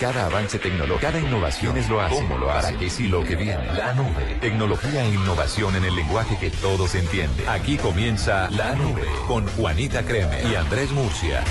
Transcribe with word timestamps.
Cada 0.00 0.26
avance 0.26 0.58
tecnológico, 0.58 1.00
cada 1.00 1.18
innovación 1.18 1.74
es 1.78 1.88
lo 1.88 2.02
hace. 2.02 2.16
¿Cómo 2.16 2.36
lo 2.36 2.50
hace? 2.52 2.66
Para 2.66 2.78
que 2.78 2.90
sí 2.90 3.08
lo 3.08 3.24
que 3.24 3.34
viene. 3.34 3.64
La 3.78 3.94
nube. 3.94 4.36
Tecnología 4.42 5.02
e 5.02 5.08
innovación 5.08 5.74
en 5.74 5.86
el 5.86 5.96
lenguaje 5.96 6.36
que 6.38 6.50
todos 6.50 6.94
entienden. 6.94 7.48
Aquí 7.48 7.78
comienza 7.78 8.50
La 8.50 8.74
Nube 8.74 9.06
con 9.26 9.46
Juanita 9.46 10.02
Creme 10.02 10.42
y 10.52 10.54
Andrés 10.54 10.92
Murcia. 10.92 11.42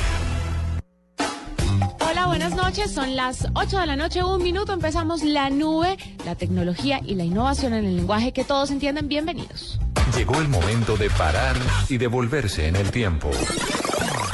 Hola, 2.00 2.28
buenas 2.28 2.54
noches. 2.54 2.92
Son 2.92 3.16
las 3.16 3.48
8 3.56 3.80
de 3.80 3.86
la 3.88 3.96
noche, 3.96 4.24
un 4.24 4.44
minuto. 4.44 4.74
Empezamos 4.74 5.24
La 5.24 5.50
Nube, 5.50 5.98
la 6.24 6.36
tecnología 6.36 7.02
y 7.04 7.16
la 7.16 7.24
innovación 7.24 7.74
en 7.74 7.86
el 7.86 7.96
lenguaje 7.96 8.32
que 8.32 8.44
todos 8.44 8.70
entienden. 8.70 9.08
Bienvenidos. 9.08 9.80
Llegó 10.16 10.40
el 10.40 10.50
momento 10.50 10.98
de 10.98 11.10
parar 11.10 11.56
y 11.90 11.98
devolverse 11.98 12.68
en 12.68 12.76
el 12.76 12.92
tiempo. 12.92 13.32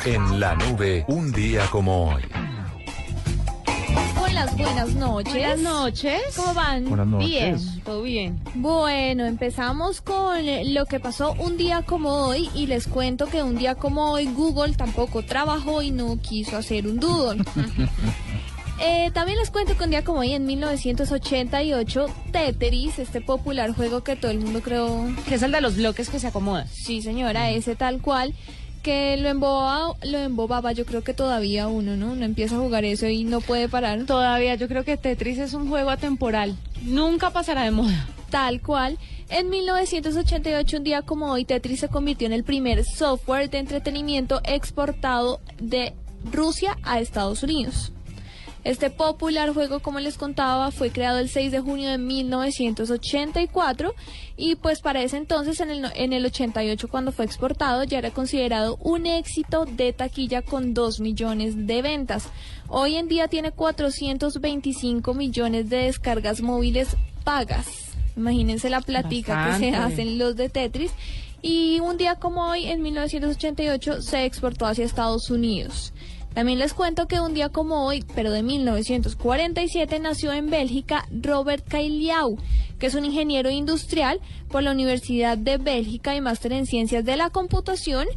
En 0.04 0.42
La 0.42 0.56
Nube, 0.56 1.06
un 1.08 1.32
día 1.32 1.66
como 1.68 2.10
hoy. 2.14 2.24
Buenas 4.50 4.96
noches. 4.96 5.34
Buenas 5.34 5.60
noches. 5.60 6.22
¿Cómo 6.36 6.54
van? 6.56 6.86
Buenas 6.86 7.08
noches. 7.08 7.30
Bien, 7.30 7.82
todo 7.84 8.02
bien. 8.02 8.40
Bueno, 8.56 9.26
empezamos 9.26 10.02
con 10.02 10.36
lo 10.74 10.86
que 10.88 11.00
pasó 11.00 11.34
un 11.34 11.58
día 11.58 11.84
como 11.84 12.10
hoy 12.26 12.50
y 12.56 12.66
les 12.66 12.88
cuento 12.88 13.28
que 13.28 13.44
un 13.44 13.56
día 13.58 13.76
como 13.76 14.12
hoy 14.12 14.26
Google 14.26 14.74
tampoco 14.74 15.24
trabajó 15.24 15.84
y 15.84 15.92
no 15.92 16.18
quiso 16.20 16.58
hacer 16.58 16.88
un 16.88 17.00
doodle. 17.00 17.44
Eh, 18.84 19.12
también 19.14 19.38
les 19.38 19.52
cuento 19.52 19.78
que 19.78 19.84
un 19.84 19.92
día 19.92 20.04
como 20.04 20.22
hoy, 20.22 20.34
en 20.34 20.44
1988, 20.48 22.08
Tetris, 22.32 22.98
este 22.98 23.22
popular 23.22 23.76
juego 23.76 24.04
que 24.04 24.16
todo 24.16 24.32
el 24.32 24.40
mundo 24.40 24.62
creó, 24.64 25.06
Que 25.30 25.36
es 25.36 25.44
el 25.44 25.52
de 25.52 25.62
los 25.62 25.76
bloques 25.76 26.10
que 26.10 26.18
se 26.20 26.26
acomodan. 26.26 26.68
sí 26.68 27.04
señora, 27.04 27.52
ese 27.52 27.76
tal 27.76 28.02
cual, 28.02 28.34
que 28.82 29.18
lo 29.18 29.30
embobaba, 29.30 29.96
lo 30.04 30.18
embobaba, 30.18 30.72
yo 30.72 30.86
creo 30.86 31.04
que 31.04 31.14
todavía 31.14 31.68
uno, 31.68 31.96
¿no? 31.96 32.12
Uno 32.12 32.26
empieza 32.26 32.56
a 32.56 32.60
jugar 32.60 32.86
eso 32.86 33.08
y 33.08 33.24
no 33.24 33.42
puede 33.42 33.70
parar. 33.70 34.06
Todavía 34.06 34.56
yo 34.56 34.68
creo 34.68 34.84
que 34.84 34.98
Tetris 34.98 35.38
es 35.38 35.54
un 35.54 35.70
juego 35.70 35.90
atemporal. 35.90 36.56
Nunca 36.84 37.30
pasará 37.30 37.64
de 37.64 37.72
moda. 37.72 38.08
Tal 38.30 38.62
cual. 38.62 38.98
En 39.30 39.50
1988, 39.50 40.78
un 40.78 40.84
día 40.84 41.02
como 41.02 41.32
hoy, 41.32 41.46
Tetris 41.46 41.82
se 41.82 41.90
convirtió 41.90 42.28
en 42.28 42.34
el 42.34 42.44
primer 42.44 42.84
software 42.84 43.50
de 43.50 43.60
entretenimiento 43.60 44.42
exportado 44.44 45.40
de 45.60 45.94
Rusia 46.32 46.78
a 46.84 47.00
Estados 47.00 47.44
Unidos. 47.44 47.92
Este 48.64 48.92
popular 48.92 49.52
juego, 49.54 49.80
como 49.80 50.00
les 50.00 50.18
contaba, 50.18 50.70
fue 50.70 50.92
creado 50.92 51.18
el 51.18 51.30
6 51.30 51.52
de 51.52 51.62
junio 51.62 51.90
de 51.90 51.98
1984 51.98 53.96
y 54.38 54.56
pues 54.56 54.82
para 54.82 55.02
ese 55.02 55.18
entonces, 55.18 55.60
en 55.62 55.72
el, 55.72 55.92
en 55.96 56.14
el 56.14 56.26
88 56.26 56.88
cuando 56.88 57.12
fue 57.12 57.26
exportado, 57.26 57.84
ya 57.84 57.98
era 57.98 58.12
considerado 58.12 58.78
un 58.82 59.08
éxito 59.08 59.66
de 59.66 59.94
taquilla 59.94 60.44
con 60.44 60.76
2 60.76 61.00
millones 61.00 61.66
de 61.66 61.82
ventas. 61.82 62.28
Hoy 62.68 62.98
en 62.98 63.08
día 63.08 63.28
tiene 63.28 63.52
425 63.52 65.14
millones 65.16 65.70
de 65.70 65.78
descargas 65.78 66.42
móviles 66.42 66.96
pagas. 67.24 67.68
Imagínense 68.16 68.70
la 68.70 68.82
platica 68.82 69.52
que 69.52 69.58
se 69.58 69.76
hacen 69.76 70.20
los 70.20 70.36
de 70.36 70.50
Tetris. 70.50 70.92
Y 71.42 71.80
un 71.80 71.98
día 71.98 72.16
como 72.16 72.50
hoy, 72.50 72.66
en 72.68 72.84
1988, 72.84 74.04
se 74.04 74.26
exportó 74.26 74.68
hacia 74.68 74.86
Estados 74.86 75.32
Unidos. 75.32 75.92
También 76.34 76.60
les 76.60 76.74
cuento 76.74 77.08
que 77.08 77.20
un 77.20 77.34
día 77.34 77.50
como 77.50 77.86
hoy, 77.86 78.06
pero 78.16 78.32
de 78.32 78.42
1947, 78.42 80.00
nació 80.00 80.32
en 80.32 80.50
Bélgica 80.50 81.06
Robert 81.12 81.68
Cailliau, 81.68 82.38
que 82.80 82.88
es 82.88 82.96
un 82.96 83.04
ingeniero 83.04 83.50
industrial 83.50 84.22
por 84.50 84.64
la 84.64 84.72
Universidad 84.72 85.38
de 85.38 85.58
Bélgica 85.58 86.16
y 86.16 86.22
máster 86.22 86.54
en 86.54 86.66
ciencias 86.66 87.04
de 87.04 87.18
la 87.18 87.30
computación. 87.32 88.08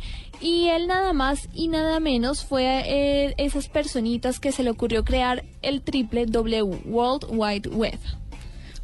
Y 0.40 0.68
él 0.68 0.86
nada 0.86 1.12
más 1.12 1.48
y 1.54 1.68
nada 1.68 1.98
menos 1.98 2.44
fue 2.44 2.82
eh, 2.86 3.34
esas 3.38 3.68
personitas 3.68 4.38
que 4.38 4.52
se 4.52 4.62
le 4.62 4.70
ocurrió 4.70 5.04
crear 5.04 5.44
el 5.62 5.82
triple 5.82 6.26
W, 6.26 6.62
World 6.84 7.26
Wide 7.30 7.68
Web. 7.70 7.98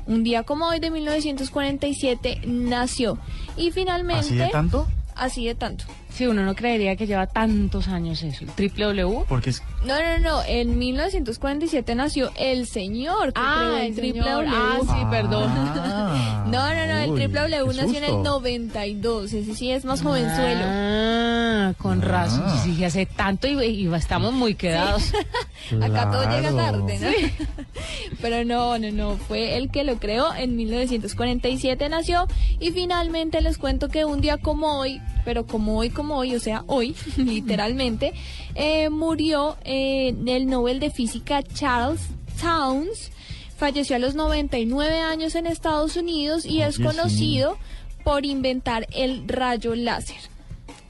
Un 0.06 0.24
día 0.24 0.42
como 0.42 0.66
hoy 0.66 0.80
de 0.80 0.90
1947 0.90 2.40
nació. 2.46 3.18
Y 3.56 3.70
finalmente... 3.70 4.20
¿Así 4.20 4.36
de 4.36 4.48
tanto? 4.48 4.88
Así 5.14 5.46
de 5.46 5.54
tanto. 5.54 5.84
Sí, 6.12 6.26
uno 6.26 6.42
no 6.44 6.54
creería 6.54 6.96
que 6.96 7.06
lleva 7.06 7.26
tantos 7.26 7.88
años 7.88 8.22
eso. 8.22 8.44
El 8.44 8.50
triple 8.50 8.84
W. 8.86 9.24
Porque 9.28 9.50
es, 9.50 9.62
No, 9.86 9.94
no, 10.00 10.18
no. 10.18 10.42
En 10.46 10.78
1947 10.78 11.94
nació 11.94 12.30
el 12.36 12.66
señor 12.66 13.32
que 13.32 13.40
creó 13.40 13.76
el 13.78 13.94
triple 13.94 14.22
señor. 14.22 14.44
W. 14.44 14.54
Ah, 14.54 14.78
sí, 14.82 15.06
perdón. 15.10 15.44
Ah, 15.48 16.44
No, 16.46 16.68
no, 16.74 16.86
no. 16.86 16.98
El 17.00 17.10
uy, 17.10 17.16
triple 17.20 17.40
W 17.40 17.66
nació 17.74 17.98
en 17.98 18.04
el 18.04 18.10
susto. 18.10 18.22
92. 18.40 19.32
Ese 19.32 19.54
sí 19.54 19.70
es 19.70 19.84
más 19.84 20.02
jovenzuelo. 20.02 20.60
Ah, 20.66 21.72
con 21.78 22.02
Ah. 22.02 22.06
razón. 22.06 22.44
Sí, 22.64 22.74
sí, 22.76 22.84
hace 22.84 23.06
tanto 23.06 23.46
y, 23.48 23.64
y 23.64 23.94
estamos 23.94 24.32
muy 24.32 24.54
quedados. 24.54 25.12
Acá 25.82 26.10
todo 26.10 26.22
llega 26.28 26.50
tarde, 26.54 26.98
¿no? 26.98 27.44
Pero 28.20 28.44
no, 28.44 28.78
no, 28.78 28.90
no. 28.90 29.16
Fue 29.16 29.56
el 29.56 29.70
que 29.70 29.84
lo 29.84 29.98
creó. 29.98 30.34
En 30.34 30.56
1947 30.56 31.88
nació. 31.88 32.26
Y 32.58 32.72
finalmente 32.72 33.40
les 33.40 33.56
cuento 33.58 33.88
que 33.88 34.04
un 34.04 34.20
día 34.20 34.36
como 34.38 34.78
hoy, 34.80 35.00
pero 35.24 35.46
como 35.46 35.78
hoy, 35.78 35.90
como 36.00 36.16
hoy, 36.16 36.34
o 36.34 36.40
sea, 36.40 36.64
hoy, 36.66 36.96
literalmente, 37.18 38.14
eh, 38.54 38.88
murió 38.88 39.58
eh, 39.64 40.14
el 40.26 40.46
Nobel 40.46 40.80
de 40.80 40.88
Física 40.90 41.42
Charles 41.42 42.00
Towns. 42.40 43.12
Falleció 43.58 43.96
a 43.96 43.98
los 43.98 44.14
99 44.14 44.98
años 45.00 45.34
en 45.34 45.46
Estados 45.46 45.96
Unidos 45.96 46.46
y 46.46 46.62
es 46.62 46.76
sí. 46.76 46.82
conocido 46.82 47.58
por 48.02 48.24
inventar 48.24 48.86
el 48.94 49.28
rayo 49.28 49.74
láser. 49.74 50.16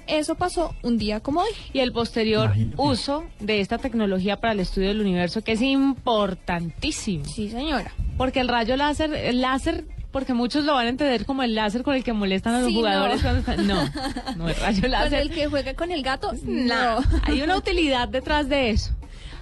Eso 0.07 0.37
pasó 0.37 0.77
un 0.83 0.97
día 0.97 1.19
como 1.19 1.41
hoy. 1.41 1.51
Y 1.73 1.81
el 1.81 1.91
posterior 1.91 2.47
Imagínate. 2.47 2.77
uso 2.81 3.25
de 3.41 3.61
esta 3.61 3.79
tecnología 3.79 4.37
para 4.37 4.53
el 4.53 4.61
estudio 4.61 4.89
del 4.89 5.01
universo, 5.01 5.43
que 5.43 5.53
es 5.53 5.63
importantísimo. 5.63 7.25
Sí, 7.25 7.51
señora. 7.51 7.93
Porque 8.17 8.39
el 8.39 8.47
rayo 8.47 8.77
láser, 8.77 9.13
el 9.13 9.41
láser, 9.41 9.87
porque 10.13 10.35
muchos 10.35 10.65
lo 10.65 10.75
van 10.75 10.87
a 10.87 10.89
entender 10.91 11.25
como 11.25 11.43
el 11.43 11.55
láser 11.55 11.83
con 11.83 11.95
el 11.95 12.03
que 12.05 12.13
molestan 12.13 12.55
a 12.55 12.59
los 12.61 12.69
Sí, 12.69 12.75
jugadores 12.75 13.17
no. 13.17 13.23
cuando 13.23 13.41
están. 13.41 13.67
No, 13.67 13.91
no 14.37 14.49
es 14.49 14.59
rayo 14.61 14.81
Con 14.83 14.91
láser. 14.91 15.21
el 15.21 15.31
que 15.31 15.47
juega 15.47 15.75
con 15.75 15.91
el 15.93 16.03
gato, 16.03 16.33
No, 16.45 17.01
no. 17.01 17.07
hay 17.25 17.43
una 17.43 17.57
utilidad 17.57 18.09
detrás 18.09 18.49
de 18.49 18.71
eso. 18.71 18.93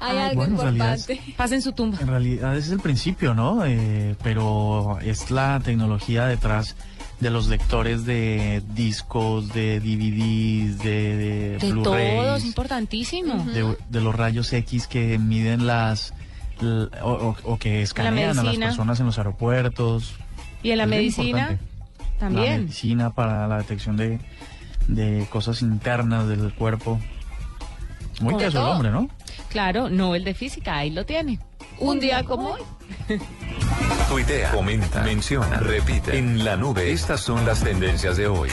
Hay 0.01 0.17
Ay, 0.17 0.23
algo 0.31 0.35
bueno, 0.47 0.53
importante. 0.55 1.21
Pasen 1.37 1.61
su 1.61 1.73
tumba. 1.73 1.99
En 2.01 2.07
realidad 2.07 2.57
ese 2.57 2.67
es 2.69 2.73
el 2.73 2.81
principio, 2.81 3.35
¿no? 3.35 3.65
Eh, 3.67 4.15
pero 4.23 4.99
es 5.01 5.31
la 5.33 5.59
tecnología 5.65 6.27
detrás 6.27 6.77
de 7.19 7.31
los 7.31 7.49
lectores 7.49 8.05
de 8.05 8.63
discos, 8.75 9.53
de 9.53 9.81
DVDs, 9.81 10.79
de, 10.79 11.17
de, 11.17 11.59
De 11.59 11.83
todo, 11.83 12.37
es 12.37 12.45
importantísimo. 12.45 13.45
de, 13.53 13.77
de 13.89 14.01
los 14.01 14.15
rayos 14.15 14.53
X 14.53 14.87
que 14.87 15.19
miden 15.19 15.67
las 15.67 16.15
o, 16.63 16.89
o- 17.03 17.37
o 17.45 17.59
que 17.59 17.83
escanean 17.83 18.39
a 18.39 18.43
las 18.45 18.57
personas 18.57 19.01
en 19.01 19.07
los 19.07 19.19
aeropuertos. 19.19 20.15
Y 20.63 20.71
en 20.73 20.79
la 20.79 20.85
Es 20.85 20.91
medicina 20.91 21.41
importante. 21.53 21.65
La 22.13 22.19
también. 22.19 22.61
medicina 22.63 23.11
para 23.11 23.47
la 23.47 23.59
detección 23.59 23.97
de, 23.97 24.19
de 24.89 25.27
cosas 25.31 25.63
internas 25.63 26.27
del 26.29 26.53
cuerpo. 26.55 27.01
Muy 28.21 28.35
caso 28.35 28.47
el 28.47 28.53
todo. 28.55 28.71
hombre, 28.73 28.91
¿no? 28.91 29.09
Claro, 29.51 29.89
Nobel 29.89 30.25
de 30.25 30.35
Física, 30.35 30.77
ahí 30.79 30.91
lo 30.91 31.07
tiene. 31.07 31.39
Un 31.79 32.01
día 32.01 32.25
como 32.25 32.51
hoy. 32.55 32.61
Tuitea, 34.09 34.51
comenta, 34.51 35.03
menciona, 35.03 35.59
repite. 35.61 36.19
En 36.19 36.45
la 36.45 36.57
nube, 36.57 36.91
estas 36.93 37.21
son 37.21 37.47
las 37.47 37.63
tendencias 37.63 38.17
de 38.17 38.27
hoy. 38.27 38.51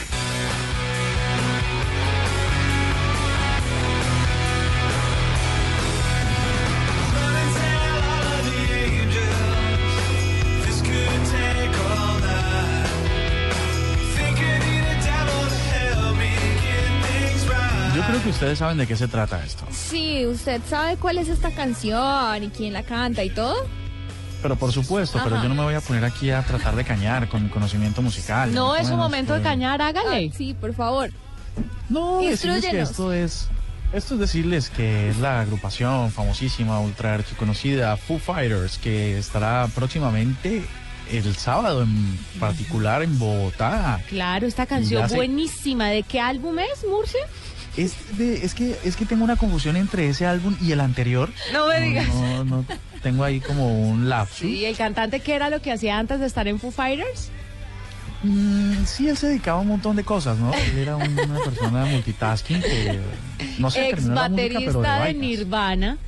Ustedes 18.36 18.58
saben 18.58 18.76
de 18.76 18.86
qué 18.86 18.96
se 18.96 19.08
trata 19.08 19.42
esto. 19.42 19.64
Sí, 19.70 20.26
¿usted 20.26 20.60
sabe 20.68 20.98
cuál 20.98 21.16
es 21.16 21.28
esta 21.28 21.52
canción 21.52 22.42
y 22.42 22.48
quién 22.50 22.74
la 22.74 22.82
canta 22.82 23.24
y 23.24 23.30
todo? 23.30 23.56
Pero 24.42 24.56
por 24.56 24.72
supuesto, 24.72 25.18
pero 25.24 25.42
yo 25.42 25.48
no 25.48 25.54
me 25.54 25.62
voy 25.62 25.72
a 25.72 25.80
poner 25.80 26.04
aquí 26.04 26.30
a 26.30 26.42
tratar 26.42 26.76
de 26.76 26.84
cañar 26.84 27.30
con 27.30 27.44
mi 27.44 27.48
conocimiento 27.48 28.02
musical. 28.02 28.52
No 28.52 28.76
es 28.76 28.90
un 28.90 28.98
momento 28.98 29.32
de 29.32 29.40
eh, 29.40 29.42
cañar, 29.42 29.80
hágale. 29.80 30.28
Ah, 30.30 30.36
sí, 30.36 30.52
por 30.52 30.74
favor. 30.74 31.10
No, 31.88 32.20
decirles 32.20 32.66
que 32.66 32.78
esto 32.78 33.10
es. 33.10 33.48
Esto 33.94 34.14
es 34.14 34.20
decirles 34.20 34.68
que 34.68 35.08
es 35.08 35.16
la 35.16 35.40
agrupación 35.40 36.10
famosísima, 36.10 36.78
ultra 36.80 37.14
archiconocida 37.14 37.96
Foo 37.96 38.18
Fighters, 38.18 38.76
que 38.76 39.16
estará 39.16 39.66
próximamente 39.74 40.66
el 41.10 41.36
sábado 41.36 41.82
en 41.82 42.18
particular 42.38 43.02
en 43.02 43.18
Bogotá. 43.18 44.02
Claro, 44.08 44.46
esta 44.46 44.66
canción 44.66 45.08
sé. 45.08 45.16
buenísima. 45.16 45.88
¿De 45.88 46.02
qué 46.02 46.20
álbum 46.20 46.58
es, 46.58 46.84
Murcia? 46.86 47.20
Es, 47.76 48.16
de- 48.16 48.44
es, 48.44 48.54
que, 48.54 48.76
es 48.84 48.96
que 48.96 49.04
tengo 49.04 49.22
una 49.24 49.36
confusión 49.36 49.76
entre 49.76 50.08
ese 50.08 50.24
álbum 50.26 50.56
y 50.62 50.72
el 50.72 50.80
anterior. 50.80 51.30
No 51.52 51.66
me 51.68 51.80
digas. 51.80 52.08
No, 52.08 52.44
no, 52.44 52.64
tengo 53.02 53.22
ahí 53.24 53.40
como 53.40 53.90
un 53.90 54.08
lapsus. 54.08 54.38
Sí, 54.48 54.64
el 54.64 54.76
cantante 54.76 55.20
que 55.20 55.34
era 55.34 55.50
lo 55.50 55.60
que 55.60 55.72
hacía 55.72 55.98
antes 55.98 56.18
de 56.20 56.26
estar 56.26 56.48
en 56.48 56.58
Foo 56.58 56.70
Fighters. 56.70 57.30
Mm, 58.22 58.84
sí, 58.86 59.08
él 59.08 59.16
se 59.16 59.28
dedicaba 59.28 59.58
a 59.58 59.60
un 59.60 59.68
montón 59.68 59.94
de 59.94 60.02
cosas, 60.04 60.38
¿no? 60.38 60.52
Él 60.54 60.78
era 60.78 60.96
una 60.96 61.38
persona 61.44 61.84
multitasking 61.84 62.60
que 62.62 62.98
no 63.58 63.70
sé, 63.70 63.88
Ex 63.88 63.96
terminó 63.96 64.14
la 64.14 64.28
música, 64.30 64.48
pero 64.58 64.60
de 64.60 64.74
baterista 64.76 64.92
de 64.94 64.98
vainas. 65.00 65.20
Nirvana. 65.22 65.98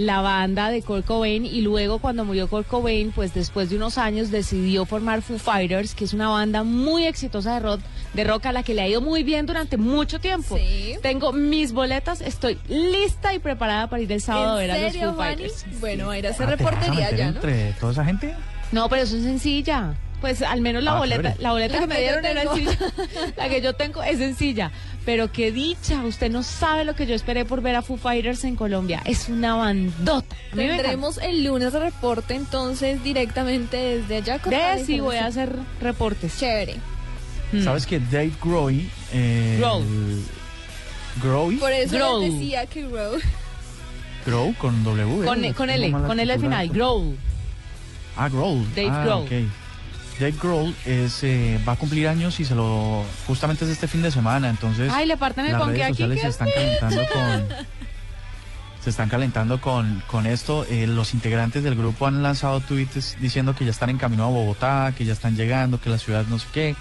La 0.00 0.22
banda 0.22 0.70
de 0.70 0.82
Kurt 0.82 1.04
Cobain 1.04 1.44
y 1.44 1.60
luego 1.60 1.98
cuando 1.98 2.24
murió 2.24 2.48
Kurt 2.48 2.66
Cobain, 2.66 3.12
pues 3.12 3.34
después 3.34 3.68
de 3.68 3.76
unos 3.76 3.98
años 3.98 4.30
decidió 4.30 4.86
formar 4.86 5.20
Foo 5.20 5.38
Fighters, 5.38 5.94
que 5.94 6.04
es 6.04 6.14
una 6.14 6.28
banda 6.28 6.62
muy 6.64 7.04
exitosa 7.04 7.54
de 7.54 7.60
rock, 7.60 7.80
de 8.14 8.24
rock 8.24 8.46
a 8.46 8.52
la 8.52 8.62
que 8.62 8.72
le 8.72 8.80
ha 8.80 8.88
ido 8.88 9.02
muy 9.02 9.22
bien 9.22 9.44
durante 9.44 9.76
mucho 9.76 10.18
tiempo. 10.18 10.56
Sí. 10.56 10.94
Tengo 11.02 11.32
mis 11.32 11.72
boletas, 11.72 12.22
estoy 12.22 12.58
lista 12.68 13.34
y 13.34 13.40
preparada 13.40 13.90
para 13.90 14.02
ir 14.02 14.10
el 14.10 14.22
sábado 14.22 14.52
a 14.52 14.56
ver 14.56 14.70
a 14.70 14.78
los 14.78 14.96
Foo? 14.96 15.14
Fighters. 15.16 15.66
Bueno, 15.80 16.10
a 16.10 16.18
ir 16.18 16.26
a 16.26 16.30
hacer 16.30 16.48
Ah, 16.48 16.56
¿te 16.56 16.64
vas 16.64 16.72
a 16.72 16.76
reportería 16.80 17.10
ya, 17.16 17.24
¿no? 17.30 17.36
entre 17.36 17.72
toda 17.74 17.92
esa 17.92 18.04
gente? 18.04 18.34
No, 18.72 18.88
pero 18.88 19.02
eso 19.02 19.16
es 19.16 19.24
sencilla. 19.24 19.94
Pues 20.20 20.42
al 20.42 20.60
menos 20.60 20.82
la 20.82 20.92
Ah, 20.92 20.98
boleta, 20.98 21.22
chévere. 21.22 21.42
la 21.42 21.52
boleta 21.52 21.74
La 21.74 21.80
que 21.80 21.86
me 21.86 21.94
que 21.94 22.00
dieron 22.02 22.24
era 22.26 22.40
tengo. 22.42 22.54
sencilla. 22.56 22.92
La 23.36 23.48
que 23.48 23.60
yo 23.62 23.72
tengo 23.74 24.02
es 24.02 24.18
sencilla. 24.18 24.70
Pero 25.06 25.32
qué 25.32 25.50
dicha, 25.50 26.02
usted 26.04 26.30
no 26.30 26.42
sabe 26.42 26.84
lo 26.84 26.94
que 26.94 27.06
yo 27.06 27.14
esperé 27.14 27.46
por 27.46 27.62
ver 27.62 27.74
a 27.74 27.80
Foo 27.82 27.96
Fighters 27.96 28.44
en 28.44 28.54
Colombia. 28.54 29.00
Es 29.06 29.30
una 29.30 29.54
bandota. 29.56 30.36
Tendremos 30.54 31.16
el 31.18 31.42
lunes 31.44 31.72
reporte 31.72 32.34
entonces 32.34 33.02
directamente 33.02 33.76
desde 33.78 34.16
allá. 34.16 34.38
con 34.40 34.50
De 34.50 34.84
sí 34.84 35.00
voy 35.00 35.16
a 35.16 35.26
hacer 35.26 35.56
reportes. 35.80 36.38
Chévere. 36.38 36.76
Mm. 37.52 37.64
¿Sabes 37.64 37.86
que 37.86 37.98
Dave 37.98 38.32
Grohl... 38.42 38.82
Eh, 39.12 39.56
Grohl. 39.58 40.22
Grohl, 41.22 41.58
Por 41.58 41.72
eso 41.72 41.96
Grow. 41.96 42.20
les 42.22 42.32
decía 42.34 42.66
que 42.66 42.82
Grow. 42.86 43.18
Grohl 44.26 44.54
con 44.56 44.84
W. 44.84 45.24
Con, 45.26 45.44
¿eh? 45.44 45.54
con 45.54 45.68
Tengo 45.70 45.86
L, 45.98 46.06
con 46.06 46.20
L 46.20 46.32
al 46.32 46.40
final. 46.40 46.68
Grow. 46.68 47.16
Ah, 48.16 48.28
Grohl. 48.28 48.64
Dave 48.76 48.88
ah, 48.92 49.04
Grohl. 49.04 49.22
ok. 49.24 49.32
Dave 50.20 50.34
Grohl 50.40 50.74
es, 50.84 51.24
eh, 51.24 51.58
va 51.66 51.72
a 51.72 51.76
cumplir 51.76 52.06
años 52.06 52.38
y 52.40 52.44
se 52.44 52.54
lo 52.54 53.02
justamente 53.26 53.64
es 53.64 53.70
este 53.70 53.88
fin 53.88 54.02
de 54.02 54.10
semana, 54.10 54.50
entonces 54.50 54.92
Ay, 54.94 55.06
le 55.06 55.16
parten 55.16 55.46
el 55.46 55.52
las 55.52 55.66
redes 55.66 55.82
aquí. 55.82 55.92
sociales 55.92 56.16
¿qué 56.16 56.22
se 56.22 56.28
están 56.28 56.48
calentando 56.54 57.02
con 57.12 57.66
se 58.82 58.90
están 58.90 59.08
calentando 59.08 59.60
con, 59.60 60.02
con 60.06 60.26
esto. 60.26 60.64
Eh, 60.70 60.86
los 60.86 61.12
integrantes 61.12 61.62
del 61.62 61.74
grupo 61.74 62.06
han 62.06 62.22
lanzado 62.22 62.60
tweets 62.60 63.16
diciendo 63.20 63.54
que 63.54 63.64
ya 63.64 63.70
están 63.72 63.90
en 63.90 63.98
camino 63.98 64.24
a 64.24 64.28
Bogotá, 64.28 64.94
que 64.96 65.04
ya 65.04 65.12
están 65.12 65.36
llegando, 65.36 65.80
que 65.80 65.90
la 65.90 65.98
ciudad 65.98 66.24
no 66.28 66.38
sé 66.38 66.46
qué. 66.52 66.76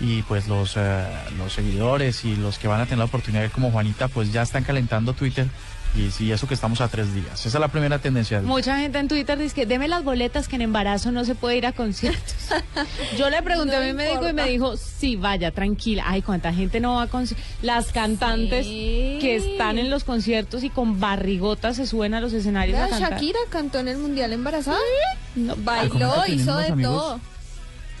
Y 0.00 0.22
pues 0.22 0.48
los, 0.48 0.76
eh, 0.76 1.04
los 1.38 1.52
seguidores 1.52 2.24
y 2.24 2.36
los 2.36 2.58
que 2.58 2.68
van 2.68 2.80
a 2.80 2.84
tener 2.84 2.98
la 2.98 3.04
oportunidad 3.06 3.50
como 3.50 3.70
Juanita, 3.70 4.08
pues 4.08 4.32
ya 4.32 4.42
están 4.42 4.64
calentando 4.64 5.14
Twitter. 5.14 5.48
Y 5.94 6.10
sí, 6.10 6.32
eso 6.32 6.48
que 6.48 6.54
estamos 6.54 6.80
a 6.80 6.88
tres 6.88 7.12
días. 7.14 7.38
Esa 7.44 7.48
es 7.58 7.60
la 7.60 7.68
primera 7.68 7.98
tendencia. 7.98 8.40
Mucha 8.40 8.78
gente 8.78 8.98
en 8.98 9.08
Twitter 9.08 9.38
dice 9.38 9.54
que 9.54 9.66
deme 9.66 9.88
las 9.88 10.02
boletas 10.02 10.48
que 10.48 10.56
en 10.56 10.62
embarazo 10.62 11.12
no 11.12 11.26
se 11.26 11.34
puede 11.34 11.58
ir 11.58 11.66
a 11.66 11.72
conciertos. 11.72 12.34
Yo 13.18 13.28
le 13.28 13.42
pregunté 13.42 13.72
No 13.76 13.82
a 13.82 13.84
mi 13.84 13.92
médico 13.92 14.26
y 14.26 14.32
me 14.32 14.48
dijo, 14.48 14.76
sí, 14.78 15.16
vaya, 15.16 15.50
tranquila. 15.50 16.04
Ay, 16.06 16.22
cuánta 16.22 16.52
gente 16.54 16.80
no 16.80 16.94
va 16.94 17.02
a 17.02 17.06
conciertos. 17.08 17.46
Las 17.60 17.92
cantantes 17.92 18.64
Sí. 18.64 19.18
que 19.20 19.36
están 19.36 19.78
en 19.78 19.90
los 19.90 20.04
conciertos 20.04 20.64
y 20.64 20.70
con 20.70 20.98
barrigotas 20.98 21.76
se 21.76 21.86
suben 21.86 22.14
a 22.14 22.20
los 22.22 22.32
escenarios 22.32 22.78
a 22.78 22.88
cantar. 22.88 23.10
Shakira 23.12 23.38
cantó 23.50 23.78
en 23.80 23.88
el 23.88 23.98
Mundial 23.98 24.32
embarazada. 24.32 24.78
No, 25.34 25.56
Bailó, 25.56 26.24
hizo 26.26 26.56
de 26.56 26.68
amigos- 26.68 27.02
todo. 27.02 27.20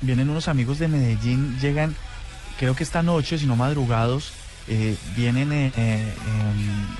Vienen 0.00 0.30
unos 0.30 0.48
amigos 0.48 0.78
de 0.78 0.88
Medellín, 0.88 1.58
llegan, 1.60 1.94
creo 2.58 2.74
que 2.74 2.82
esta 2.84 3.02
noche, 3.02 3.38
si 3.38 3.44
no 3.46 3.54
madrugados, 3.54 4.32
eh, 4.68 4.96
vienen 5.16 5.52
eh, 5.52 5.72
eh, 5.76 6.14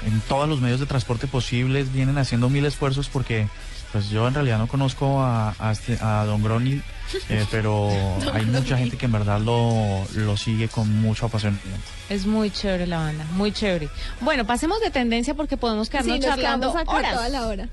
en, 0.05 0.13
en 0.13 0.21
todos 0.23 0.49
los 0.49 0.61
medios 0.61 0.81
de 0.81 0.87
transporte 0.87 1.27
posibles, 1.27 1.93
vienen 1.93 2.19
haciendo 2.19 2.49
mil 2.49 2.65
esfuerzos 2.67 3.09
porque 3.09 3.49
pues 3.93 4.09
yo 4.09 4.27
en 4.27 4.33
realidad 4.33 4.57
no 4.59 4.69
conozco 4.69 5.21
a, 5.23 5.55
a, 5.59 5.73
este- 5.73 5.99
a 6.01 6.25
Don 6.25 6.43
Groni, 6.43 6.81
eh, 7.29 7.45
pero 7.51 7.91
hay 8.33 8.47
mucha 8.47 8.79
gente 8.79 8.97
que 8.97 9.05
en 9.05 9.13
verdad 9.13 9.39
lo, 9.41 10.03
lo 10.15 10.37
sigue 10.39 10.69
con 10.69 10.91
mucho 11.03 11.27
apasionamiento. 11.27 11.87
Es 12.09 12.25
muy 12.27 12.51
chévere 12.51 12.87
la 12.87 12.99
banda, 12.99 13.25
muy 13.33 13.53
chévere. 13.53 13.91
Bueno, 14.23 14.47
pasemos 14.47 14.81
de 14.81 14.91
tendencia 14.91 15.35
porque 15.35 15.57
podemos 15.59 15.91
quedarnos 15.91 16.17
Sí, 16.17 16.23
charlando 16.23 16.71
acá 16.77 16.91
horas. 16.91 17.13
toda 17.15 17.29
la 17.29 17.47
hora. 17.47 17.69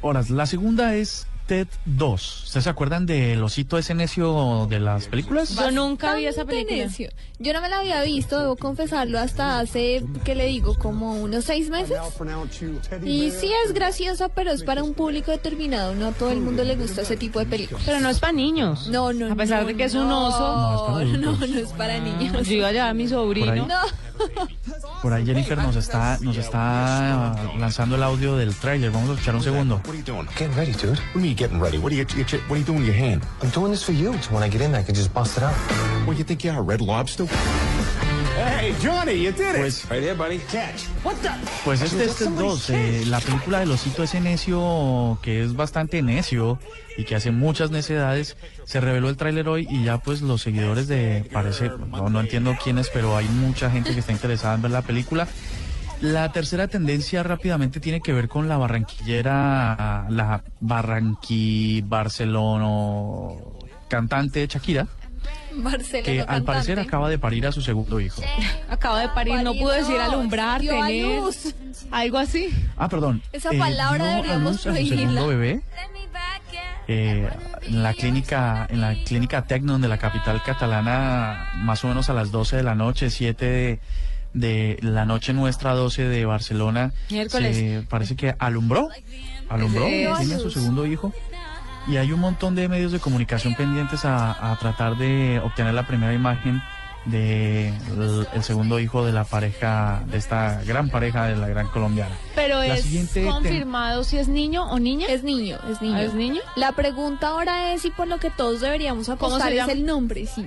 Horas, 0.00 0.30
la 0.30 0.46
segunda 0.46 0.94
es 0.94 1.26
TED 1.52 1.68
2. 1.84 2.44
¿Ustedes 2.44 2.64
se 2.64 2.70
acuerdan 2.70 3.04
del 3.04 3.42
osito 3.42 3.76
ese 3.76 3.94
necio 3.94 4.66
de 4.70 4.80
las 4.80 5.08
películas? 5.08 5.54
Yo 5.54 5.70
nunca 5.70 6.14
vi 6.14 6.24
esa 6.24 6.46
película. 6.46 6.78
necio. 6.78 7.10
Yo 7.40 7.52
no 7.52 7.60
me 7.60 7.68
la 7.68 7.80
había 7.80 8.02
visto, 8.04 8.40
debo 8.40 8.56
confesarlo, 8.56 9.18
hasta 9.18 9.58
hace, 9.58 10.02
¿qué 10.24 10.34
le 10.34 10.46
digo? 10.46 10.74
Como 10.76 11.12
unos 11.12 11.44
seis 11.44 11.68
meses. 11.68 11.98
Y 13.04 13.32
sí 13.32 13.52
es 13.66 13.74
graciosa, 13.74 14.30
pero 14.30 14.50
es 14.50 14.62
para 14.62 14.82
un 14.82 14.94
público 14.94 15.30
determinado. 15.30 15.94
No 15.94 16.06
a 16.06 16.12
todo 16.12 16.30
el 16.30 16.40
mundo 16.40 16.64
le 16.64 16.74
gusta 16.74 17.02
ese 17.02 17.18
tipo 17.18 17.38
de 17.38 17.44
películas. 17.44 17.82
Pero 17.84 18.00
no 18.00 18.08
es 18.08 18.18
para 18.18 18.32
niños. 18.32 18.88
No, 18.88 19.12
no, 19.12 19.30
A 19.30 19.36
pesar 19.36 19.60
no, 19.60 19.68
de 19.68 19.76
que 19.76 19.84
es 19.84 19.94
un 19.94 20.10
oso. 20.10 21.04
No, 21.04 21.04
No, 21.18 21.36
no 21.36 21.58
es 21.58 21.68
para 21.74 21.98
niños. 21.98 22.48
Yo 22.48 22.54
iba 22.54 22.68
a 22.68 22.72
llevar 22.72 22.88
a 22.88 22.94
mi 22.94 23.08
sobrino. 23.08 23.66
No. 23.66 23.80
Por 25.02 25.12
ahí 25.12 25.26
Jennifer 25.26 25.58
nos 25.58 25.74
está, 25.74 26.16
nos 26.20 26.36
está 26.36 27.34
lanzando 27.58 27.96
el 27.96 28.02
audio 28.04 28.36
del 28.36 28.54
tráiler. 28.54 28.92
Vamos 28.92 29.10
a 29.10 29.12
escuchar 29.14 29.34
un 29.34 29.42
segundo. 29.42 29.74
What 29.84 29.88
are 29.88 29.98
you 29.98 30.04
doing? 30.04 30.28
Getting 30.38 30.54
ready, 30.56 30.72
dude. 30.72 30.90
What 30.92 31.14
do 31.14 31.18
you 31.18 31.20
mean 31.20 31.36
getting 31.36 31.60
ready? 31.60 31.78
What 31.78 31.92
are 31.92 31.96
you, 31.96 32.06
you- 32.16 32.24
what 32.48 32.52
are 32.52 32.58
you 32.60 32.64
doing 32.64 32.78
with 32.80 32.86
your 32.86 32.96
hand? 32.96 33.22
I'm 33.42 33.50
doing 33.50 33.72
this 33.72 33.82
for 33.82 33.92
you, 33.92 34.12
so 34.22 34.32
when 34.32 34.44
I 34.44 34.48
get 34.48 34.60
in, 34.62 34.74
I 34.76 34.84
can 34.84 34.94
just 34.94 35.12
bust 35.12 35.36
it 35.36 35.42
out. 35.42 35.54
What 36.06 36.16
you 36.18 36.24
think 36.24 36.44
you 36.44 36.52
are, 36.52 36.62
Red 36.62 36.80
Lobster? 36.80 37.26
Hey, 38.44 38.74
Johnny, 38.82 39.12
you 39.12 39.30
did 39.30 39.54
it. 39.54 39.60
Pues, 39.60 39.88
right 39.88 40.02
there, 40.02 40.14
buddy. 40.14 40.38
Catch. 40.50 40.86
What 41.04 41.14
the? 41.22 41.30
pues 41.64 41.80
este 41.80 42.04
es 42.04 42.16
TED 42.16 42.30
2, 42.30 42.70
eh, 42.70 43.04
la 43.06 43.20
película 43.20 43.60
del 43.60 43.70
osito 43.70 44.02
ese 44.02 44.20
necio 44.20 45.18
que 45.22 45.42
es 45.42 45.54
bastante 45.54 46.02
necio 46.02 46.58
y 46.96 47.04
que 47.04 47.14
hace 47.14 47.30
muchas 47.30 47.70
necedades. 47.70 48.36
Se 48.64 48.80
reveló 48.80 49.08
el 49.08 49.16
tráiler 49.16 49.48
hoy 49.48 49.68
y 49.70 49.84
ya 49.84 49.98
pues 49.98 50.22
los 50.22 50.42
seguidores 50.42 50.88
de, 50.88 51.28
parece, 51.32 51.68
no, 51.68 52.08
no 52.08 52.20
entiendo 52.20 52.56
quiénes, 52.62 52.90
pero 52.90 53.16
hay 53.16 53.28
mucha 53.28 53.70
gente 53.70 53.94
que 53.94 54.00
está 54.00 54.12
interesada 54.12 54.54
en 54.54 54.62
ver 54.62 54.70
la 54.72 54.82
película. 54.82 55.28
La 56.00 56.32
tercera 56.32 56.66
tendencia 56.66 57.22
rápidamente 57.22 57.78
tiene 57.78 58.00
que 58.00 58.12
ver 58.12 58.28
con 58.28 58.48
la 58.48 58.56
barranquillera, 58.56 60.06
la 60.10 60.42
barranqui 60.58 61.82
barcelono 61.86 63.36
cantante 63.86 64.46
Shakira, 64.48 64.88
Marcelo. 65.56 66.04
que 66.04 66.20
al 66.22 66.42
parecer 66.44 66.78
acaba 66.78 67.08
de 67.08 67.18
parir 67.18 67.46
a 67.46 67.52
su 67.52 67.62
segundo 67.62 68.00
hijo. 68.00 68.22
Acaba 68.68 69.00
de 69.00 69.08
parir, 69.08 69.42
no 69.42 69.52
pudo 69.54 69.70
decir 69.70 69.96
alumbrar, 69.98 70.60
Dio 70.60 70.82
a 70.82 70.86
tener, 70.86 71.20
luz. 71.20 71.54
algo 71.90 72.18
así. 72.18 72.52
Ah, 72.76 72.88
perdón. 72.88 73.22
Esa 73.32 73.50
palabra 73.50 74.04
dio 74.04 74.12
a 74.12 74.16
deberíamos 74.16 74.66
a 74.66 74.74
su 74.74 74.86
segundo 74.86 75.26
bebé 75.28 75.62
eh, 76.88 77.28
en 77.62 77.82
la 77.82 77.94
clínica 77.94 78.66
en 78.68 78.80
la 78.80 78.94
clínica 79.04 79.42
Tecnon 79.42 79.80
de 79.80 79.88
la 79.88 79.98
capital 79.98 80.42
catalana 80.42 81.50
más 81.58 81.84
o 81.84 81.88
menos 81.88 82.10
a 82.10 82.12
las 82.12 82.30
12 82.32 82.56
de 82.56 82.62
la 82.62 82.74
noche 82.74 83.08
7 83.08 83.44
de, 83.44 83.80
de 84.34 84.78
la 84.82 85.04
noche 85.04 85.32
nuestra 85.32 85.74
12 85.74 86.04
de 86.04 86.24
Barcelona 86.26 86.92
Miércoles. 87.10 87.56
se 87.56 87.86
parece 87.88 88.16
que 88.16 88.34
alumbró 88.38 88.88
alumbró 89.48 89.86
tiene 89.86 90.34
a 90.34 90.38
su 90.38 90.50
segundo 90.50 90.86
hijo 90.86 91.12
y 91.88 91.96
hay 91.96 92.12
un 92.12 92.20
montón 92.20 92.54
de 92.54 92.68
medios 92.68 92.92
de 92.92 92.98
comunicación 93.00 93.54
pendientes 93.54 94.04
a, 94.04 94.52
a 94.52 94.56
tratar 94.58 94.96
de 94.96 95.40
obtener 95.44 95.74
la 95.74 95.86
primera 95.86 96.12
imagen 96.14 96.62
de 97.04 97.70
el, 97.70 98.26
el 98.32 98.44
segundo 98.44 98.78
hijo 98.78 99.04
de 99.04 99.10
la 99.10 99.24
pareja 99.24 100.04
de 100.06 100.18
esta 100.18 100.62
gran 100.62 100.88
pareja 100.88 101.26
de 101.26 101.34
la 101.34 101.48
gran 101.48 101.66
colombiana 101.66 102.14
Pero 102.36 102.58
La 102.60 102.76
es 102.76 102.86
confirmado 103.26 104.04
si 104.04 104.18
es 104.18 104.28
niño 104.28 104.70
o 104.70 104.78
niña. 104.78 105.08
Es 105.08 105.24
niño, 105.24 105.58
es 105.68 105.82
niño. 105.82 105.96
Ah, 105.96 106.02
¿es 106.04 106.14
niño? 106.14 106.40
La 106.54 106.70
pregunta 106.72 107.28
ahora 107.28 107.72
es 107.74 107.82
si 107.82 107.90
por 107.90 108.06
lo 108.06 108.18
que 108.18 108.30
todos 108.30 108.60
deberíamos 108.60 109.06
¿Cómo 109.06 109.14
apostar 109.16 109.50
se 109.52 109.58
es 109.58 109.68
el 109.68 109.84
nombre, 109.84 110.26
sí. 110.26 110.46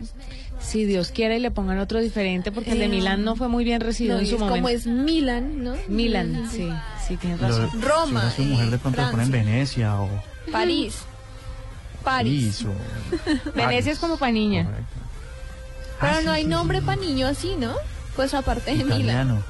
Si 0.62 0.86
Dios 0.86 1.12
quiere 1.12 1.36
y 1.36 1.40
le 1.42 1.52
pongan 1.52 1.78
otro 1.80 2.00
diferente 2.00 2.54
porque 2.54 2.72
el 2.72 2.80
de 2.80 2.86
Eh, 2.86 2.90
Milán 2.90 3.26
no 3.26 3.36
fue 3.36 3.50
muy 3.50 3.66
bien 3.66 3.82
recibido 3.82 4.16
No, 4.16 4.22
en 4.22 4.26
y 4.26 4.30
su 4.30 4.36
es 4.36 4.40
momento. 4.40 4.56
como 4.56 4.70
es 4.70 4.88
Milan, 4.88 5.62
¿no? 5.62 5.74
Milan, 5.90 6.50
sí, 6.50 6.70
sí, 7.06 7.18
tienes 7.18 7.42
Lo- 7.42 7.50
razón. 7.50 7.82
Roma, 7.82 8.32
Si 8.32 8.44
su 8.44 8.50
mujer 8.50 8.70
de 8.72 8.78
pronto 8.78 9.02
le 9.02 9.12
ponen. 9.12 9.30
Venecia 9.30 10.00
o 10.00 10.08
París. 10.54 11.00
París. 12.06 12.64
París 12.64 12.66
o 13.46 13.52
Venecia 13.56 13.92
es 13.92 14.00
como 14.00 14.18
pa' 14.18 14.32
niña. 14.32 14.64
Correcto. 14.66 14.86
Pero 16.00 16.12
Ah, 16.14 16.16
no 16.24 16.32
sí, 16.32 16.38
hay 16.38 16.44
sí, 16.44 16.48
nombre 16.50 16.80
sí. 16.80 16.86
para 16.86 17.02
niño 17.02 17.28
así, 17.28 17.56
¿no? 17.58 17.74
Pues 18.16 18.34
aparte 18.34 18.72
de 18.72 18.78
Milan. 18.84 19.00
Italiano. 19.02 19.44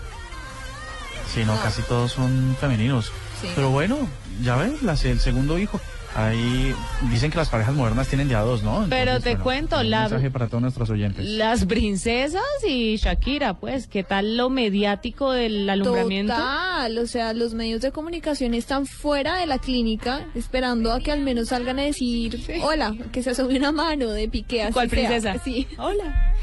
Sí, 1.34 1.44
no, 1.46 1.56
No. 1.56 1.62
casi 1.62 1.82
todos 1.84 2.12
son 2.14 2.56
femeninos. 2.60 3.12
Pero 3.56 3.70
bueno, 3.70 3.98
ya 4.42 4.56
ves, 4.56 4.82
el 5.12 5.20
segundo 5.20 5.60
hijo. 5.60 5.80
Ahí 6.17 6.74
dicen 7.12 7.29
que 7.29 7.38
las 7.38 7.50
parejas 7.50 7.75
modernas 7.75 8.07
tienen 8.07 8.29
ya 8.29 8.39
dos, 8.39 8.63
¿no? 8.63 8.86
Pero 8.89 9.19
te 9.19 9.36
cuento, 9.38 9.81
un 9.81 9.89
la- 9.89 10.01
mensaje 10.03 10.31
para 10.31 10.48
todos 10.48 10.62
nuestros 10.62 10.89
oyentes. 10.89 11.25
Las 11.25 11.65
princesas 11.65 12.41
y 12.65 12.95
Shakira, 12.95 13.55
pues, 13.55 13.88
¿qué 13.88 14.03
tal 14.05 14.38
lo 14.38 14.50
mediático 14.50 15.34
del 15.34 15.69
alumbramiento? 15.69 16.31
Total, 16.34 16.98
o 17.00 17.05
sea, 17.07 17.34
los 17.34 17.53
medios 17.53 17.81
de 17.81 17.91
comunicación 17.91 18.53
están 18.53 18.86
fuera 18.86 19.36
de 19.36 19.45
la 19.45 19.60
clínica 19.60 20.25
esperando 20.36 20.93
a 20.93 21.01
que 21.01 21.12
al 21.12 21.19
menos 21.19 21.50
salgan 21.50 21.79
a 21.79 21.81
decir, 21.81 22.41
hola, 22.63 22.95
que 23.12 23.22
se 23.22 23.31
asome 23.31 23.57
una 23.57 23.74
mano 23.74 24.10
de 24.12 24.29
piqué. 24.29 24.63
así 24.63 24.72
¿Cuál 24.74 24.89
sea". 24.89 24.98
princesa? 24.98 25.36
Sí, 25.43 25.67
Hola. 25.77 26.34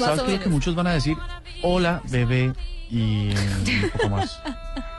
más 0.00 0.08
¿Sabes 0.08 0.20
o 0.20 0.24
qué? 0.24 0.30
menos. 0.32 0.42
Que 0.44 0.50
muchos 0.50 0.74
van 0.74 0.88
a 0.88 0.94
decir, 0.94 1.16
hola, 1.62 2.02
bebé, 2.10 2.52
y 2.90 3.28
un 3.30 3.90
poco 3.92 4.08
más. 4.08 4.40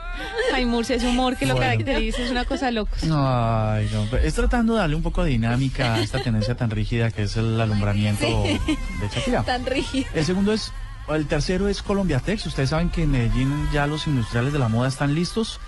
Ay, 0.52 0.66
Murcia, 0.66 0.96
ese 0.96 1.06
humor 1.06 1.36
que 1.36 1.46
lo 1.46 1.56
caracteriza 1.56 2.22
es 2.22 2.30
una 2.30 2.44
cosa 2.44 2.70
loca. 2.70 2.92
Ay, 3.02 3.88
no, 3.92 4.06
pero 4.10 4.22
es 4.22 4.34
tratando 4.34 4.74
de 4.74 4.80
darle 4.80 4.96
un 4.96 5.02
poco 5.02 5.24
de 5.24 5.30
dinámica 5.30 5.94
a 5.94 6.00
esta 6.00 6.20
tendencia 6.22 6.56
tan 6.56 6.70
rígida 6.70 7.10
que 7.10 7.22
es 7.22 7.36
el 7.36 7.60
alumbramiento 7.60 8.26
de 8.26 9.08
Shakira. 9.14 9.42
Tan 9.44 9.64
rígido. 9.64 10.06
El 10.14 10.24
segundo 10.24 10.52
es, 10.52 10.72
el 11.08 11.26
tercero 11.26 11.68
es 11.68 11.82
Colombia 11.82 12.20
Tex. 12.20 12.46
Ustedes 12.46 12.70
saben 12.70 12.90
que 12.90 13.04
en 13.04 13.12
Medellín 13.12 13.68
ya 13.72 13.86
los 13.86 14.06
industriales 14.06 14.52
de 14.52 14.58
la 14.58 14.68
moda 14.68 14.88
están 14.88 15.14
listos. 15.14 15.60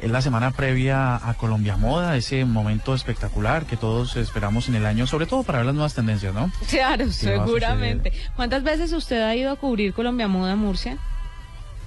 Es 0.00 0.10
la 0.10 0.22
semana 0.22 0.52
previa 0.52 1.16
a 1.16 1.34
Colombia 1.34 1.76
Moda, 1.76 2.16
ese 2.16 2.44
momento 2.44 2.94
espectacular 2.94 3.66
que 3.66 3.76
todos 3.76 4.14
esperamos 4.14 4.68
en 4.68 4.76
el 4.76 4.86
año, 4.86 5.08
sobre 5.08 5.26
todo 5.26 5.42
para 5.42 5.58
ver 5.58 5.66
las 5.66 5.74
nuevas 5.74 5.94
tendencias, 5.94 6.32
¿no? 6.32 6.52
Claro, 6.70 7.10
seguramente. 7.10 8.12
¿Cuántas 8.36 8.62
veces 8.62 8.92
usted 8.92 9.20
ha 9.22 9.34
ido 9.34 9.50
a 9.50 9.56
cubrir 9.56 9.92
Colombia 9.92 10.28
Moda 10.28 10.54
Murcia? 10.54 10.98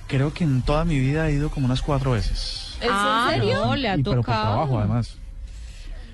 Creo 0.08 0.34
que 0.34 0.44
en 0.44 0.62
toda 0.62 0.86
mi 0.86 1.00
vida 1.00 1.28
he 1.30 1.34
ido 1.34 1.50
como 1.50 1.66
unas 1.66 1.82
cuatro 1.82 2.12
veces. 2.12 2.78
¿Es 2.82 2.90
Ah, 2.92 3.32
en 3.34 3.40
serio? 3.42 3.66
No, 3.66 3.76
le 3.76 3.90
ha 3.90 3.96
Y 3.98 4.04
pero 4.04 4.18
por 4.18 4.26
tocado. 4.26 4.44
trabajo 4.46 4.80
además. 4.80 5.16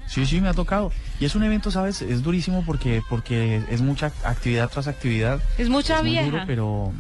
Sí, 0.07 0.25
sí, 0.25 0.41
me 0.41 0.49
ha 0.49 0.53
tocado. 0.53 0.91
Y 1.19 1.25
es 1.25 1.35
un 1.35 1.43
evento, 1.43 1.71
¿sabes? 1.71 2.01
Es 2.01 2.21
durísimo 2.23 2.63
porque 2.65 3.01
porque 3.09 3.63
es 3.69 3.81
mucha 3.81 4.11
actividad 4.23 4.69
tras 4.69 4.87
actividad. 4.87 5.41
Es 5.57 5.69
mucha 5.69 5.95
Es 5.97 6.01
muy 6.01 6.11
vieja. 6.11 6.25
duro, 6.29 6.43
pero... 6.47 6.91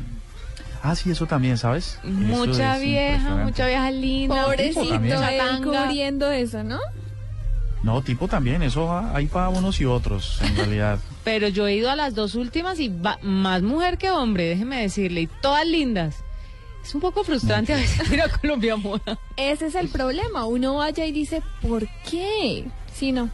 Ah, 0.83 0.95
sí, 0.95 1.11
eso 1.11 1.27
también, 1.27 1.57
¿sabes? 1.57 1.99
Mucha 2.03 2.75
es 2.77 2.81
vieja, 2.81 3.35
mucha 3.35 3.67
vieja 3.67 3.91
linda. 3.91 4.43
Pobrecito, 4.45 4.93
él 4.95 5.63
cubriendo 5.63 6.31
eso, 6.31 6.63
¿no? 6.63 6.79
No, 7.83 8.01
tipo 8.01 8.27
también, 8.27 8.61
eso 8.63 8.85
va- 8.85 9.15
hay 9.15 9.25
para 9.27 9.49
unos 9.49 9.79
y 9.81 9.85
otros, 9.85 10.39
en 10.41 10.55
realidad. 10.55 10.99
Pero 11.23 11.47
yo 11.49 11.67
he 11.67 11.75
ido 11.75 11.89
a 11.91 11.95
las 11.95 12.15
dos 12.15 12.35
últimas 12.35 12.79
y 12.79 12.89
va- 12.89 13.19
más 13.21 13.61
mujer 13.61 13.97
que 13.97 14.09
hombre, 14.11 14.45
déjeme 14.45 14.81
decirle, 14.81 15.21
y 15.21 15.27
todas 15.27 15.65
lindas. 15.67 16.15
Es 16.83 16.95
un 16.95 17.01
poco 17.01 17.23
frustrante 17.23 17.73
a 17.73 17.77
veces 17.77 18.11
ir 18.11 18.21
a 18.21 18.29
Colombia 18.29 18.75
Moda. 18.75 19.17
Ese 19.37 19.67
es 19.67 19.75
el 19.75 19.89
problema. 19.89 20.45
Uno 20.45 20.75
vaya 20.75 21.05
y 21.05 21.11
dice, 21.11 21.41
¿por 21.61 21.87
qué? 22.09 22.65
Sí, 22.93 23.11
no. 23.11 23.29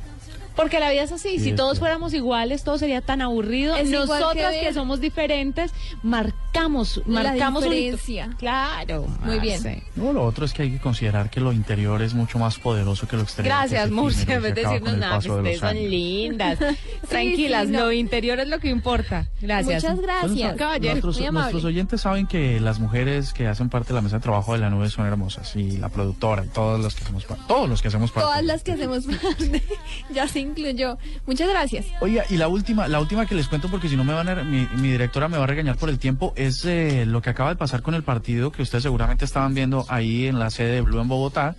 Porque 0.56 0.80
la 0.80 0.90
vida 0.92 1.04
es 1.04 1.12
así, 1.12 1.38
Sí, 1.38 1.40
si 1.40 1.50
es 1.52 1.56
todos 1.56 1.78
fuéramos 1.78 2.16
iguales, 2.16 2.64
todo 2.64 2.80
sería 2.80 3.02
tan 3.02 3.22
aburrido. 3.22 3.76
Es 3.76 3.90
que 3.90 3.96
Nosotras 3.96 4.54
que, 4.54 4.66
ver- 4.66 4.74
somos 4.74 5.00
diferentes, 5.00 5.72
marcamos, 6.02 6.37
La 6.54 7.24
marcamos 7.24 7.66
un 7.66 7.74
hito. 7.74 7.98
diferencia. 7.98 8.30
Claro. 8.38 9.06
Muy 9.24 9.40
bien. 9.40 9.84
No, 9.96 10.12
lo 10.12 10.24
otro 10.24 10.46
es 10.46 10.54
que 10.54 10.64
hay 10.64 10.72
que 10.72 10.80
considerar 10.80 11.30
que 11.30 11.40
lo 11.40 11.54
interior 11.54 12.02
es 12.02 12.14
mucho 12.14 12.40
más 12.40 12.58
poderoso 12.58 13.08
que 13.08 13.16
lo 13.16 13.24
exterior. 13.24 13.56
Gracias, 13.56 13.92
Murcia, 13.92 14.36
en 14.36 14.42
vez 14.42 14.56
de 14.56 14.64
decirnos 14.64 14.98
nada, 14.98 15.20
que 15.20 15.30
ustedes 15.30 15.60
son 15.60 15.76
lindas. 15.76 16.60
Tranquilas, 17.10 17.68
sí, 17.68 17.72
no. 17.74 17.86
lo 17.86 17.92
interior 17.92 18.40
es 18.40 18.48
lo 18.48 18.60
que 18.60 18.70
importa. 18.70 19.28
Gracias. 19.42 19.84
Muchas 19.84 20.02
gracias. 20.02 20.56
Caballero, 20.56 21.02
nuestros 21.32 21.64
oyentes 21.64 22.02
saben 22.02 22.28
que 22.28 22.60
las 22.60 22.80
mujeres 22.80 23.34
que 23.34 23.48
hacen 23.48 23.70
parte 23.70 23.90
de 23.90 23.96
la 23.96 24.02
mesa 24.02 24.18
de 24.18 24.24
trabajo 24.24 24.54
de 24.54 24.60
la 24.60 24.70
nube 24.70 24.90
son 24.90 25.06
hermosas 25.06 25.56
y 25.56 25.78
la 25.78 25.90
productora 25.90 26.44
y 26.44 26.48
todas 26.48 26.82
las 26.82 26.96
que 26.96 27.04
hacemos 27.04 27.26
parte, 27.26 27.44
todos 27.48 27.70
los 27.70 27.82
que 27.82 27.88
hacemos 27.90 28.12
parte. 28.12 28.28
Todas 28.28 28.44
las 28.44 28.64
que 28.64 28.72
hacemos 28.72 29.06
parte. 29.06 29.64
ya 30.14 30.28
se 30.28 30.40
incluyó. 30.40 30.98
Muchas 31.26 31.50
gracias. 31.50 31.86
Oiga, 32.02 32.24
y 32.30 32.38
la 32.38 32.48
última, 32.48 32.88
la 32.88 33.00
última 33.00 33.26
que 33.26 33.36
les 33.36 33.48
cuento 33.48 33.70
porque 33.70 33.90
si 33.90 33.96
no 33.96 34.04
me 34.04 34.14
van 34.14 34.30
a, 34.30 34.44
mi, 34.44 34.68
mi 34.76 34.90
directora 34.90 35.28
me 35.28 35.38
va 35.38 35.44
a 35.44 35.48
regañar 35.48 35.78
por 35.78 35.90
el 35.90 36.00
tiempo 36.00 36.34
es 36.38 36.64
eh, 36.66 37.06
lo 37.06 37.22
que 37.22 37.30
acaba 37.30 37.50
de 37.50 37.56
pasar 37.56 37.82
con 37.82 37.96
el 37.96 38.04
partido 38.04 38.52
que 38.52 38.62
ustedes 38.62 38.84
seguramente 38.84 39.26
estaban 39.26 39.54
viendo 39.54 39.86
ahí 39.90 40.28
en 40.28 40.40
la 40.40 40.50
sede 40.50 40.74
de 40.74 40.82
Blue 40.82 41.02
en 41.02 41.08
Bogotá. 41.08 41.56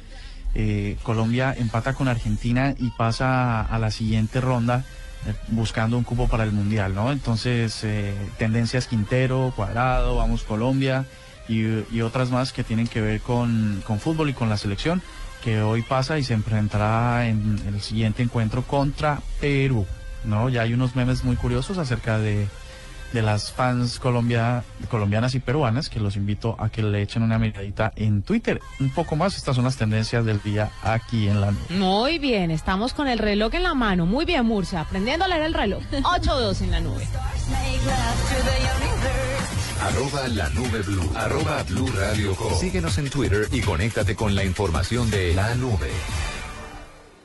Eh, 0.55 0.97
Colombia 1.03 1.55
empata 1.57 1.93
con 1.93 2.09
Argentina 2.09 2.75
y 2.79 2.91
pasa 2.91 3.61
a 3.61 3.79
la 3.79 3.91
siguiente 3.91 4.41
ronda 4.41 4.85
eh, 5.27 5.35
buscando 5.49 5.99
un 5.99 6.05
cupo 6.05 6.29
para 6.29 6.45
el 6.45 6.53
mundial, 6.53 6.95
¿no? 6.95 7.13
Entonces 7.13 7.85
eh, 7.85 8.15
tendencias 8.39 8.87
Quintero, 8.87 9.53
Cuadrado, 9.55 10.17
vamos 10.17 10.45
Colombia 10.45 11.05
y, 11.49 11.65
y 11.93 12.01
otras 12.01 12.31
más 12.31 12.53
que 12.53 12.65
tienen 12.65 12.87
que 12.87 13.01
ver 13.01 13.21
con, 13.21 13.83
con 13.87 14.01
fútbol 14.01 14.31
y 14.31 14.35
con 14.35 14.49
la 14.49 14.57
selección 14.57 15.03
que 15.43 15.61
hoy 15.61 15.83
pasa 15.83 16.19
y 16.19 16.25
se 16.25 16.35
enfrentará 16.35 17.29
en 17.29 17.61
el 17.67 17.81
siguiente 17.81 18.23
encuentro 18.23 18.63
contra 18.63 19.21
Perú. 19.41 19.87
¿no? 20.25 20.49
Ya 20.49 20.63
hay 20.63 20.75
unos 20.75 20.97
memes 20.97 21.25
muy 21.25 21.37
curiosos 21.37 21.79
acerca 21.79 22.19
de, 22.19 22.49
de 23.13 23.23
las 23.23 23.53
fans 23.53 23.99
colombia, 23.99 24.65
colombianas 24.91 25.35
y 25.35 25.41
peruanas 25.41 25.89
que 25.89 26.01
los 26.01 26.17
invito 26.17 26.57
a 26.59 26.69
que 26.69 26.83
le 26.83 27.03
echen 27.03 27.23
una 27.23 27.39
miradita 27.39 27.93
en 27.97 28.23
Twitter. 28.23 28.61
Un 28.81 28.91
poco 28.91 29.17
más, 29.17 29.37
estas 29.37 29.57
son 29.57 29.65
las 29.65 29.77
tendencias 29.77 30.25
del 30.25 30.43
día 30.43 30.71
aquí 30.83 31.29
en 31.29 31.41
la 31.41 31.51
nube. 31.53 31.61
Muy 31.71 32.19
bien, 32.19 32.51
estamos 32.51 32.93
con 32.95 33.09
el 33.09 33.19
reloj 33.19 33.55
en 33.55 33.63
la 33.63 33.75
mano. 33.75 34.07
Muy 34.07 34.25
bien, 34.25 34.45
Murcia, 34.45 34.81
aprendiendo 34.81 35.25
a 35.25 35.29
leer 35.29 35.43
el 35.43 35.55
reloj. 35.55 35.83
8-2 35.93 36.63
en 36.63 36.71
la 36.71 36.81
nube. 36.81 37.07
Arroba 39.81 40.29
la 40.29 40.49
nube 40.51 40.83
blue. 40.83 41.11
Arroba 41.15 41.63
blue 41.63 41.91
radio 41.97 42.35
com. 42.35 42.53
Síguenos 42.59 42.99
en 42.99 43.11
Twitter 43.11 43.49
y 43.53 43.61
conéctate 43.61 44.17
con 44.17 44.35
la 44.35 44.45
información 44.45 45.11
de 45.11 45.35
la 45.35 45.55
nube. 45.55 45.91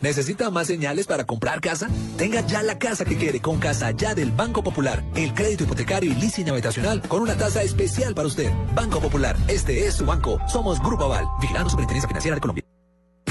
¿Necesita 0.00 0.50
más 0.50 0.66
señales 0.66 1.06
para 1.06 1.24
comprar 1.24 1.60
casa? 1.60 1.88
Tenga 2.18 2.40
ya 2.46 2.62
la 2.62 2.78
casa 2.78 3.04
que 3.04 3.16
quiere 3.16 3.40
con 3.40 3.58
Casa 3.58 3.92
Ya 3.92 4.14
del 4.14 4.30
Banco 4.30 4.62
Popular. 4.62 5.02
El 5.14 5.32
crédito 5.32 5.64
hipotecario 5.64 6.12
y 6.12 6.14
leasing 6.14 6.50
habitacional 6.50 7.00
con 7.08 7.22
una 7.22 7.36
tasa 7.36 7.62
especial 7.62 8.14
para 8.14 8.28
usted. 8.28 8.50
Banco 8.74 9.00
Popular, 9.00 9.36
este 9.48 9.86
es 9.86 9.94
su 9.94 10.04
banco. 10.04 10.38
Somos 10.48 10.80
Grupo 10.82 11.04
Aval, 11.04 11.26
vigilando 11.40 11.70
Superintendencia 11.70 12.08
Financiera 12.08 12.34
de 12.34 12.40
Colombia. 12.40 12.64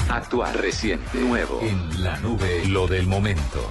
Actual, 0.08 0.54
reciente, 0.54 1.18
nuevo. 1.18 1.60
En 1.62 2.02
la 2.02 2.16
nube, 2.18 2.66
lo 2.66 2.86
del 2.86 3.06
momento. 3.06 3.68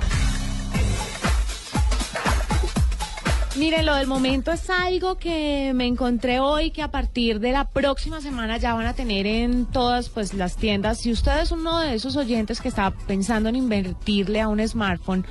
Miren, 3.57 3.85
lo 3.85 3.95
del 3.95 4.05
momento 4.05 4.51
es 4.51 4.69
algo 4.69 5.15
que 5.15 5.71
me 5.73 5.87
encontré 5.87 6.41
hoy 6.41 6.71
que 6.71 6.81
a 6.81 6.91
partir 6.91 7.39
de 7.39 7.53
la 7.53 7.63
próxima 7.63 8.19
semana 8.19 8.57
ya 8.57 8.73
van 8.73 8.85
a 8.85 8.93
tener 8.93 9.25
en 9.25 9.65
todas 9.65 10.09
pues 10.09 10.33
las 10.33 10.57
tiendas. 10.57 10.99
Si 10.99 11.11
usted 11.11 11.39
es 11.39 11.51
uno 11.51 11.79
de 11.79 11.95
esos 11.95 12.17
oyentes 12.17 12.59
que 12.59 12.67
está 12.67 12.91
pensando 13.07 13.47
en 13.47 13.55
invertirle 13.55 14.41
a 14.41 14.49
un 14.49 14.65
smartphone 14.67 15.25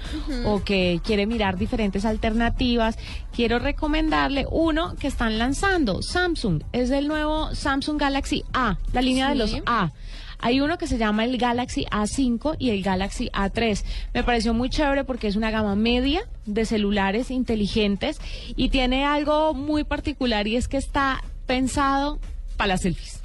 o 0.47 0.65
que 0.65 1.03
quiere 1.05 1.27
mirar 1.27 1.59
diferentes 1.59 2.07
alternativas, 2.07 2.97
quiero 3.31 3.59
recomendarle 3.59 4.47
uno 4.51 4.97
que 4.97 5.09
están 5.09 5.39
lanzando, 5.39 6.01
Samsung. 6.01 6.63
Es 6.73 6.91
el 6.91 7.09
nuevo 7.09 7.55
Samsung 7.55 8.01
Galaxy 8.01 8.43
A, 8.55 8.79
la 8.95 9.03
línea 9.03 9.29
de 9.29 9.35
los 9.35 9.55
A. 9.67 9.93
Hay 10.39 10.61
uno 10.61 10.79
que 10.79 10.87
se 10.87 10.99
llama 10.99 11.25
el 11.25 11.39
Galaxy 11.39 11.87
A5 11.91 12.57
y 12.59 12.71
el 12.71 12.83
Galaxy 12.83 13.31
A3. 13.33 13.85
Me 14.13 14.23
pareció 14.23 14.55
muy 14.55 14.71
chévere 14.71 15.05
porque 15.05 15.29
es 15.29 15.37
una 15.37 15.51
gama 15.51 15.75
media 15.77 16.23
de 16.47 16.65
celulares 16.65 17.31
inteligentes 17.31 18.21
y 18.57 18.69
tiene 18.69 19.05
algo 19.05 19.55
muy 19.55 19.85
particular 19.85 20.47
y 20.47 20.57
es 20.57 20.69
que 20.69 20.77
está 20.77 21.23
pensado 21.47 22.19
para 22.57 22.69
las 22.69 22.83
selfies. 22.83 23.24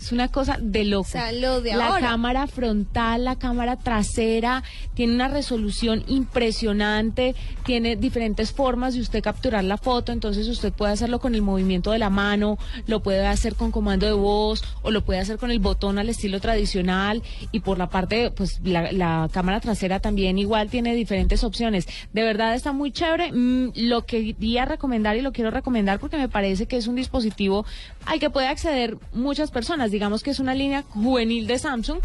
Es 0.00 0.12
una 0.12 0.28
cosa 0.28 0.56
de 0.60 0.84
loco. 0.84 1.02
O 1.02 1.10
sea, 1.10 1.30
lo 1.30 1.60
de 1.60 1.74
la 1.74 1.88
ahora. 1.88 2.08
cámara 2.08 2.46
frontal, 2.46 3.24
la 3.24 3.36
cámara 3.36 3.76
trasera, 3.76 4.62
tiene 4.94 5.14
una 5.14 5.28
resolución 5.28 6.02
impresionante, 6.06 7.34
tiene 7.66 7.96
diferentes 7.96 8.52
formas 8.52 8.94
de 8.94 9.00
usted 9.00 9.22
capturar 9.22 9.62
la 9.62 9.76
foto, 9.76 10.12
entonces 10.12 10.48
usted 10.48 10.72
puede 10.72 10.92
hacerlo 10.92 11.20
con 11.20 11.34
el 11.34 11.42
movimiento 11.42 11.90
de 11.90 11.98
la 11.98 12.08
mano, 12.08 12.58
lo 12.86 13.00
puede 13.00 13.26
hacer 13.26 13.54
con 13.56 13.70
comando 13.72 14.06
de 14.06 14.12
voz 14.12 14.64
o 14.82 14.90
lo 14.90 15.04
puede 15.04 15.20
hacer 15.20 15.36
con 15.36 15.50
el 15.50 15.58
botón 15.58 15.98
al 15.98 16.08
estilo 16.08 16.40
tradicional 16.40 17.22
y 17.52 17.60
por 17.60 17.76
la 17.76 17.90
parte, 17.90 18.30
pues 18.30 18.60
la, 18.64 18.92
la 18.92 19.28
cámara 19.30 19.60
trasera 19.60 20.00
también 20.00 20.38
igual 20.38 20.70
tiene 20.70 20.94
diferentes 20.94 21.44
opciones. 21.44 21.86
De 22.14 22.22
verdad 22.22 22.54
está 22.54 22.72
muy 22.72 22.90
chévere. 22.90 23.32
Mm, 23.32 23.72
lo 23.74 24.06
quería 24.06 24.64
recomendar 24.64 25.16
y 25.16 25.20
lo 25.20 25.32
quiero 25.32 25.50
recomendar 25.50 26.00
porque 26.00 26.16
me 26.16 26.28
parece 26.28 26.66
que 26.66 26.78
es 26.78 26.86
un 26.86 26.96
dispositivo 26.96 27.66
al 28.06 28.18
que 28.18 28.30
puede 28.30 28.48
acceder 28.48 28.96
muchas 29.12 29.50
personas. 29.50 29.89
Digamos 29.90 30.22
que 30.22 30.30
es 30.30 30.38
una 30.40 30.54
línea 30.54 30.84
juvenil 30.88 31.46
de 31.46 31.58
Samsung 31.58 31.98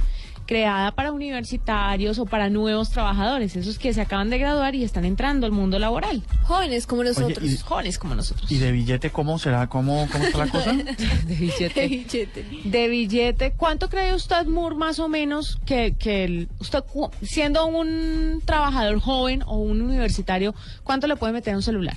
creada 0.47 0.91
para 0.91 1.11
universitarios 1.11 2.19
o 2.19 2.27
para 2.27 2.51
nuevos 2.51 2.91
trabajadores, 2.91 3.55
esos 3.55 3.79
que 3.79 3.95
se 3.95 4.01
acaban 4.01 4.29
de 4.29 4.37
graduar 4.37 4.75
y 4.75 4.83
están 4.83 5.03
entrando 5.03 5.47
al 5.47 5.51
mundo 5.51 5.79
laboral. 5.79 6.21
Jóvenes 6.43 6.85
como 6.85 7.03
nosotros. 7.03 7.49
y- 7.51 7.57
Jóvenes 7.57 7.97
como 7.97 8.13
nosotros. 8.13 8.51
¿Y 8.51 8.59
de 8.59 8.71
billete 8.71 9.09
cómo 9.09 9.39
será? 9.39 9.65
¿Cómo, 9.67 10.07
cómo 10.11 10.23
está 10.23 10.37
la 10.45 10.47
cosa? 10.51 10.71
de 11.27 11.35
billete. 11.35 11.81
De 11.81 11.87
billete. 11.87 12.45
De 12.63 12.87
billete, 12.89 13.53
¿cuánto 13.57 13.89
cree 13.89 14.13
usted, 14.13 14.45
Moore, 14.45 14.75
más 14.75 14.99
o 14.99 15.07
menos, 15.09 15.57
que, 15.65 15.95
que 15.97 16.25
el- 16.25 16.47
usted, 16.59 16.83
siendo 17.23 17.65
un 17.65 18.43
trabajador 18.45 18.99
joven 18.99 19.41
o 19.47 19.57
un 19.57 19.81
universitario, 19.81 20.53
cuánto 20.83 21.07
le 21.07 21.15
puede 21.15 21.33
meter 21.33 21.55
a 21.55 21.57
un 21.57 21.63
celular? 21.63 21.95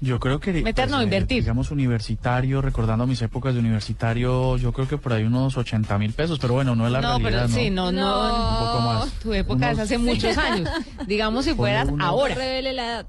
Yo 0.00 0.20
creo 0.20 0.40
que... 0.40 0.52
Meter, 0.62 0.90
no, 0.90 1.02
invertir. 1.02 1.42
Digamos 1.42 1.70
universitario, 1.70 2.60
recordando 2.60 3.06
mis 3.06 3.22
épocas 3.22 3.54
de 3.54 3.60
universitario, 3.60 4.56
yo 4.58 4.72
creo 4.72 4.86
que 4.86 4.98
por 4.98 5.12
ahí 5.14 5.24
unos 5.24 5.56
80 5.56 5.96
mil 5.98 6.12
pesos, 6.12 6.38
pero 6.38 6.52
bueno, 6.54 6.76
no 6.76 6.86
es 6.86 6.92
la 6.92 7.00
no, 7.00 7.18
realidad, 7.18 7.30
pero 7.30 7.48
¿no? 7.48 7.54
sí, 7.54 7.70
no, 7.70 7.92
no. 7.92 8.58
Un 8.60 8.66
poco 8.66 8.80
más. 8.80 9.12
Tu 9.22 9.32
época 9.32 9.70
es 9.70 9.78
hace 9.78 9.96
muchos 9.98 10.36
años. 10.36 10.68
Digamos 11.06 11.44
si 11.46 11.54
fueras 11.56 11.88
unos- 11.88 12.06
ahora. 12.06 12.34
Revele 12.34 12.72
la 12.74 12.84
edad. 12.86 13.06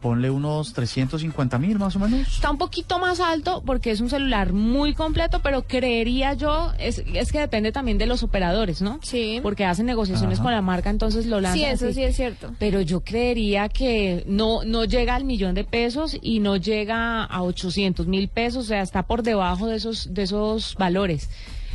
Ponle 0.00 0.30
unos 0.30 0.74
350 0.74 1.58
mil 1.58 1.78
más 1.78 1.96
o 1.96 1.98
menos. 1.98 2.28
Está 2.28 2.50
un 2.52 2.58
poquito 2.58 3.00
más 3.00 3.18
alto 3.18 3.62
porque 3.66 3.90
es 3.90 4.00
un 4.00 4.08
celular 4.08 4.52
muy 4.52 4.94
completo, 4.94 5.40
pero 5.42 5.62
creería 5.62 6.34
yo, 6.34 6.72
es, 6.78 7.02
es 7.14 7.32
que 7.32 7.40
depende 7.40 7.72
también 7.72 7.98
de 7.98 8.06
los 8.06 8.22
operadores, 8.22 8.80
¿no? 8.80 9.00
Sí. 9.02 9.40
Porque 9.42 9.64
hacen 9.64 9.86
negociaciones 9.86 10.38
Ajá. 10.38 10.44
con 10.44 10.52
la 10.52 10.62
marca, 10.62 10.90
entonces 10.90 11.26
lo 11.26 11.40
lanzan 11.40 11.58
Sí, 11.58 11.64
eso 11.64 11.86
así. 11.86 11.94
sí 11.94 12.02
es 12.04 12.14
cierto. 12.16 12.52
Pero 12.60 12.80
yo 12.80 13.00
creería 13.00 13.68
que 13.68 14.22
no, 14.28 14.62
no 14.64 14.84
llega 14.84 15.16
al 15.16 15.24
millón 15.24 15.54
de 15.56 15.64
pesos 15.64 16.16
y 16.22 16.38
no 16.38 16.56
llega 16.56 17.24
a 17.24 17.42
800 17.42 18.06
mil 18.06 18.28
pesos, 18.28 18.66
o 18.66 18.68
sea, 18.68 18.82
está 18.82 19.02
por 19.02 19.24
debajo 19.24 19.66
de 19.66 19.76
esos, 19.76 20.14
de 20.14 20.22
esos 20.22 20.76
valores. 20.76 21.28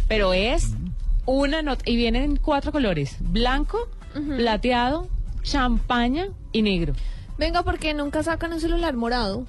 Pero 0.07 0.33
es 0.33 0.71
una 1.25 1.61
nota, 1.61 1.83
y 1.85 1.97
vienen 1.97 2.23
en 2.23 2.35
cuatro 2.37 2.71
colores, 2.71 3.17
blanco, 3.19 3.89
plateado, 4.37 5.07
champaña 5.41 6.27
y 6.51 6.61
negro. 6.61 6.93
Venga, 7.43 7.61
porque 7.63 7.93
nunca 7.93 8.23
sacan 8.23 8.53
un 8.53 8.61
celular 8.61 8.95
morado. 8.95 9.45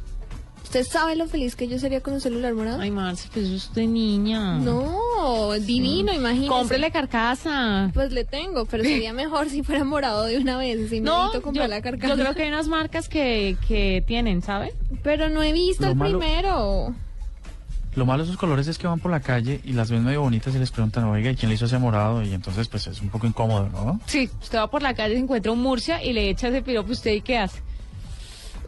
¿Usted 0.65 0.85
sabe 0.85 1.15
lo 1.15 1.29
feliz 1.29 1.55
que 1.55 1.69
yo 1.69 1.79
sería 1.79 2.01
con 2.01 2.15
un 2.15 2.21
celular 2.21 2.53
morado? 2.53 2.81
Ay, 2.81 2.91
Marce, 2.91 3.29
pues 3.33 3.49
usted 3.51 3.87
niña. 3.87 4.59
No, 4.59 5.53
divino, 5.61 6.13
imagínese. 6.13 6.49
Cómprele 6.49 6.91
carcasa. 6.91 7.93
Pues 7.95 8.11
le 8.11 8.25
tengo, 8.25 8.65
pero 8.65 8.83
sería 8.95 9.13
mejor 9.13 9.49
si 9.49 9.63
fuera 9.63 9.85
morado 9.85 10.25
de 10.25 10.39
una 10.39 10.57
vez. 10.57 10.91
Si 10.91 10.99
No, 11.01 11.19
necesito 11.27 11.43
comprar 11.43 11.69
yo, 11.69 11.71
la 11.77 11.83
carcasa. 11.83 12.15
yo 12.17 12.21
creo 12.21 12.35
que 12.35 12.43
hay 12.43 12.49
unas 12.49 12.67
marcas 12.67 13.09
que, 13.09 13.57
que 13.69 14.03
tienen, 14.05 14.43
¿sabe? 14.43 14.75
Pero 15.05 15.29
no 15.31 15.45
he 15.45 15.53
visto 15.53 15.85
Lo 15.85 15.91
el 15.91 15.97
malo- 15.97 16.19
primero. 16.19 16.95
Lo 17.95 18.07
malo 18.07 18.25
de 18.25 18.29
esos 18.31 18.37
colores 18.41 18.67
es 18.67 18.77
que 18.77 18.89
van 18.89 18.99
por 18.99 19.13
la 19.13 19.21
calle 19.21 19.61
y 19.63 19.73
las 19.75 19.89
ven 19.93 20.03
medio 20.03 20.23
bonitas 20.23 20.53
y 20.53 20.59
les 20.59 20.73
preguntan, 20.73 21.05
oiga, 21.05 21.31
¿y 21.31 21.37
quién 21.37 21.49
le 21.49 21.55
hizo 21.55 21.67
ese 21.67 21.79
morado? 21.79 22.25
Y 22.25 22.35
entonces, 22.35 22.67
pues 22.67 22.89
es 22.89 23.01
un 23.01 23.09
poco 23.11 23.29
incómodo, 23.29 23.69
¿no? 23.69 24.01
Sí, 24.07 24.29
usted 24.43 24.59
va 24.59 24.69
por 24.69 24.83
la 24.83 24.95
calle, 24.95 25.15
se 25.15 25.21
encuentra 25.21 25.53
un 25.53 25.63
Murcia 25.63 26.03
y 26.03 26.13
le 26.13 26.29
echa 26.29 26.49
ese 26.49 26.61
piropo, 26.63 26.91
¿usted 26.91 27.13
y 27.13 27.21
qué 27.21 27.39
hace? 27.39 27.63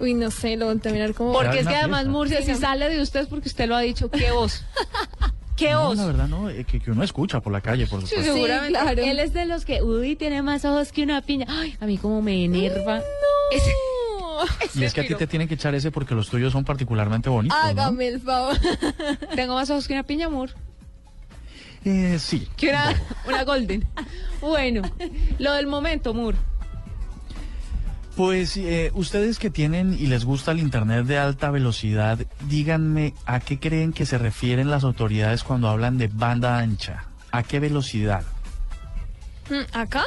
Uy, 0.00 0.15
no 0.15 0.31
sé, 0.31 0.57
lo 0.57 0.67
voy 0.67 0.76
a 0.76 0.81
terminar 0.81 1.15
como... 1.15 1.33
Porque 1.33 1.61
es 1.61 1.67
que 1.67 1.75
además 1.75 2.00
fiesta. 2.03 2.11
Murcia, 2.12 2.43
si 2.43 2.55
sale 2.55 2.88
de 2.88 3.00
usted 3.00 3.21
es 3.21 3.26
porque 3.29 3.49
usted 3.49 3.67
lo 3.69 3.76
ha 3.76 3.81
dicho, 3.81 4.11
¿qué 4.11 4.31
voz? 4.33 4.62
¿Qué 5.57 5.71
No, 5.71 5.87
voz? 5.88 5.97
la 5.97 6.05
verdad, 6.07 6.29
no, 6.29 6.50
eh, 6.50 6.65
que, 6.65 6.81
que 6.81 6.91
uno 6.91 7.03
escucha 7.03 7.41
por 7.41 7.50
la 7.53 7.62
calle, 7.62 7.87
por 7.87 8.03
Sí, 8.03 8.09
supuesto. 8.09 8.35
seguramente. 8.35 8.79
claro. 8.79 9.03
Él 9.03 9.19
es 9.19 9.33
de 9.33 9.47
los 9.47 9.65
que, 9.65 9.83
uy, 9.83 10.15
tiene 10.17 10.43
más 10.43 10.65
ojos 10.67 10.93
que 10.93 11.03
una 11.03 11.23
piña. 11.23 11.47
Ay, 11.49 11.76
a 11.81 11.87
mí 11.87 11.97
como 11.97 12.21
me 12.21 12.45
enerva. 12.45 13.00
Ese- 13.50 13.73
y 14.79 14.85
es 14.85 14.93
que 14.93 15.00
a 15.00 15.07
ti 15.07 15.15
te 15.15 15.26
tienen 15.26 15.49
que 15.49 15.55
echar 15.55 15.75
ese 15.75 15.91
porque 15.91 16.15
los 16.15 16.29
tuyos 16.29 16.53
son 16.53 16.62
particularmente 16.65 17.31
bonitos, 17.31 17.57
¿no? 17.59 17.65
Hágame 17.69 18.09
el 18.09 18.21
favor. 18.21 18.55
Tengo 19.35 19.55
más 19.55 19.71
ojos 19.71 19.88
que 19.88 19.95
una 19.95 20.03
piña, 20.03 20.26
amor. 20.26 20.50
Eh, 21.87 22.19
sí. 22.21 22.47
Que 22.57 22.69
una, 22.69 22.95
una 23.26 23.45
golden. 23.45 23.87
Bueno, 24.43 24.83
lo 25.38 25.53
del 25.55 25.67
momento, 25.69 26.12
Moore. 26.12 26.37
Pues 28.16 28.56
eh, 28.56 28.90
ustedes 28.94 29.38
que 29.38 29.50
tienen 29.50 29.92
y 29.92 30.06
les 30.06 30.25
gusta 30.25 30.52
el 30.52 30.58
Internet 30.58 31.04
de 31.04 31.18
alta 31.18 31.50
velocidad, 31.50 32.18
díganme 32.49 33.12
a 33.26 33.40
qué 33.40 33.58
creen 33.61 33.92
que 33.92 34.06
se 34.06 34.16
refieren 34.16 34.70
las 34.70 34.85
autoridades 34.85 35.44
cuando 35.44 35.68
hablan 35.68 35.99
de 35.99 36.08
banda 36.08 36.56
ancha. 36.58 37.04
¿A 37.30 37.42
qué 37.42 37.61
velocidad? 37.61 38.23
Mm, 39.50 39.76
¿Acá? 39.76 40.04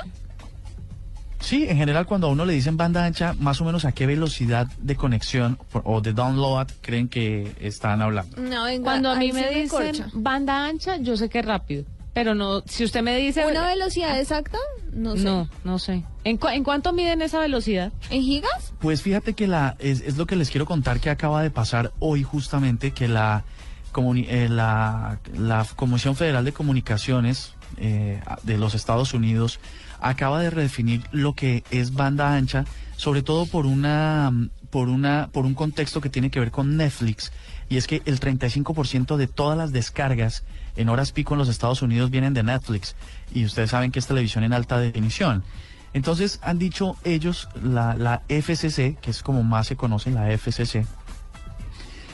Sí, 1.39 1.67
en 1.69 1.77
general 1.77 2.07
cuando 2.07 2.27
a 2.27 2.31
uno 2.31 2.45
le 2.45 2.53
dicen 2.53 2.77
banda 2.77 3.05
ancha, 3.05 3.35
más 3.39 3.61
o 3.61 3.65
menos 3.65 3.85
a 3.85 3.91
qué 3.91 4.07
velocidad 4.07 4.65
de 4.79 4.95
conexión 4.95 5.59
o 5.71 6.01
de 6.01 6.11
download 6.13 6.67
creen 6.81 7.07
que 7.09 7.55
están 7.61 8.01
hablando. 8.01 8.37
No, 8.41 8.65
venga, 8.65 8.83
Cuando 8.83 9.11
a 9.11 9.15
mí 9.15 9.25
ahí 9.27 9.33
me 9.33 9.49
dicen 9.49 9.69
corcha. 9.69 10.09
banda 10.13 10.65
ancha, 10.65 10.97
yo 10.97 11.15
sé 11.15 11.29
que 11.29 11.39
es 11.39 11.45
rápido. 11.45 11.85
Pero 12.19 12.35
no, 12.35 12.61
si 12.65 12.83
usted 12.83 13.01
me 13.01 13.15
dice... 13.15 13.45
¿Una 13.45 13.65
velocidad 13.67 14.19
exacta? 14.19 14.57
No 14.91 15.15
sé. 15.15 15.23
No, 15.23 15.47
no 15.63 15.79
sé. 15.79 16.03
¿En, 16.25 16.35
cu- 16.35 16.49
¿En 16.49 16.65
cuánto 16.65 16.91
miden 16.91 17.21
esa 17.21 17.39
velocidad? 17.39 17.93
¿En 18.09 18.21
gigas? 18.21 18.73
Pues 18.79 19.01
fíjate 19.01 19.33
que 19.35 19.47
la 19.47 19.77
es, 19.79 20.01
es 20.01 20.17
lo 20.17 20.25
que 20.27 20.35
les 20.35 20.49
quiero 20.49 20.65
contar 20.65 20.99
que 20.99 21.09
acaba 21.09 21.41
de 21.41 21.49
pasar 21.49 21.93
hoy 21.99 22.23
justamente 22.23 22.91
que 22.91 23.07
la 23.07 23.45
comuni- 23.93 24.25
eh, 24.27 24.49
la, 24.49 25.19
la 25.37 25.65
Comisión 25.77 26.17
Federal 26.17 26.43
de 26.43 26.51
Comunicaciones 26.51 27.53
eh, 27.77 28.19
de 28.43 28.57
los 28.57 28.75
Estados 28.75 29.13
Unidos 29.13 29.59
acaba 30.01 30.41
de 30.41 30.49
redefinir 30.49 31.03
lo 31.11 31.33
que 31.35 31.63
es 31.71 31.93
banda 31.93 32.33
ancha, 32.35 32.65
sobre 32.97 33.21
todo 33.21 33.45
por 33.45 33.65
una 33.65 34.31
por 34.69 34.89
una 34.89 35.29
por 35.31 35.45
un 35.45 35.53
contexto 35.53 36.01
que 36.01 36.09
tiene 36.09 36.29
que 36.29 36.39
ver 36.39 36.51
con 36.51 36.77
Netflix 36.77 37.31
y 37.69 37.77
es 37.77 37.87
que 37.87 38.01
el 38.05 38.19
35% 38.19 39.15
de 39.15 39.27
todas 39.27 39.57
las 39.57 39.71
descargas 39.71 40.43
en 40.75 40.89
horas 40.89 41.11
pico 41.11 41.33
en 41.33 41.39
los 41.39 41.49
Estados 41.49 41.81
Unidos 41.81 42.09
vienen 42.09 42.33
de 42.33 42.43
Netflix 42.43 42.95
y 43.33 43.45
ustedes 43.45 43.69
saben 43.71 43.91
que 43.91 43.99
es 43.99 44.07
televisión 44.07 44.43
en 44.43 44.53
alta 44.53 44.79
definición. 44.79 45.43
Entonces 45.93 46.39
han 46.43 46.59
dicho 46.59 46.97
ellos, 47.03 47.47
la, 47.61 47.95
la 47.95 48.21
FCC, 48.27 48.97
que 48.99 49.11
es 49.11 49.23
como 49.23 49.43
más 49.43 49.67
se 49.67 49.75
conoce, 49.75 50.11
la 50.11 50.29
FCC, 50.37 50.85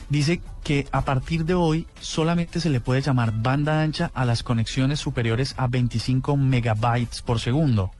dice 0.09 0.41
que 0.63 0.87
a 0.91 1.01
partir 1.01 1.45
de 1.45 1.53
hoy 1.53 1.87
solamente 1.99 2.59
se 2.59 2.69
le 2.69 2.79
puede 2.79 3.01
llamar 3.01 3.33
banda 3.33 3.81
ancha 3.81 4.11
a 4.13 4.25
las 4.25 4.43
conexiones 4.43 4.99
superiores 4.99 5.55
a 5.57 5.67
25 5.67 6.37
megabytes 6.37 7.21
por 7.21 7.39
segundo. 7.39 7.91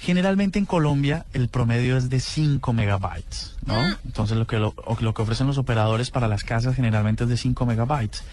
Generalmente 0.00 0.58
en 0.58 0.64
Colombia 0.64 1.26
el 1.34 1.48
promedio 1.48 1.98
es 1.98 2.08
de 2.08 2.20
5 2.20 2.72
megabytes, 2.72 3.54
¿no? 3.66 3.74
Entonces 4.06 4.38
lo 4.38 4.46
que, 4.46 4.58
lo, 4.58 4.74
lo 4.98 5.14
que 5.14 5.22
ofrecen 5.22 5.46
los 5.46 5.58
operadores 5.58 6.10
para 6.10 6.26
las 6.26 6.42
casas 6.42 6.74
generalmente 6.74 7.24
es 7.24 7.30
de 7.30 7.36
5 7.36 7.66
megabytes. 7.66 8.24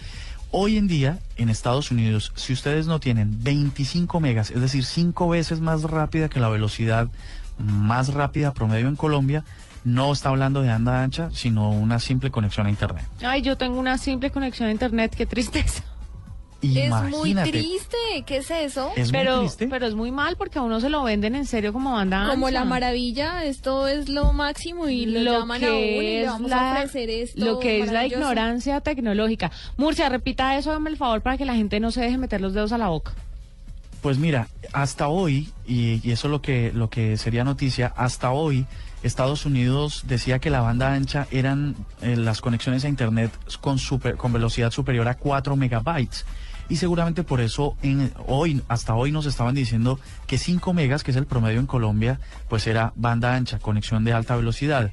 Hoy 0.50 0.78
en 0.78 0.88
día, 0.88 1.18
en 1.36 1.50
Estados 1.50 1.90
Unidos, 1.90 2.32
si 2.36 2.54
ustedes 2.54 2.86
no 2.86 3.00
tienen 3.00 3.44
25 3.44 4.18
megas, 4.18 4.50
es 4.50 4.62
decir, 4.62 4.82
5 4.82 5.28
veces 5.28 5.60
más 5.60 5.82
rápida 5.82 6.30
que 6.30 6.40
la 6.40 6.48
velocidad 6.48 7.08
más 7.58 8.14
rápida 8.14 8.54
promedio 8.54 8.88
en 8.88 8.96
Colombia, 8.96 9.44
no 9.84 10.10
está 10.10 10.30
hablando 10.30 10.62
de 10.62 10.68
banda 10.68 11.02
ancha, 11.02 11.28
sino 11.34 11.68
una 11.70 12.00
simple 12.00 12.30
conexión 12.30 12.66
a 12.66 12.70
Internet. 12.70 13.04
Ay, 13.22 13.42
yo 13.42 13.58
tengo 13.58 13.78
una 13.78 13.98
simple 13.98 14.30
conexión 14.30 14.70
a 14.70 14.72
internet, 14.72 15.14
qué 15.14 15.26
tristeza. 15.26 15.84
Es 16.60 16.90
muy 17.10 17.34
triste. 17.34 17.96
¿Qué 18.26 18.38
es 18.38 18.50
eso? 18.50 18.90
Es 18.96 19.12
muy 19.12 19.20
pero, 19.20 19.40
triste. 19.40 19.68
pero 19.68 19.86
es 19.86 19.94
muy 19.94 20.10
mal 20.10 20.36
porque 20.36 20.58
a 20.58 20.62
uno 20.62 20.80
se 20.80 20.90
lo 20.90 21.04
venden 21.04 21.36
en 21.36 21.46
serio 21.46 21.72
como 21.72 21.92
banda 21.92 22.26
Como 22.28 22.48
ancha. 22.48 22.58
la 22.58 22.64
maravilla, 22.64 23.44
esto 23.44 23.86
es 23.86 24.08
lo 24.08 24.32
máximo 24.32 24.88
y 24.88 25.06
lo, 25.06 25.20
lo 25.20 25.38
llaman 25.40 25.62
a 25.62 25.68
uno 25.68 25.78
y 25.78 26.00
le 26.00 26.26
vamos 26.26 26.52
a 26.52 26.56
la, 26.56 26.72
ofrecer 26.72 27.10
esto. 27.10 27.44
lo 27.44 27.60
que 27.60 27.80
es 27.82 27.92
la 27.92 28.06
ignorancia 28.06 28.80
tecnológica. 28.80 29.52
Murcia, 29.76 30.08
repita 30.08 30.56
eso, 30.58 30.70
hágame 30.70 30.90
el 30.90 30.96
favor 30.96 31.20
para 31.20 31.36
que 31.38 31.44
la 31.44 31.54
gente 31.54 31.78
no 31.78 31.92
se 31.92 32.00
deje 32.00 32.18
meter 32.18 32.40
los 32.40 32.54
dedos 32.54 32.72
a 32.72 32.78
la 32.78 32.88
boca. 32.88 33.12
Pues 34.02 34.18
mira, 34.18 34.48
hasta 34.72 35.08
hoy, 35.08 35.50
y, 35.66 36.00
y 36.06 36.12
eso 36.12 36.28
es 36.28 36.30
lo 36.32 36.40
que, 36.42 36.72
lo 36.72 36.88
que 36.90 37.16
sería 37.16 37.44
noticia, 37.44 37.92
hasta 37.96 38.30
hoy 38.30 38.66
Estados 39.02 39.46
Unidos 39.46 40.04
decía 40.06 40.38
que 40.38 40.50
la 40.50 40.60
banda 40.60 40.92
ancha 40.92 41.26
eran 41.30 41.76
eh, 42.02 42.16
las 42.16 42.40
conexiones 42.40 42.84
a 42.84 42.88
Internet 42.88 43.30
con, 43.60 43.78
super, 43.78 44.16
con 44.16 44.32
velocidad 44.32 44.70
superior 44.70 45.06
a 45.08 45.14
4 45.14 45.56
megabytes. 45.56 46.24
Y 46.68 46.76
seguramente 46.76 47.22
por 47.22 47.40
eso 47.40 47.76
en, 47.82 48.12
hoy, 48.26 48.62
hasta 48.68 48.94
hoy 48.94 49.10
nos 49.10 49.26
estaban 49.26 49.54
diciendo 49.54 49.98
que 50.26 50.38
5 50.38 50.74
megas, 50.74 51.02
que 51.02 51.10
es 51.12 51.16
el 51.16 51.26
promedio 51.26 51.60
en 51.60 51.66
Colombia, 51.66 52.20
pues 52.48 52.66
era 52.66 52.92
banda 52.96 53.34
ancha, 53.34 53.58
conexión 53.58 54.04
de 54.04 54.12
alta 54.12 54.36
velocidad. 54.36 54.90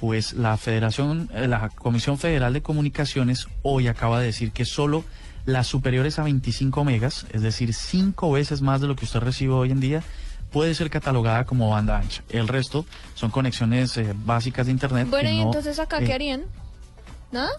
Pues 0.00 0.34
la 0.34 0.56
Federación, 0.56 1.30
eh, 1.34 1.48
la 1.48 1.70
Comisión 1.70 2.18
Federal 2.18 2.52
de 2.52 2.62
Comunicaciones 2.62 3.48
hoy 3.62 3.88
acaba 3.88 4.20
de 4.20 4.26
decir 4.26 4.52
que 4.52 4.64
solo 4.64 5.04
las 5.46 5.66
superiores 5.66 6.18
a 6.18 6.24
25 6.24 6.84
megas, 6.84 7.26
es 7.32 7.42
decir, 7.42 7.72
cinco 7.72 8.30
veces 8.32 8.62
más 8.62 8.80
de 8.80 8.88
lo 8.88 8.96
que 8.96 9.04
usted 9.04 9.20
recibe 9.20 9.54
hoy 9.54 9.70
en 9.70 9.80
día, 9.80 10.02
puede 10.50 10.74
ser 10.74 10.90
catalogada 10.90 11.44
como 11.44 11.70
banda 11.70 11.98
ancha. 11.98 12.22
El 12.28 12.48
resto 12.48 12.84
son 13.14 13.30
conexiones 13.30 13.96
eh, 13.96 14.12
básicas 14.24 14.66
de 14.66 14.72
Internet. 14.72 15.08
Bueno, 15.08 15.30
y 15.30 15.38
no, 15.38 15.44
entonces 15.44 15.78
acá, 15.78 15.98
eh, 16.00 16.04
¿qué 16.04 16.12
harían? 16.12 16.44
¿Nada? 17.32 17.50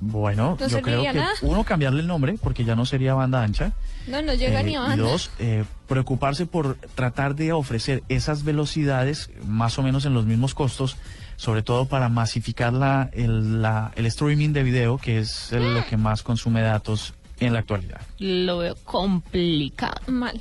Bueno, 0.00 0.56
¿No 0.60 0.68
yo 0.68 0.82
creo 0.82 1.02
que 1.02 1.12
nada? 1.14 1.30
uno 1.42 1.64
cambiarle 1.64 2.00
el 2.00 2.06
nombre 2.06 2.36
porque 2.42 2.64
ya 2.64 2.74
no 2.76 2.84
sería 2.84 3.14
banda 3.14 3.42
ancha. 3.42 3.72
No, 4.06 4.20
no 4.22 4.34
llega 4.34 4.60
eh, 4.60 4.64
ni 4.64 4.76
a 4.76 4.78
y 4.80 4.82
banda. 4.88 4.96
dos, 5.04 5.30
eh, 5.38 5.64
preocuparse 5.88 6.46
por 6.46 6.76
tratar 6.94 7.34
de 7.34 7.52
ofrecer 7.52 8.02
esas 8.08 8.44
velocidades 8.44 9.30
más 9.46 9.78
o 9.78 9.82
menos 9.82 10.04
en 10.04 10.14
los 10.14 10.26
mismos 10.26 10.54
costos, 10.54 10.96
sobre 11.36 11.62
todo 11.62 11.86
para 11.86 12.08
masificar 12.08 12.72
la, 12.72 13.10
el, 13.12 13.62
la- 13.62 13.92
el 13.96 14.06
streaming 14.06 14.50
de 14.52 14.62
video, 14.62 14.98
que 14.98 15.18
es 15.18 15.52
el- 15.52 15.62
Mm. 15.62 15.74
lo 15.74 15.86
que 15.86 15.96
más 15.96 16.22
consume 16.22 16.60
datos 16.62 17.14
en 17.40 17.52
la 17.52 17.60
actualidad. 17.60 18.00
Lo 18.18 18.58
veo 18.58 18.76
complicado. 18.84 20.00
Mal. 20.06 20.40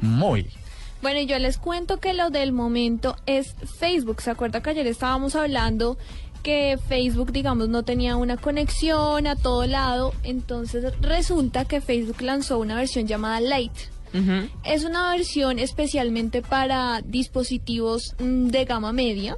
Muy. 0.00 0.46
Bueno, 1.00 1.20
y 1.20 1.26
yo 1.26 1.38
les 1.38 1.58
cuento 1.58 1.98
que 2.00 2.12
lo 2.12 2.30
del 2.30 2.52
momento 2.52 3.16
es 3.26 3.54
Facebook. 3.78 4.20
¿Se 4.20 4.30
acuerda 4.32 4.60
que 4.62 4.70
ayer 4.70 4.86
estábamos 4.88 5.36
hablando 5.36 5.96
que 6.42 6.78
Facebook, 6.88 7.32
digamos, 7.32 7.68
no 7.68 7.82
tenía 7.82 8.16
una 8.16 8.36
conexión 8.36 9.26
a 9.26 9.36
todo 9.36 9.66
lado? 9.66 10.14
Entonces 10.22 10.92
resulta 11.00 11.64
que 11.64 11.80
Facebook 11.80 12.22
lanzó 12.22 12.58
una 12.58 12.76
versión 12.76 13.06
llamada 13.06 13.40
Lite. 13.40 13.97
Es 14.64 14.84
una 14.84 15.10
versión 15.10 15.58
especialmente 15.58 16.42
para 16.42 17.02
dispositivos 17.02 18.14
mm, 18.18 18.48
de 18.48 18.64
gama 18.64 18.92
media, 18.92 19.36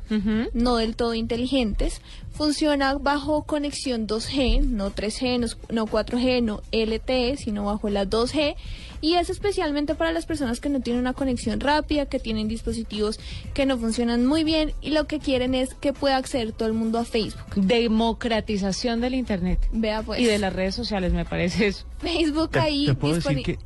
no 0.55 0.77
del 0.77 0.97
todo 0.97 1.15
inteligentes. 1.15 2.01
Funciona 2.33 2.95
bajo 2.95 3.43
conexión 3.43 4.07
2G, 4.07 4.63
no 4.63 4.91
3G, 4.93 5.41
no, 5.41 5.47
no 5.75 5.87
4G, 5.87 6.43
no 6.43 6.63
LTE, 6.73 7.37
sino 7.37 7.65
bajo 7.65 7.91
la 7.91 8.07
2G. 8.07 8.55
Y 9.03 9.15
es 9.15 9.31
especialmente 9.31 9.95
para 9.95 10.13
las 10.13 10.27
personas 10.27 10.61
que 10.61 10.69
no 10.69 10.81
tienen 10.81 11.01
una 11.01 11.13
conexión 11.15 11.59
rápida, 11.61 12.07
que 12.07 12.19
tienen 12.19 12.49
dispositivos 12.49 13.19
que 13.55 13.65
no 13.67 13.79
funcionan 13.79 14.27
muy 14.27 14.45
bien 14.45 14.73
y 14.83 14.91
lo 14.91 15.07
que 15.07 15.19
quieren 15.19 15.55
es 15.55 15.73
que 15.75 15.93
pueda 15.93 16.17
acceder 16.19 16.53
todo 16.53 16.69
el 16.69 16.75
mundo 16.75 16.99
a 16.99 17.05
Facebook. 17.05 17.55
Democratización 17.57 19.01
del 19.01 19.15
Internet. 19.15 19.59
Vea 19.73 20.03
pues. 20.03 20.21
Y 20.21 20.25
de 20.25 20.39
las 20.39 20.53
redes 20.53 20.75
sociales, 20.75 21.13
me 21.13 21.25
parece 21.25 21.69
eso. 21.69 21.85
Facebook 21.99 22.51
Te- 22.51 22.59
ahí 22.61 22.87
te 22.87 22.95
puedo 22.95 23.15
decir 23.15 23.39
disponi- 23.39 23.45
que- 23.45 23.59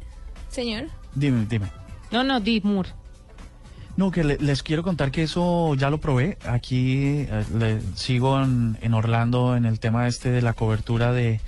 Señor. 0.55 0.85
Dime, 1.15 1.47
dime. 1.49 1.67
No, 2.13 2.23
no, 2.23 2.41
Moore. 2.63 2.91
No, 3.97 4.11
que 4.11 4.25
le- 4.25 4.39
les 4.39 4.63
quiero 4.63 4.83
contar 4.83 5.11
que 5.11 5.23
eso 5.25 5.75
ya 5.75 5.91
lo 5.91 5.99
probé. 5.99 6.39
Aquí 6.47 7.27
eh, 7.29 7.45
le- 7.59 7.81
sigo 7.95 8.41
en, 8.41 8.79
en 8.81 8.95
Orlando 8.95 9.57
en 9.57 9.65
el 9.67 9.81
tema 9.81 10.07
este 10.07 10.31
de 10.31 10.43
la 10.43 10.53
cobertura 10.53 11.13
de, 11.13 11.41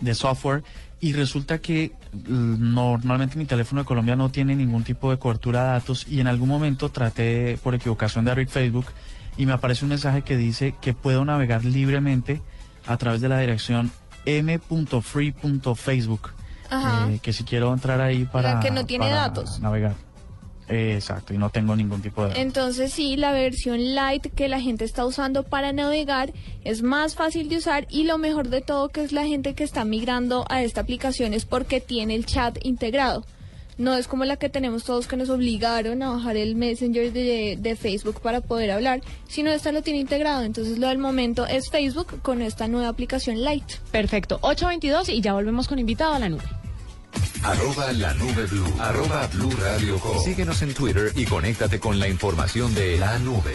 de 0.00 0.14
software 0.14 0.62
y 1.00 1.12
resulta 1.12 1.58
que 1.58 1.92
mm, 2.14 2.74
normalmente 2.74 3.36
mi 3.36 3.44
teléfono 3.44 3.82
de 3.82 3.86
Colombia 3.86 4.16
no 4.16 4.30
tiene 4.30 4.56
ningún 4.56 4.84
tipo 4.84 5.10
de 5.10 5.18
cobertura 5.18 5.62
de 5.64 5.68
datos 5.72 6.06
y 6.08 6.20
en 6.20 6.26
algún 6.26 6.48
momento 6.48 6.88
traté 6.90 7.58
por 7.62 7.74
equivocación 7.74 8.24
de 8.24 8.30
abrir 8.30 8.48
Facebook 8.48 8.86
y 9.36 9.44
me 9.44 9.52
aparece 9.52 9.84
un 9.84 9.90
mensaje 9.90 10.22
que 10.22 10.36
dice 10.38 10.74
que 10.80 10.94
puedo 10.94 11.24
navegar 11.26 11.64
libremente 11.64 12.40
a 12.86 12.96
través 12.96 13.20
de 13.20 13.28
la 13.28 13.38
dirección 13.38 13.90
m.free.facebook. 14.24 16.30
Ajá. 16.70 17.08
eh, 17.10 17.18
que 17.22 17.32
si 17.32 17.44
quiero 17.44 17.72
entrar 17.72 18.00
ahí 18.00 18.24
para, 18.24 18.54
La 18.54 18.60
que 18.60 18.70
no 18.70 18.84
tiene 18.86 19.06
para 19.06 19.16
datos. 19.16 19.60
navegar. 19.60 19.94
Eh, 20.68 20.94
exacto, 20.96 21.32
y 21.32 21.38
no 21.38 21.48
tengo 21.50 21.76
ningún 21.76 22.02
tipo 22.02 22.22
de 22.22 22.28
datos. 22.30 22.42
Entonces 22.42 22.92
sí, 22.92 23.16
la 23.16 23.30
versión 23.30 23.94
light 23.94 24.26
que 24.34 24.48
la 24.48 24.60
gente 24.60 24.84
está 24.84 25.06
usando 25.06 25.44
para 25.44 25.72
navegar 25.72 26.32
es 26.64 26.82
más 26.82 27.14
fácil 27.14 27.48
de 27.48 27.58
usar 27.58 27.86
y 27.88 28.02
lo 28.02 28.18
mejor 28.18 28.48
de 28.48 28.62
todo 28.62 28.88
que 28.88 29.04
es 29.04 29.12
la 29.12 29.24
gente 29.26 29.54
que 29.54 29.62
está 29.62 29.84
migrando 29.84 30.44
a 30.48 30.62
esta 30.62 30.80
aplicación 30.80 31.34
es 31.34 31.44
porque 31.44 31.80
tiene 31.80 32.16
el 32.16 32.26
chat 32.26 32.58
integrado. 32.64 33.24
No 33.78 33.94
es 33.94 34.08
como 34.08 34.24
la 34.24 34.36
que 34.36 34.48
tenemos 34.48 34.84
todos 34.84 35.06
que 35.06 35.16
nos 35.16 35.28
obligaron 35.28 36.02
a 36.02 36.10
bajar 36.10 36.36
el 36.36 36.56
Messenger 36.56 37.12
de, 37.12 37.58
de 37.60 37.76
Facebook 37.76 38.20
para 38.20 38.40
poder 38.40 38.70
hablar, 38.70 39.02
sino 39.28 39.50
esta 39.50 39.72
lo 39.72 39.82
tiene 39.82 40.00
integrado. 40.00 40.44
Entonces 40.44 40.78
lo 40.78 40.88
del 40.88 40.98
momento 40.98 41.46
es 41.46 41.70
Facebook 41.70 42.20
con 42.22 42.42
esta 42.42 42.68
nueva 42.68 42.88
aplicación 42.88 43.42
light. 43.42 43.70
Perfecto. 43.90 44.38
822 44.40 45.10
y 45.10 45.20
ya 45.20 45.34
volvemos 45.34 45.68
con 45.68 45.78
invitado 45.78 46.14
a 46.14 46.18
la 46.18 46.28
nube. 46.28 46.44
Arroba 47.42 47.92
la 47.92 48.14
nube 48.14 48.46
blue. 48.46 48.74
Arroba 48.80 49.26
blue 49.28 49.52
radio 49.60 49.98
com. 49.98 50.18
Síguenos 50.22 50.62
en 50.62 50.74
Twitter 50.74 51.12
y 51.14 51.24
conéctate 51.26 51.78
con 51.78 51.98
la 51.98 52.08
información 52.08 52.74
de 52.74 52.98
la 52.98 53.18
nube. 53.18 53.54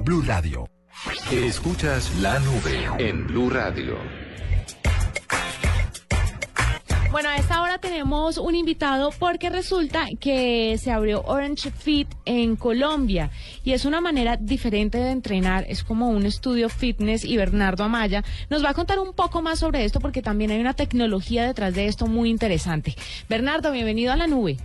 Blue 0.03 0.23
Radio. 0.25 0.67
Escuchas 1.31 2.11
la 2.21 2.39
nube 2.39 2.89
en 2.97 3.27
Blue 3.27 3.49
Radio. 3.51 3.97
Bueno, 7.11 7.29
a 7.29 7.35
esta 7.35 7.61
hora 7.61 7.77
tenemos 7.77 8.37
un 8.37 8.55
invitado 8.55 9.11
porque 9.19 9.49
resulta 9.49 10.07
que 10.19 10.77
se 10.79 10.91
abrió 10.91 11.21
Orange 11.23 11.69
Fit 11.71 12.07
en 12.25 12.55
Colombia 12.55 13.29
y 13.63 13.73
es 13.73 13.85
una 13.85 14.01
manera 14.01 14.37
diferente 14.37 14.97
de 14.97 15.11
entrenar, 15.11 15.65
es 15.67 15.83
como 15.83 16.09
un 16.09 16.25
estudio 16.25 16.69
fitness 16.69 17.25
y 17.25 17.37
Bernardo 17.37 17.83
Amaya 17.83 18.23
nos 18.49 18.63
va 18.63 18.69
a 18.69 18.73
contar 18.73 18.97
un 18.97 19.13
poco 19.13 19.41
más 19.41 19.59
sobre 19.59 19.85
esto 19.85 19.99
porque 19.99 20.21
también 20.21 20.51
hay 20.51 20.59
una 20.59 20.73
tecnología 20.73 21.45
detrás 21.45 21.75
de 21.75 21.87
esto 21.87 22.07
muy 22.07 22.29
interesante. 22.29 22.95
Bernardo, 23.29 23.71
bienvenido 23.71 24.13
a 24.13 24.15
la 24.15 24.27
nube. 24.27 24.57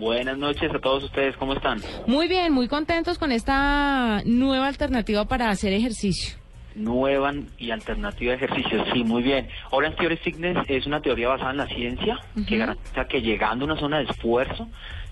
Buenas 0.00 0.38
noches 0.38 0.74
a 0.74 0.78
todos 0.78 1.04
ustedes, 1.04 1.36
¿cómo 1.36 1.52
están? 1.52 1.78
Muy 2.06 2.26
bien, 2.26 2.54
muy 2.54 2.68
contentos 2.68 3.18
con 3.18 3.32
esta 3.32 4.22
nueva 4.24 4.66
alternativa 4.66 5.26
para 5.26 5.50
hacer 5.50 5.74
ejercicio. 5.74 6.38
Nueva 6.74 7.34
y 7.58 7.70
alternativa 7.70 8.30
de 8.30 8.36
ejercicios, 8.36 8.88
sí, 8.94 9.04
muy 9.04 9.22
bien. 9.22 9.48
Orange 9.70 9.98
Theory 9.98 10.16
Fitness 10.16 10.56
es 10.68 10.86
una 10.86 11.02
teoría 11.02 11.28
basada 11.28 11.50
en 11.50 11.58
la 11.58 11.66
ciencia 11.66 12.18
que 12.48 12.56
garantiza 12.56 13.04
que 13.04 13.20
llegando 13.20 13.66
a 13.66 13.72
una 13.72 13.78
zona 13.78 13.98
de 13.98 14.04
esfuerzo, 14.04 14.68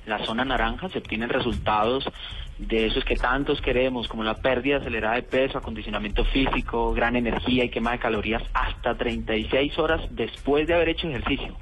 la 0.07 0.25
zona 0.25 0.47
naranja, 0.47 0.89
se 0.89 1.01
obtienen 1.01 1.29
resultados 1.29 2.09
de 2.57 2.87
esos 2.87 3.05
que 3.05 3.17
tantos 3.17 3.61
queremos, 3.61 4.09
como 4.09 4.25
la 4.25 4.37
pérdida 4.37 4.79
acelerada 4.79 5.17
de 5.17 5.23
peso, 5.23 5.59
acondicionamiento 5.59 6.25
físico, 6.25 6.95
gran 6.95 7.15
energía 7.15 7.63
y 7.65 7.69
quema 7.69 7.93
de 7.93 7.99
calorías 7.99 8.43
hasta 8.55 8.97
36 8.97 9.79
horas 9.79 10.01
después 10.13 10.67
de 10.67 10.73
haber 10.73 10.89
hecho 10.89 11.09
ejercicio. 11.09 11.55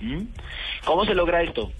¿Mm? 0.00 0.24
¿Cómo 0.84 1.04
se 1.04 1.14
logra 1.14 1.42
esto? 1.42 1.70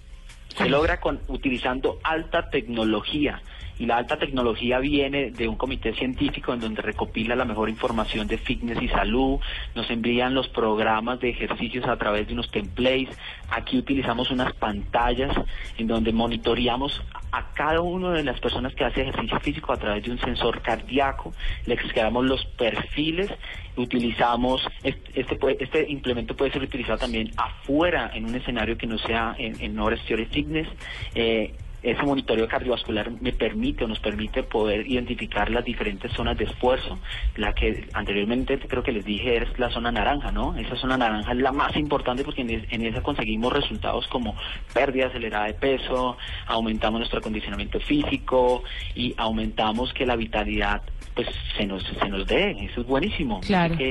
Se 0.56 0.68
logra 0.68 1.00
con 1.00 1.20
utilizando 1.28 1.98
alta 2.02 2.50
tecnología 2.50 3.42
y 3.82 3.86
la 3.86 3.96
alta 3.96 4.16
tecnología 4.16 4.78
viene 4.78 5.32
de 5.32 5.48
un 5.48 5.56
comité 5.56 5.92
científico 5.92 6.54
en 6.54 6.60
donde 6.60 6.82
recopila 6.82 7.34
la 7.34 7.44
mejor 7.44 7.68
información 7.68 8.28
de 8.28 8.38
fitness 8.38 8.80
y 8.80 8.86
salud, 8.86 9.40
nos 9.74 9.90
envían 9.90 10.34
los 10.34 10.46
programas 10.46 11.18
de 11.18 11.30
ejercicios 11.30 11.88
a 11.88 11.96
través 11.96 12.28
de 12.28 12.34
unos 12.34 12.48
templates, 12.52 13.18
aquí 13.50 13.76
utilizamos 13.76 14.30
unas 14.30 14.52
pantallas 14.52 15.36
en 15.78 15.88
donde 15.88 16.12
monitoreamos 16.12 17.02
a 17.32 17.52
cada 17.54 17.80
una 17.80 18.12
de 18.12 18.22
las 18.22 18.38
personas 18.38 18.72
que 18.72 18.84
hace 18.84 19.00
ejercicio 19.00 19.40
físico 19.40 19.72
a 19.72 19.76
través 19.76 20.04
de 20.04 20.12
un 20.12 20.20
sensor 20.20 20.62
cardíaco, 20.62 21.32
le 21.66 21.76
creamos 21.76 22.24
los 22.24 22.44
perfiles, 22.44 23.32
utilizamos, 23.76 24.62
este, 24.84 25.36
este, 25.58 25.90
implemento 25.90 26.36
puede 26.36 26.52
ser 26.52 26.62
utilizado 26.62 26.98
también 26.98 27.32
afuera 27.36 28.12
en 28.14 28.26
un 28.26 28.36
escenario 28.36 28.78
que 28.78 28.86
no 28.86 28.96
sea 28.98 29.34
en, 29.38 29.60
en 29.60 29.76
Orange 29.80 30.06
Theory 30.06 30.26
Fitness, 30.26 30.68
eh, 31.16 31.52
ese 31.82 32.02
monitoreo 32.04 32.46
cardiovascular 32.46 33.10
me 33.20 33.32
permite 33.32 33.84
o 33.84 33.88
nos 33.88 33.98
permite 33.98 34.42
poder 34.44 34.86
identificar 34.86 35.50
las 35.50 35.64
diferentes 35.64 36.12
zonas 36.12 36.38
de 36.38 36.44
esfuerzo. 36.44 36.98
La 37.36 37.52
que 37.54 37.88
anteriormente 37.92 38.58
creo 38.58 38.82
que 38.82 38.92
les 38.92 39.04
dije 39.04 39.36
es 39.38 39.58
la 39.58 39.68
zona 39.70 39.90
naranja, 39.90 40.30
¿no? 40.30 40.56
Esa 40.56 40.76
zona 40.76 40.96
naranja 40.96 41.32
es 41.32 41.38
la 41.38 41.50
más 41.52 41.74
importante 41.76 42.22
porque 42.24 42.42
en, 42.42 42.50
es- 42.50 42.72
en 42.72 42.86
esa 42.86 43.02
conseguimos 43.02 43.52
resultados 43.52 44.06
como 44.08 44.36
pérdida 44.72 45.06
acelerada 45.08 45.46
de 45.46 45.54
peso, 45.54 46.16
aumentamos 46.46 47.00
nuestro 47.00 47.18
acondicionamiento 47.18 47.80
físico 47.80 48.62
y 48.94 49.14
aumentamos 49.16 49.92
que 49.92 50.06
la 50.06 50.16
vitalidad 50.16 50.82
pues 51.14 51.28
se 51.56 51.66
nos 51.66 51.82
se 51.84 52.08
nos 52.08 52.26
dé. 52.26 52.52
Eso 52.70 52.80
es 52.82 52.86
buenísimo. 52.86 53.40
Claro. 53.40 53.74
Así 53.74 53.82
que, 53.84 53.88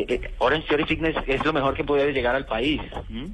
eh, 0.00 0.06
eh, 0.08 0.30
Orange 0.38 0.66
Theory 0.68 0.84
Fitness 0.84 1.16
es 1.26 1.44
lo 1.44 1.52
mejor 1.52 1.74
que 1.74 1.84
puede 1.84 2.12
llegar 2.12 2.34
al 2.34 2.46
país. 2.46 2.80
¿m? 3.10 3.28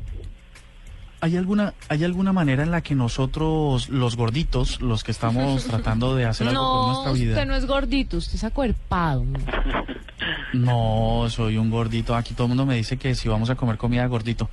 ¿Hay 1.20 1.36
alguna, 1.36 1.74
¿Hay 1.88 2.04
alguna 2.04 2.32
manera 2.32 2.62
en 2.62 2.70
la 2.70 2.80
que 2.80 2.94
nosotros, 2.94 3.88
los 3.88 4.16
gorditos, 4.16 4.80
los 4.80 5.02
que 5.02 5.10
estamos 5.10 5.64
tratando 5.68 6.14
de 6.14 6.26
hacer 6.26 6.46
algo 6.48 6.60
por 6.62 6.80
No, 6.80 6.92
nuestra 6.92 7.12
vida... 7.12 7.32
usted 7.34 7.46
no 7.46 7.56
es 7.56 7.66
gordito, 7.66 8.16
usted 8.18 8.34
es 8.36 8.44
acuerpado. 8.44 9.24
No, 10.52 11.26
soy 11.28 11.56
un 11.58 11.70
gordito. 11.70 12.14
Aquí 12.16 12.34
todo 12.34 12.44
el 12.44 12.48
mundo 12.48 12.66
me 12.66 12.76
dice 12.76 12.96
que 12.96 13.14
si 13.14 13.28
vamos 13.28 13.50
a 13.50 13.54
comer 13.54 13.76
comida 13.76 14.06
gordito. 14.06 14.48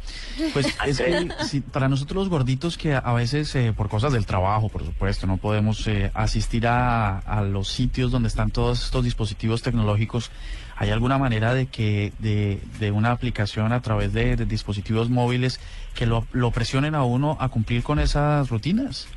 Pues 0.53 0.67
es 0.85 0.97
que 0.99 1.29
si- 1.45 1.61
para 1.61 1.87
nosotros 1.87 2.15
los 2.17 2.29
gorditos 2.29 2.77
que 2.77 2.93
a 2.95 3.13
veces 3.13 3.53
eh, 3.55 3.73
por 3.75 3.87
cosas 3.89 4.11
del 4.13 4.25
trabajo, 4.25 4.69
por 4.69 4.83
supuesto, 4.83 5.27
no 5.27 5.37
podemos 5.37 5.85
eh, 5.87 6.11
asistir 6.13 6.67
a, 6.67 7.19
a 7.19 7.41
los 7.41 7.67
sitios 7.69 8.11
donde 8.11 8.27
están 8.27 8.51
todos 8.51 8.83
estos 8.85 9.03
dispositivos 9.03 9.61
tecnológicos, 9.61 10.31
¿hay 10.75 10.89
alguna 10.89 11.17
manera 11.17 11.53
de 11.53 11.67
que 11.67 12.11
de, 12.19 12.59
de 12.79 12.91
una 12.91 13.11
aplicación 13.11 13.71
a 13.71 13.81
través 13.81 14.11
de, 14.13 14.35
de 14.35 14.45
dispositivos 14.45 15.09
móviles 15.09 15.59
que 15.95 16.05
lo, 16.05 16.27
lo 16.31 16.51
presionen 16.51 16.93
a 16.93 17.03
uno 17.03 17.37
a 17.39 17.49
cumplir 17.49 17.81
con 17.81 17.97
esas 17.97 18.49
rutinas? 18.49 19.07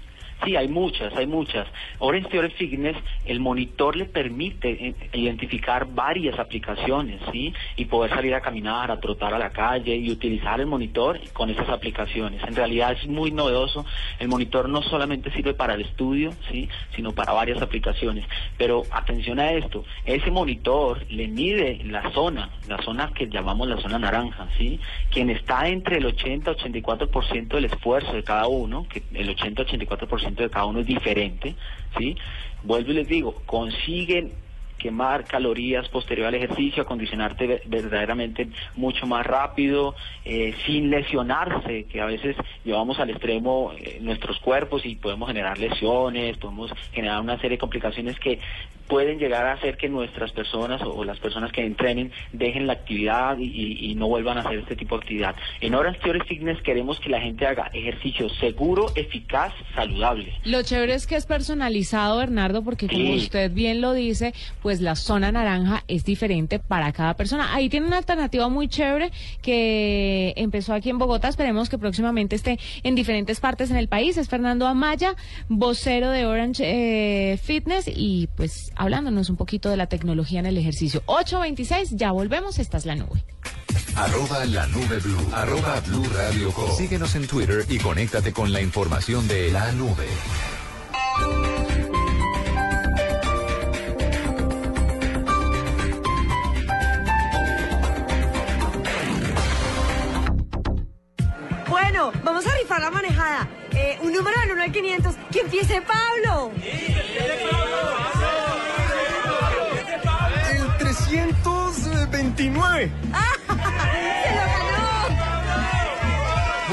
Sí, 0.44 0.56
hay 0.56 0.68
muchas, 0.68 1.14
hay 1.16 1.26
muchas. 1.26 1.66
Orange 1.98 2.28
Theory 2.28 2.50
Fitness, 2.50 2.96
el 3.24 3.40
monitor 3.40 3.96
le 3.96 4.04
permite 4.04 4.70
eh, 4.70 4.94
identificar 5.12 5.86
varias 5.86 6.38
aplicaciones, 6.38 7.20
¿sí? 7.32 7.52
Y 7.76 7.86
poder 7.86 8.10
salir 8.10 8.34
a 8.34 8.40
caminar, 8.40 8.90
a 8.90 9.00
trotar 9.00 9.34
a 9.34 9.38
la 9.38 9.50
calle 9.50 9.96
y 9.96 10.10
utilizar 10.10 10.60
el 10.60 10.66
monitor 10.66 11.20
con 11.32 11.50
esas 11.50 11.68
aplicaciones. 11.68 12.42
En 12.46 12.54
realidad 12.54 12.92
es 12.92 13.06
muy 13.08 13.30
novedoso. 13.30 13.84
El 14.18 14.28
monitor 14.28 14.68
no 14.68 14.82
solamente 14.82 15.30
sirve 15.32 15.54
para 15.54 15.74
el 15.74 15.82
estudio, 15.82 16.32
¿sí? 16.50 16.68
Sino 16.94 17.12
para 17.12 17.32
varias 17.32 17.60
aplicaciones. 17.60 18.24
Pero 18.56 18.84
atención 18.90 19.40
a 19.40 19.52
esto, 19.52 19.84
ese 20.04 20.30
monitor 20.30 21.04
le 21.10 21.28
mide 21.28 21.80
la 21.84 22.10
zona, 22.12 22.50
la 22.68 22.80
zona 22.82 23.12
que 23.12 23.28
llamamos 23.28 23.68
la 23.68 23.76
zona 23.78 23.98
naranja, 23.98 24.48
¿sí? 24.56 24.80
Quien 25.10 25.30
está 25.30 25.68
entre 25.68 25.98
el 25.98 26.06
80 26.06 26.38
84% 26.56 27.48
del 27.48 27.64
esfuerzo 27.66 28.12
de 28.12 28.22
cada 28.22 28.46
uno, 28.46 28.86
que 28.88 29.02
el 29.14 29.30
80 29.30 29.64
84% 30.34 30.36
de 30.36 30.50
cada 30.50 30.66
uno 30.66 30.80
es 30.80 30.86
diferente, 30.86 31.54
¿sí? 31.98 32.16
Vuelvo 32.62 32.90
y 32.90 32.94
les 32.94 33.08
digo, 33.08 33.42
consiguen 33.46 34.32
quemar 34.78 35.24
calorías 35.24 35.88
posterior 35.88 36.28
al 36.28 36.36
ejercicio, 36.36 36.84
acondicionarte 36.84 37.46
ve- 37.48 37.62
verdaderamente 37.66 38.48
mucho 38.76 39.06
más 39.08 39.26
rápido, 39.26 39.96
eh, 40.24 40.54
sin 40.66 40.88
lesionarse, 40.88 41.86
que 41.86 42.00
a 42.00 42.06
veces 42.06 42.36
llevamos 42.64 43.00
al 43.00 43.10
extremo 43.10 43.72
eh, 43.76 43.98
nuestros 44.00 44.38
cuerpos 44.38 44.86
y 44.86 44.94
podemos 44.94 45.28
generar 45.28 45.58
lesiones, 45.58 46.36
podemos 46.38 46.72
generar 46.92 47.20
una 47.20 47.36
serie 47.36 47.50
de 47.56 47.58
complicaciones 47.58 48.20
que 48.20 48.38
pueden 48.88 49.18
llegar 49.18 49.46
a 49.46 49.52
hacer 49.52 49.76
que 49.76 49.88
nuestras 49.88 50.32
personas 50.32 50.82
o, 50.82 50.90
o 50.94 51.04
las 51.04 51.18
personas 51.18 51.52
que 51.52 51.64
entrenen 51.64 52.10
dejen 52.32 52.66
la 52.66 52.72
actividad 52.74 53.38
y, 53.38 53.44
y- 53.44 53.90
y 53.90 53.94
no 53.94 54.08
vuelvan 54.08 54.38
a 54.38 54.40
hacer 54.40 54.58
este 54.60 54.76
tipo 54.76 54.96
de 54.96 55.02
actividad. 55.02 55.36
En 55.60 55.74
Orange 55.74 56.00
Theory 56.00 56.20
Fitness 56.26 56.60
queremos 56.62 56.98
que 57.00 57.10
la 57.10 57.20
gente 57.20 57.46
haga 57.46 57.70
ejercicio 57.72 58.28
seguro, 58.40 58.86
eficaz, 58.94 59.52
saludable. 59.74 60.32
Lo 60.44 60.62
chévere 60.62 60.94
es 60.94 61.06
que 61.06 61.16
es 61.16 61.26
personalizado, 61.26 62.18
Bernardo, 62.18 62.62
porque 62.62 62.86
como 62.88 62.98
Sí. 63.00 63.16
usted 63.16 63.52
bien 63.52 63.80
lo 63.80 63.92
dice, 63.92 64.32
pues 64.62 64.80
la 64.80 64.96
zona 64.96 65.30
naranja 65.32 65.84
es 65.88 66.04
diferente 66.04 66.58
para 66.58 66.92
cada 66.92 67.14
persona. 67.14 67.54
Ahí 67.54 67.68
tiene 67.68 67.86
una 67.86 67.98
alternativa 67.98 68.48
muy 68.48 68.68
chévere 68.68 69.10
que 69.42 70.32
empezó 70.36 70.74
aquí 70.74 70.90
en 70.90 70.98
Bogotá. 70.98 71.28
Esperemos 71.28 71.68
que 71.68 71.78
próximamente 71.78 72.36
esté 72.36 72.58
en 72.82 72.94
diferentes 72.94 73.40
partes 73.40 73.70
en 73.70 73.76
el 73.76 73.88
país. 73.88 74.16
Es 74.16 74.28
Fernando 74.28 74.66
Amaya, 74.66 75.14
vocero 75.48 76.10
de 76.10 76.26
Orange 76.26 76.62
eh, 77.32 77.36
Fitness 77.38 77.90
y 77.94 78.28
pues 78.36 78.72
hablándonos 78.78 79.28
un 79.28 79.36
poquito 79.36 79.68
de 79.68 79.76
la 79.76 79.88
tecnología 79.88 80.40
en 80.40 80.46
el 80.46 80.56
ejercicio. 80.56 81.02
8.26, 81.06 81.96
ya 81.96 82.12
volvemos. 82.12 82.58
Esta 82.58 82.78
es 82.78 82.86
la 82.86 82.94
nube. 82.94 83.24
Arroba 83.96 84.44
la 84.46 84.66
nube 84.68 84.98
blue. 85.00 85.28
Arroba 85.34 85.80
blue 85.80 86.06
radio 86.14 86.52
com. 86.52 86.70
Síguenos 86.76 87.14
en 87.16 87.26
Twitter 87.26 87.66
y 87.68 87.78
conéctate 87.78 88.32
con 88.32 88.52
la 88.52 88.62
información 88.62 89.26
de 89.26 89.50
la 89.50 89.72
nube. 89.72 90.06
Bueno, 101.68 102.12
vamos 102.22 102.46
a 102.46 102.56
rifar 102.56 102.80
la 102.80 102.90
manejada. 102.90 103.48
Eh, 103.72 103.98
un 104.02 104.12
número 104.12 104.40
del 104.40 104.52
1 104.52 104.62
al 104.62 104.72
500. 104.72 105.14
¡Que 105.30 105.40
empiece 105.40 105.82
Pablo! 105.82 106.52
El 111.10 111.34
329. 111.42 112.90
¡Se 112.90 113.48
lo 113.48 113.56
ganó! 114.44 115.16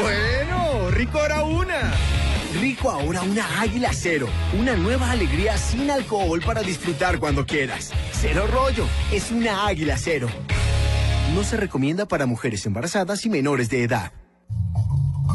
Bueno, 0.02 0.92
rico 0.92 1.20
ahora 1.20 1.44
una. 1.44 1.94
Rico 2.60 2.92
ahora 2.92 3.22
una 3.22 3.62
águila 3.62 3.92
cero. 3.94 4.28
Una 4.60 4.76
nueva 4.76 5.12
alegría 5.12 5.58
sin 5.58 5.90
alcohol 5.90 6.42
para 6.46 6.62
disfrutar 6.62 7.20
cuando 7.20 7.46
quieras. 7.46 7.92
Cero 8.12 8.46
rollo. 8.52 8.86
Es 9.12 9.32
una 9.32 9.68
águila 9.68 9.98
cero. 9.98 10.28
No 11.34 11.44
se 11.44 11.56
recomienda 11.58 12.06
para 12.06 12.26
mujeres 12.26 12.66
embarazadas 12.66 13.26
y 13.26 13.30
menores 13.30 13.70
de 13.70 13.84
edad. 13.84 14.12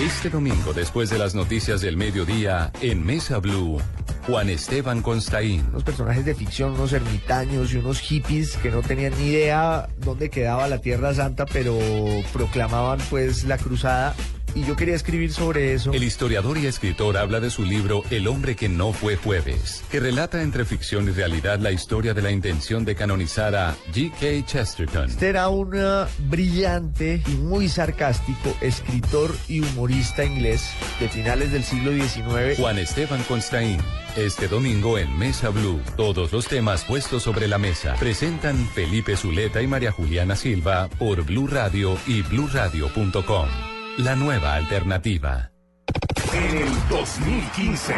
Este 0.00 0.30
domingo, 0.30 0.72
después 0.72 1.10
de 1.10 1.18
las 1.18 1.34
noticias 1.34 1.80
del 1.80 1.96
mediodía, 1.96 2.70
en 2.80 3.04
Mesa 3.04 3.38
Blue, 3.38 3.80
Juan 4.28 4.48
Esteban 4.48 5.02
Constaín. 5.02 5.66
unos 5.70 5.82
personajes 5.82 6.24
de 6.24 6.36
ficción, 6.36 6.74
unos 6.74 6.92
ermitaños 6.92 7.72
y 7.72 7.78
unos 7.78 7.98
hippies 7.98 8.56
que 8.58 8.70
no 8.70 8.82
tenían 8.82 9.12
ni 9.18 9.30
idea 9.30 9.88
dónde 9.98 10.30
quedaba 10.30 10.68
la 10.68 10.80
Tierra 10.80 11.14
Santa, 11.14 11.46
pero 11.46 11.76
proclamaban 12.32 13.00
pues 13.10 13.42
la 13.42 13.58
cruzada. 13.58 14.14
Y 14.54 14.64
yo 14.64 14.76
quería 14.76 14.94
escribir 14.94 15.32
sobre 15.32 15.74
eso. 15.74 15.92
El 15.92 16.02
historiador 16.02 16.58
y 16.58 16.66
escritor 16.66 17.16
habla 17.16 17.40
de 17.40 17.50
su 17.50 17.64
libro 17.64 18.02
El 18.10 18.28
hombre 18.28 18.56
que 18.56 18.68
no 18.68 18.92
fue 18.92 19.16
jueves, 19.16 19.82
que 19.90 20.00
relata 20.00 20.42
entre 20.42 20.64
ficción 20.64 21.08
y 21.08 21.12
realidad 21.12 21.58
la 21.58 21.72
historia 21.72 22.14
de 22.14 22.22
la 22.22 22.30
intención 22.30 22.84
de 22.84 22.94
canonizar 22.94 23.54
a 23.54 23.76
G.K. 23.92 24.46
Chesterton. 24.46 25.10
Este 25.10 25.28
era 25.28 25.48
un 25.48 25.74
uh, 25.74 26.06
brillante 26.28 27.22
y 27.26 27.30
muy 27.32 27.68
sarcástico 27.68 28.56
escritor 28.60 29.34
y 29.48 29.60
humorista 29.60 30.24
inglés 30.24 30.70
de 31.00 31.08
finales 31.08 31.52
del 31.52 31.64
siglo 31.64 31.92
XIX. 31.92 32.58
Juan 32.58 32.78
Esteban 32.78 33.22
Constaín. 33.24 33.80
Este 34.16 34.48
domingo 34.48 34.98
en 34.98 35.16
Mesa 35.16 35.50
Blue, 35.50 35.80
todos 35.96 36.32
los 36.32 36.48
temas 36.48 36.84
puestos 36.84 37.22
sobre 37.22 37.46
la 37.46 37.58
mesa. 37.58 37.94
Presentan 38.00 38.68
Felipe 38.74 39.16
Zuleta 39.16 39.62
y 39.62 39.66
María 39.66 39.92
Juliana 39.92 40.34
Silva 40.34 40.88
por 40.98 41.22
Blue 41.24 41.46
Radio 41.46 41.96
y 42.06 42.22
bluradio.com. 42.22 43.77
La 43.98 44.14
nueva 44.14 44.54
alternativa. 44.54 45.50
En 46.32 46.56
el 46.56 46.68
2015. 46.88 47.94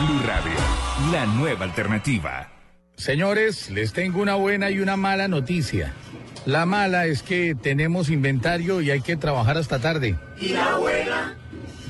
Blue 0.00 0.20
Radio, 0.26 1.12
la 1.12 1.26
nueva 1.26 1.64
alternativa. 1.64 2.48
Señores, 2.96 3.70
les 3.70 3.92
tengo 3.92 4.20
una 4.20 4.34
buena 4.34 4.70
y 4.70 4.80
una 4.80 4.96
mala 4.96 5.28
noticia. 5.28 5.92
La 6.44 6.66
mala 6.66 7.06
es 7.06 7.22
que 7.22 7.54
tenemos 7.54 8.10
inventario 8.10 8.80
y 8.80 8.90
hay 8.90 9.00
que 9.00 9.16
trabajar 9.16 9.56
hasta 9.58 9.78
tarde. 9.78 10.16
¿Y 10.40 10.48
la 10.48 10.74
buena? 10.74 11.36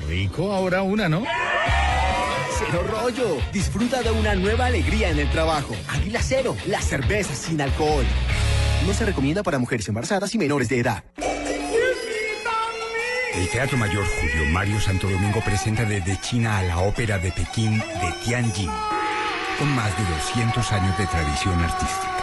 Rico, 0.07 0.53
ahora 0.53 0.83
una, 0.83 1.09
¿no? 1.09 1.23
Cero 2.65 2.83
rollo. 2.87 3.37
Disfruta 3.51 4.03
de 4.03 4.11
una 4.11 4.35
nueva 4.35 4.67
alegría 4.67 5.09
en 5.09 5.19
el 5.19 5.29
trabajo. 5.31 5.75
Águila 5.89 6.21
Cero, 6.21 6.55
la 6.67 6.79
cerveza 6.79 7.33
sin 7.35 7.59
alcohol. 7.59 8.05
No 8.85 8.93
se 8.93 9.05
recomienda 9.05 9.41
para 9.41 9.57
mujeres 9.57 9.87
embarazadas 9.87 10.33
y 10.35 10.37
menores 10.37 10.69
de 10.69 10.79
edad. 10.79 11.03
El 13.33 13.47
Teatro 13.49 13.77
Mayor 13.77 14.05
Julio 14.05 14.45
Mario 14.51 14.79
Santo 14.79 15.09
Domingo 15.09 15.41
presenta 15.41 15.85
desde 15.85 16.19
China 16.19 16.59
a 16.59 16.63
la 16.63 16.79
ópera 16.79 17.17
de 17.17 17.31
Pekín 17.31 17.79
de 17.79 18.13
Tianjin, 18.23 18.69
con 19.57 19.69
más 19.73 19.97
de 19.97 20.03
200 20.03 20.71
años 20.71 20.97
de 20.97 21.07
tradición 21.07 21.59
artística. 21.59 22.20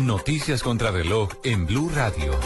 Noticias 0.06 0.62
contra 0.62 0.92
reloj 0.92 1.30
en 1.44 1.66
Blue 1.66 1.90
Radio. 1.90 2.40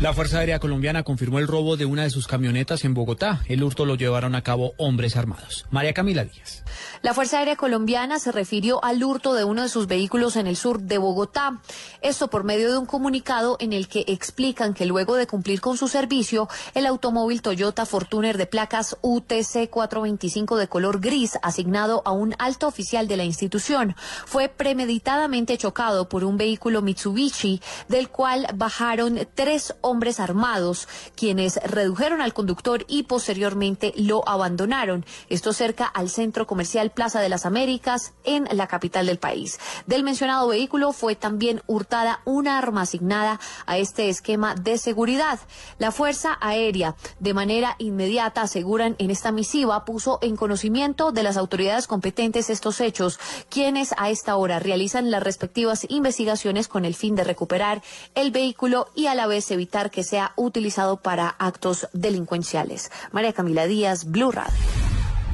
La 0.00 0.14
Fuerza 0.14 0.38
Aérea 0.38 0.58
Colombiana 0.58 1.02
confirmó 1.02 1.40
el 1.40 1.46
robo 1.46 1.76
de 1.76 1.84
una 1.84 2.04
de 2.04 2.10
sus 2.10 2.26
camionetas 2.26 2.86
en 2.86 2.94
Bogotá. 2.94 3.42
El 3.48 3.62
hurto 3.62 3.84
lo 3.84 3.96
llevaron 3.96 4.34
a 4.34 4.40
cabo 4.40 4.72
hombres 4.78 5.14
armados. 5.14 5.66
María 5.70 5.92
Camila 5.92 6.24
Díaz. 6.24 6.64
La 7.02 7.12
Fuerza 7.12 7.38
Aérea 7.38 7.56
Colombiana 7.56 8.18
se 8.18 8.32
refirió 8.32 8.82
al 8.82 9.04
hurto 9.04 9.34
de 9.34 9.44
uno 9.44 9.60
de 9.60 9.68
sus 9.68 9.86
vehículos 9.86 10.36
en 10.36 10.46
el 10.46 10.56
sur 10.56 10.80
de 10.80 10.96
Bogotá. 10.96 11.60
Esto 12.00 12.28
por 12.30 12.44
medio 12.44 12.72
de 12.72 12.78
un 12.78 12.86
comunicado 12.86 13.58
en 13.60 13.74
el 13.74 13.88
que 13.88 14.04
explican 14.06 14.72
que 14.72 14.86
luego 14.86 15.16
de 15.16 15.26
cumplir 15.26 15.60
con 15.60 15.76
su 15.76 15.86
servicio, 15.86 16.48
el 16.72 16.86
automóvil 16.86 17.42
Toyota 17.42 17.84
Fortuner 17.84 18.38
de 18.38 18.46
placas 18.46 18.96
UTC 19.02 19.68
425 19.68 20.56
de 20.56 20.68
color 20.68 21.00
gris, 21.00 21.38
asignado 21.42 22.00
a 22.06 22.12
un 22.12 22.34
alto 22.38 22.66
oficial 22.66 23.06
de 23.06 23.18
la 23.18 23.24
institución, 23.24 23.94
fue 24.24 24.48
premeditadamente 24.48 25.58
chocado 25.58 26.08
por 26.08 26.24
un 26.24 26.38
vehículo 26.38 26.80
Mitsubishi, 26.80 27.60
del 27.88 28.08
cual 28.08 28.46
bajaron 28.54 29.28
tres 29.34 29.74
armados, 30.20 30.88
quienes 31.16 31.56
redujeron 31.64 32.20
al 32.20 32.32
conductor 32.32 32.84
y 32.88 33.02
posteriormente 33.04 33.92
lo 33.96 34.26
abandonaron. 34.28 35.04
Esto 35.28 35.52
cerca 35.52 35.84
al 35.84 36.08
centro 36.08 36.46
comercial 36.46 36.90
Plaza 36.90 37.20
de 37.20 37.28
las 37.28 37.44
Américas 37.44 38.12
en 38.24 38.46
la 38.52 38.66
capital 38.66 39.06
del 39.06 39.18
país. 39.18 39.58
Del 39.86 40.04
mencionado 40.04 40.48
vehículo 40.48 40.92
fue 40.92 41.16
también 41.16 41.62
hurtada 41.66 42.20
una 42.24 42.58
arma 42.58 42.82
asignada 42.82 43.40
a 43.66 43.78
este 43.78 44.08
esquema 44.08 44.54
de 44.54 44.78
seguridad. 44.78 45.40
La 45.78 45.90
Fuerza 45.90 46.38
Aérea, 46.40 46.94
de 47.18 47.34
manera 47.34 47.74
inmediata, 47.78 48.42
aseguran 48.42 48.94
en 48.98 49.10
esta 49.10 49.32
misiva, 49.32 49.84
puso 49.84 50.18
en 50.22 50.36
conocimiento 50.36 51.10
de 51.10 51.22
las 51.22 51.36
autoridades 51.36 51.86
competentes 51.86 52.48
estos 52.48 52.80
hechos, 52.80 53.18
quienes 53.48 53.92
a 53.98 54.10
esta 54.10 54.36
hora 54.36 54.60
realizan 54.60 55.10
las 55.10 55.22
respectivas 55.22 55.84
investigaciones 55.88 56.68
con 56.68 56.84
el 56.84 56.94
fin 56.94 57.16
de 57.16 57.24
recuperar 57.24 57.82
el 58.14 58.30
vehículo 58.30 58.88
y 58.94 59.06
a 59.06 59.14
la 59.14 59.26
vez 59.26 59.50
evitar 59.50 59.79
que 59.88 60.04
sea 60.04 60.34
utilizado 60.36 60.98
para 60.98 61.28
actos 61.28 61.88
delincuenciales. 61.94 62.90
María 63.12 63.32
Camila 63.32 63.66
Díaz, 63.66 64.04
Blue 64.04 64.32
Radio. 64.32 64.52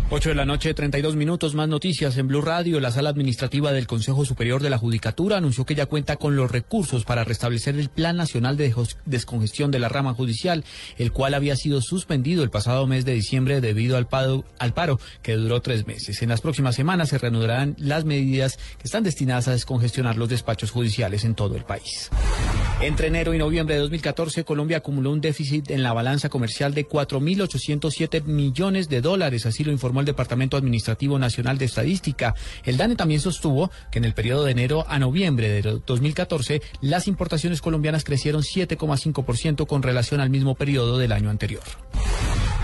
8 0.09 0.29
de 0.29 0.35
la 0.37 0.45
noche, 0.45 0.73
32 0.73 1.17
minutos, 1.17 1.57
más 1.57 1.69
noticias 1.69 2.17
en 2.17 2.29
Blue 2.29 2.41
Radio. 2.41 2.79
La 2.79 2.93
sala 2.93 3.11
administrativa 3.11 3.73
del 3.73 3.89
Consejo 3.89 4.25
Superior 4.25 4.63
de 4.63 4.71
la 4.71 4.79
Judicatura 4.79 5.37
anunció 5.37 5.67
que 5.67 5.75
ya 5.75 5.87
cuenta 5.87 6.15
con 6.15 6.37
los 6.37 6.49
recursos 6.49 7.05
para 7.05 7.25
restablecer 7.25 7.77
el 7.77 7.89
Plan 7.89 8.17
Nacional 8.17 8.57
de 8.57 8.73
Descongestión 9.05 9.73
de 9.73 9.81
la 9.81 9.89
Rama 9.89 10.15
Judicial, 10.15 10.65
el 10.97 11.11
cual 11.11 11.35
había 11.35 11.57
sido 11.57 11.83
suspendido 11.83 12.45
el 12.45 12.51
pasado 12.51 12.87
mes 12.87 13.05
de 13.05 13.15
diciembre 13.15 13.61
debido 13.61 13.97
al 13.97 14.07
paro, 14.07 15.01
que 15.23 15.35
duró 15.35 15.61
tres 15.61 15.89
meses. 15.89 16.23
En 16.23 16.29
las 16.29 16.41
próximas 16.41 16.77
semanas 16.77 17.09
se 17.09 17.19
reanudarán 17.19 17.75
las 17.77 18.05
medidas 18.05 18.59
que 18.79 18.85
están 18.85 19.03
destinadas 19.03 19.49
a 19.49 19.53
descongestionar 19.53 20.17
los 20.17 20.29
despachos 20.29 20.71
judiciales 20.71 21.25
en 21.25 21.35
todo 21.35 21.57
el 21.57 21.65
país. 21.65 22.11
Entre 22.79 23.07
enero 23.07 23.33
y 23.33 23.39
noviembre 23.39 23.75
de 23.75 23.81
2014, 23.81 24.45
Colombia 24.45 24.77
acumuló 24.77 25.11
un 25.11 25.23
déficit 25.23 25.71
en 25.71 25.83
la 25.83 25.95
balanza 25.95 26.29
comercial 26.29 26.75
de 26.75 26.87
4.807 26.87 28.25
millones 28.25 28.91
de 28.91 29.01
dólares, 29.01 29.47
así 29.47 29.65
lo 29.65 29.73
informó 29.73 30.01
el 30.01 30.07
Departamento 30.07 30.59
Administrativo 30.59 31.19
Nacional 31.19 31.57
de 31.57 31.65
Estadística. 31.65 32.35
El 32.65 32.77
DANE 32.77 32.95
también 32.95 33.21
sostuvo 33.21 33.71
que 33.91 33.99
en 33.99 34.05
el 34.05 34.13
periodo 34.13 34.45
de 34.45 34.53
enero 34.53 34.85
a 34.89 34.99
noviembre 34.99 35.49
de 35.49 35.81
2014, 35.87 36.61
las 36.83 37.09
importaciones 37.09 37.63
colombianas 37.63 38.05
crecieron 38.05 38.43
7,5% 38.43 39.67
con 39.67 39.83
relación 39.83 40.21
al 40.21 40.29
mismo 40.29 40.55
periodo 40.55 40.99
del 40.99 41.13
año 41.13 41.31
anterior. 41.31 41.63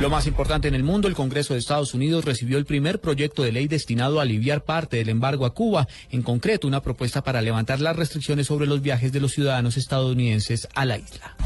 Lo 0.00 0.10
más 0.10 0.26
importante 0.26 0.68
en 0.68 0.74
el 0.74 0.82
mundo, 0.82 1.06
el 1.06 1.14
Congreso 1.14 1.54
de 1.54 1.60
Estados 1.60 1.94
Unidos 1.94 2.24
recibió 2.24 2.58
el 2.58 2.64
primer 2.64 3.00
proyecto 3.00 3.42
de 3.42 3.52
ley 3.52 3.68
destinado 3.68 4.18
a 4.18 4.22
aliviar 4.22 4.64
parte 4.64 4.96
del 4.96 5.10
embargo 5.10 5.46
a 5.46 5.54
Cuba, 5.54 5.86
en 6.10 6.22
concreto 6.22 6.66
una 6.66 6.82
propuesta 6.82 7.22
para 7.22 7.40
levantar 7.40 7.80
las 7.80 7.94
restricciones 7.94 8.46
sobre 8.46 8.66
los 8.66 8.82
viajes 8.82 9.12
de 9.12 9.20
los 9.20 9.32
ciudadanos 9.32 9.76
estadounidenses 9.76 10.66
a 10.74 10.84
la 10.84 10.98
isla. 10.98 11.36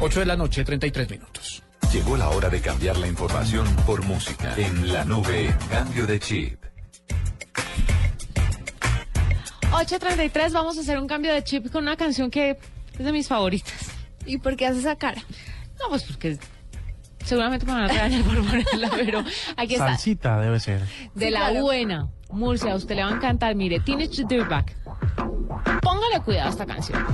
8 0.00 0.20
de 0.20 0.26
la 0.26 0.36
noche, 0.36 0.64
33 0.64 1.10
minutos. 1.10 1.62
Llegó 1.92 2.16
la 2.16 2.28
hora 2.30 2.48
de 2.48 2.60
cambiar 2.60 2.96
la 2.96 3.06
información 3.06 3.66
por 3.86 4.04
música. 4.04 4.54
En 4.56 4.92
la 4.92 5.04
nube, 5.04 5.54
cambio 5.70 6.06
de 6.06 6.18
chip. 6.18 6.64
8.33, 9.70 10.52
vamos 10.52 10.78
a 10.78 10.80
hacer 10.80 10.98
un 10.98 11.06
cambio 11.06 11.32
de 11.34 11.42
chip 11.42 11.70
con 11.70 11.82
una 11.82 11.96
canción 11.96 12.30
que 12.30 12.56
es 12.98 13.04
de 13.04 13.12
mis 13.12 13.28
favoritas. 13.28 13.90
¿Y 14.24 14.38
por 14.38 14.56
qué 14.56 14.66
hace 14.66 14.78
esa 14.78 14.96
cara? 14.96 15.22
No, 15.80 15.88
pues 15.88 16.04
porque 16.04 16.38
seguramente 17.24 17.66
me 17.66 17.72
van 17.72 17.84
a 17.84 17.88
regañar 17.88 18.22
por 18.22 18.44
ponerla, 18.44 18.90
pero 18.94 19.24
aquí 19.56 19.74
está. 19.74 19.88
Salsita 19.88 20.40
debe 20.40 20.60
ser. 20.60 20.82
De 21.14 21.30
la 21.30 21.52
buena. 21.60 22.08
Murcia, 22.30 22.72
a 22.72 22.76
usted 22.76 22.96
le 22.96 23.04
va 23.04 23.10
a 23.10 23.14
encantar. 23.14 23.54
Mire, 23.54 23.80
Teenage 23.80 24.24
Dirtbag. 24.24 24.74
Póngale 25.80 26.20
cuidado 26.24 26.48
a 26.48 26.50
esta 26.50 26.66
canción. 26.66 27.04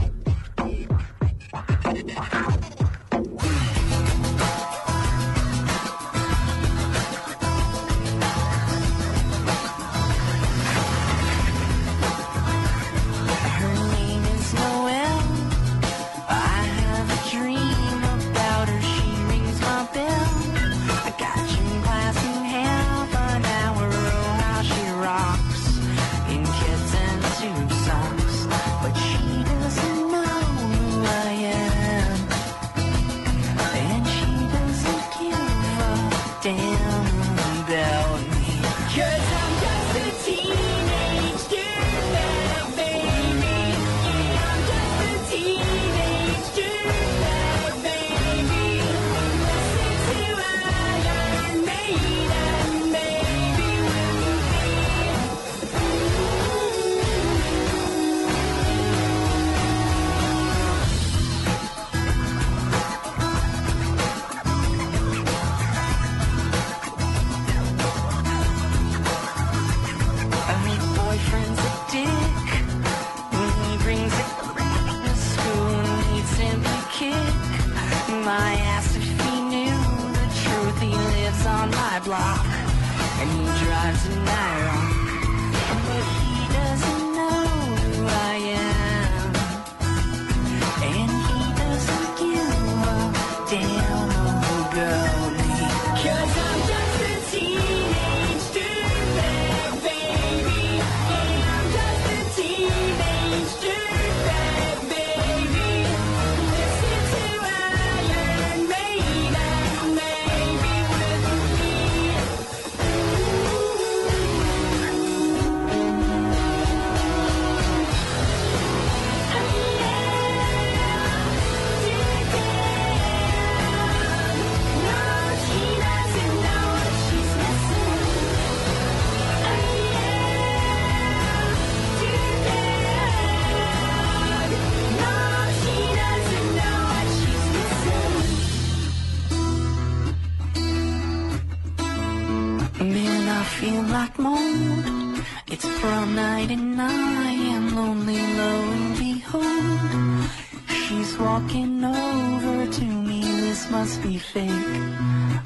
It's 145.63 145.79
prom 145.79 146.15
night 146.15 146.51
and 146.51 146.81
I 146.81 147.33
am 147.55 147.77
lonely, 147.77 148.17
lo 148.17 148.53
and 148.77 148.97
behold. 148.97 150.31
She's 150.69 151.19
walking 151.19 151.85
over 151.85 152.67
to 152.67 152.85
me, 152.85 153.21
this 153.21 153.71
must 153.71 154.03
be 154.03 154.17
fake. 154.17 154.79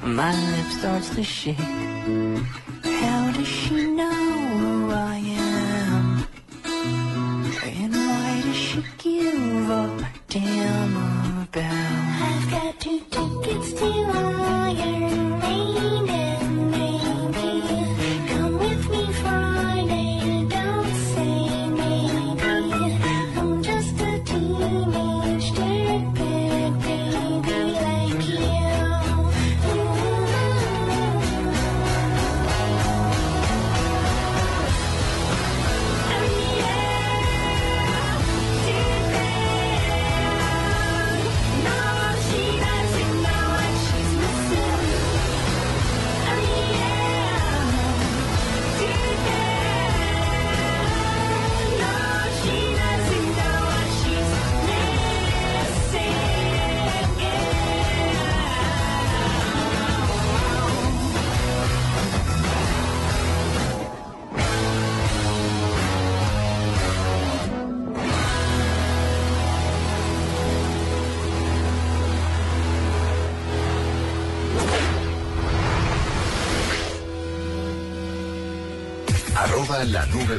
My 0.03 0.31
lip 0.51 0.67
starts 0.79 1.09
to 1.15 1.21
shake. 1.21 1.57
How 3.01 3.31
does 3.33 3.45
she 3.45 3.91
know 3.91 4.23
who 4.61 4.91
I 4.91 5.17
am? 5.17 6.27
And 6.63 7.93
why 7.93 8.41
does 8.45 8.55
she 8.55 8.85
give 8.97 9.69
a 9.69 10.09
damn 10.29 10.95
about? 11.43 12.21
I've 12.29 12.51
got 12.51 12.79
two 12.79 13.01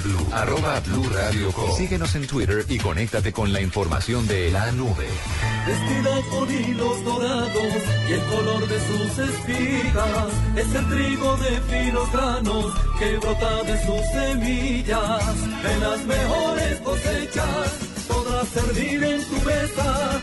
blue. 0.00 0.26
Arroba 0.32 0.80
blue 0.80 1.08
radio 1.10 1.52
com. 1.52 1.76
Síguenos 1.76 2.14
en 2.14 2.26
Twitter 2.26 2.64
y 2.68 2.78
conéctate 2.78 3.32
con 3.32 3.52
la 3.52 3.60
información 3.60 4.26
de 4.26 4.50
la 4.50 4.72
nube. 4.72 5.06
Vestida 5.66 6.20
con 6.30 6.50
hilos 6.50 7.04
dorados 7.04 7.72
y 8.08 8.12
el 8.12 8.20
color 8.22 8.68
de 8.68 8.80
sus 8.86 9.18
espigas 9.18 10.32
es 10.56 10.74
el 10.74 10.88
trigo 10.88 11.36
de 11.36 11.60
finos 11.62 12.08
que 12.98 13.16
brota 13.18 13.62
de 13.64 13.86
sus 13.86 14.00
semillas. 14.12 15.62
De 15.62 15.78
las 15.80 16.04
mejores 16.04 16.80
cosechas 16.80 17.72
podrás 18.08 18.48
servir 18.48 19.02
en 19.04 19.24
tu 19.24 19.36
mesa 19.44 20.22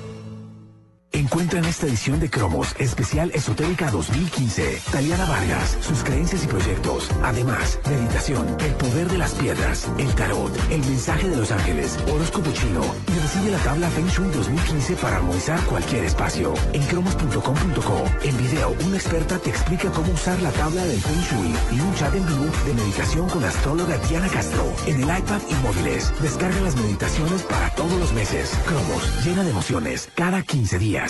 Encuentra 1.13 1.59
en 1.59 1.65
esta 1.65 1.87
edición 1.87 2.21
de 2.21 2.29
Cromos 2.29 2.73
Especial 2.79 3.31
Esotérica 3.33 3.91
2015 3.91 4.81
Taliana 4.93 5.25
Vargas, 5.25 5.77
sus 5.81 6.03
creencias 6.03 6.45
y 6.45 6.47
proyectos. 6.47 7.09
Además, 7.21 7.79
meditación, 7.89 8.47
el 8.61 8.73
poder 8.75 9.09
de 9.09 9.17
las 9.17 9.33
piedras, 9.33 9.89
el 9.97 10.07
tarot, 10.15 10.51
el 10.69 10.79
mensaje 10.79 11.27
de 11.27 11.35
los 11.35 11.51
ángeles, 11.51 11.99
horóscopo 12.09 12.49
chino 12.53 12.81
y 13.09 13.19
recibe 13.19 13.51
la 13.51 13.57
tabla 13.57 13.89
Feng 13.89 14.07
Shui 14.07 14.29
2015 14.29 14.95
para 14.95 15.17
armonizar 15.17 15.59
cualquier 15.65 16.05
espacio. 16.05 16.53
En 16.71 16.81
cromos.com.co, 16.83 18.03
en 18.23 18.37
video, 18.37 18.73
una 18.85 18.95
experta 18.95 19.37
te 19.37 19.49
explica 19.49 19.91
cómo 19.91 20.13
usar 20.13 20.41
la 20.41 20.51
tabla 20.51 20.85
del 20.85 21.01
Feng 21.01 21.23
Shui 21.23 21.77
y 21.77 21.81
un 21.81 21.93
chat 21.95 22.15
en 22.15 22.25
vivo 22.25 22.45
de 22.65 22.73
meditación 22.73 23.27
con 23.27 23.41
la 23.41 23.49
astróloga 23.49 23.97
Diana 24.07 24.29
Castro 24.29 24.63
en 24.87 24.95
el 24.95 25.17
iPad 25.19 25.41
y 25.49 25.55
móviles. 25.55 26.13
Descarga 26.21 26.61
las 26.61 26.77
meditaciones 26.77 27.41
para 27.43 27.69
todos 27.71 27.99
los 27.99 28.13
meses. 28.13 28.57
Cromos, 28.65 29.25
llena 29.25 29.43
de 29.43 29.49
emociones, 29.49 30.09
cada 30.15 30.41
15 30.41 30.79
días. 30.79 31.00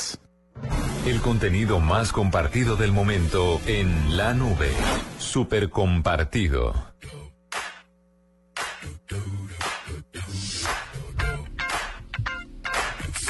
El 1.05 1.19
contenido 1.21 1.79
más 1.79 2.13
compartido 2.13 2.75
del 2.77 2.91
momento 2.91 3.59
en 3.65 4.15
la 4.15 4.33
nube. 4.33 4.71
Super 5.17 5.69
compartido. 5.69 6.73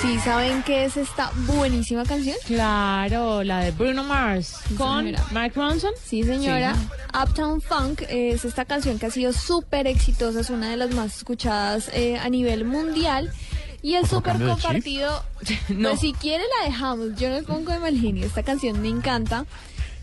¿Sí 0.02 0.20
saben 0.20 0.64
qué 0.64 0.86
es 0.86 0.98
esta 0.98 1.32
buenísima 1.46 2.04
canción? 2.06 2.36
Claro, 2.46 3.44
la 3.44 3.60
de 3.60 3.72
Bruno 3.72 4.04
Mars 4.04 4.58
con 4.78 5.06
señora. 5.06 5.24
Mark 5.32 5.54
Ronson. 5.56 5.92
Sí, 6.04 6.24
señora. 6.24 6.76
Uptown 7.14 7.62
Funk 7.62 8.04
es 8.10 8.46
esta 8.46 8.66
canción 8.66 8.98
que 9.00 9.08
ha 9.08 9.12
sido 9.12 9.32
súper 9.32 9.88
exitosa, 9.88 10.40
es 10.40 10.50
una 10.50 10.70
de 10.70 10.78
las 10.78 10.92
más 10.96 11.18
escuchadas 11.18 11.90
eh, 11.94 12.18
a 12.18 12.30
nivel 12.30 12.66
mundial. 12.66 13.32
Y 13.82 13.96
el 13.96 14.08
súper 14.08 14.34
cambio 14.34 14.48
de 14.48 14.54
chip? 14.54 14.64
compartido, 14.64 15.24
pues 15.82 16.00
si 16.00 16.14
quiere 16.14 16.44
la 16.60 16.68
dejamos, 16.68 17.16
yo 17.16 17.30
no 17.30 17.36
me 17.36 17.44
pongo 17.44 17.72
de 17.72 17.80
mal 17.80 17.98
genio, 17.98 18.26
esta 18.26 18.44
canción 18.44 18.82
me 18.82 18.90
encanta. 18.90 19.46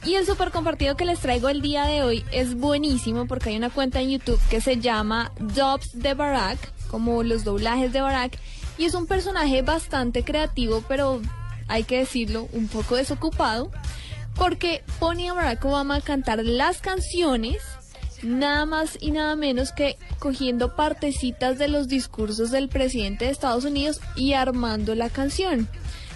Y 0.04 0.14
el 0.14 0.26
súper 0.26 0.50
compartido 0.52 0.96
que 0.96 1.04
les 1.04 1.18
traigo 1.18 1.48
el 1.48 1.60
día 1.60 1.84
de 1.84 2.02
hoy 2.02 2.24
es 2.30 2.54
buenísimo 2.54 3.26
porque 3.26 3.50
hay 3.50 3.56
una 3.56 3.70
cuenta 3.70 4.00
en 4.00 4.10
YouTube 4.10 4.40
que 4.48 4.60
se 4.60 4.78
llama 4.78 5.32
Dubs 5.38 5.90
de 5.92 6.14
Barack, 6.14 6.58
como 6.88 7.22
los 7.22 7.44
doblajes 7.44 7.92
de 7.92 8.00
Barack, 8.00 8.38
y 8.78 8.84
es 8.84 8.94
un 8.94 9.06
personaje 9.06 9.62
bastante 9.62 10.22
creativo, 10.22 10.84
pero 10.86 11.20
hay 11.66 11.82
que 11.82 11.98
decirlo, 11.98 12.48
un 12.52 12.68
poco 12.68 12.96
desocupado, 12.96 13.70
porque 14.36 14.84
pone 15.00 15.28
a 15.28 15.32
Barack 15.32 15.64
Obama 15.64 15.96
a 15.96 16.00
cantar 16.00 16.44
las 16.44 16.80
canciones, 16.80 17.56
nada 18.22 18.66
más 18.66 18.98
y 19.00 19.10
nada 19.10 19.36
menos 19.36 19.72
que 19.72 19.96
cogiendo 20.18 20.76
partecitas 20.76 21.58
de 21.58 21.68
los 21.68 21.88
discursos 21.88 22.50
del 22.50 22.68
presidente 22.68 23.26
de 23.26 23.30
Estados 23.30 23.64
Unidos 23.64 24.00
y 24.16 24.32
armando 24.32 24.94
la 24.94 25.10
canción. 25.10 25.68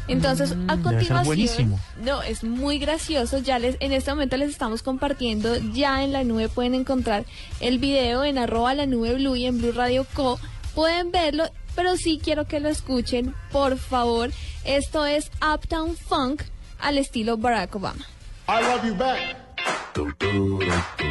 Entonces, 0.08 0.52
a 0.52 0.54
debe 0.54 0.66
ser 0.66 0.82
continuación, 0.82 1.24
buenísimo. 1.24 1.80
no, 2.04 2.22
es 2.22 2.42
muy 2.42 2.78
gracioso. 2.78 3.38
Ya 3.38 3.58
les, 3.58 3.76
en 3.80 3.92
este 3.92 4.10
momento 4.10 4.36
les 4.36 4.50
estamos 4.50 4.82
compartiendo, 4.82 5.56
ya 5.72 6.02
en 6.02 6.12
la 6.12 6.24
nube 6.24 6.48
pueden 6.48 6.74
encontrar 6.74 7.24
el 7.60 7.78
video 7.78 8.24
en 8.24 8.38
arroba 8.38 8.74
la 8.74 8.86
nube 8.86 9.14
blue 9.14 9.36
y 9.36 9.46
en 9.46 9.58
Blue 9.58 9.72
Radio 9.72 10.06
Co. 10.12 10.40
Pueden 10.74 11.12
verlo, 11.12 11.44
pero 11.76 11.96
sí 11.96 12.20
quiero 12.22 12.46
que 12.46 12.60
lo 12.60 12.68
escuchen, 12.68 13.34
por 13.52 13.78
favor. 13.78 14.30
Esto 14.64 15.06
es 15.06 15.30
Uptown 15.40 15.96
Funk 15.96 16.42
al 16.80 16.98
estilo 16.98 17.36
Barack 17.36 17.74
Obama. 17.76 18.04
I 18.48 18.60
love 18.60 18.84
you 18.84 18.94
back. 18.94 19.41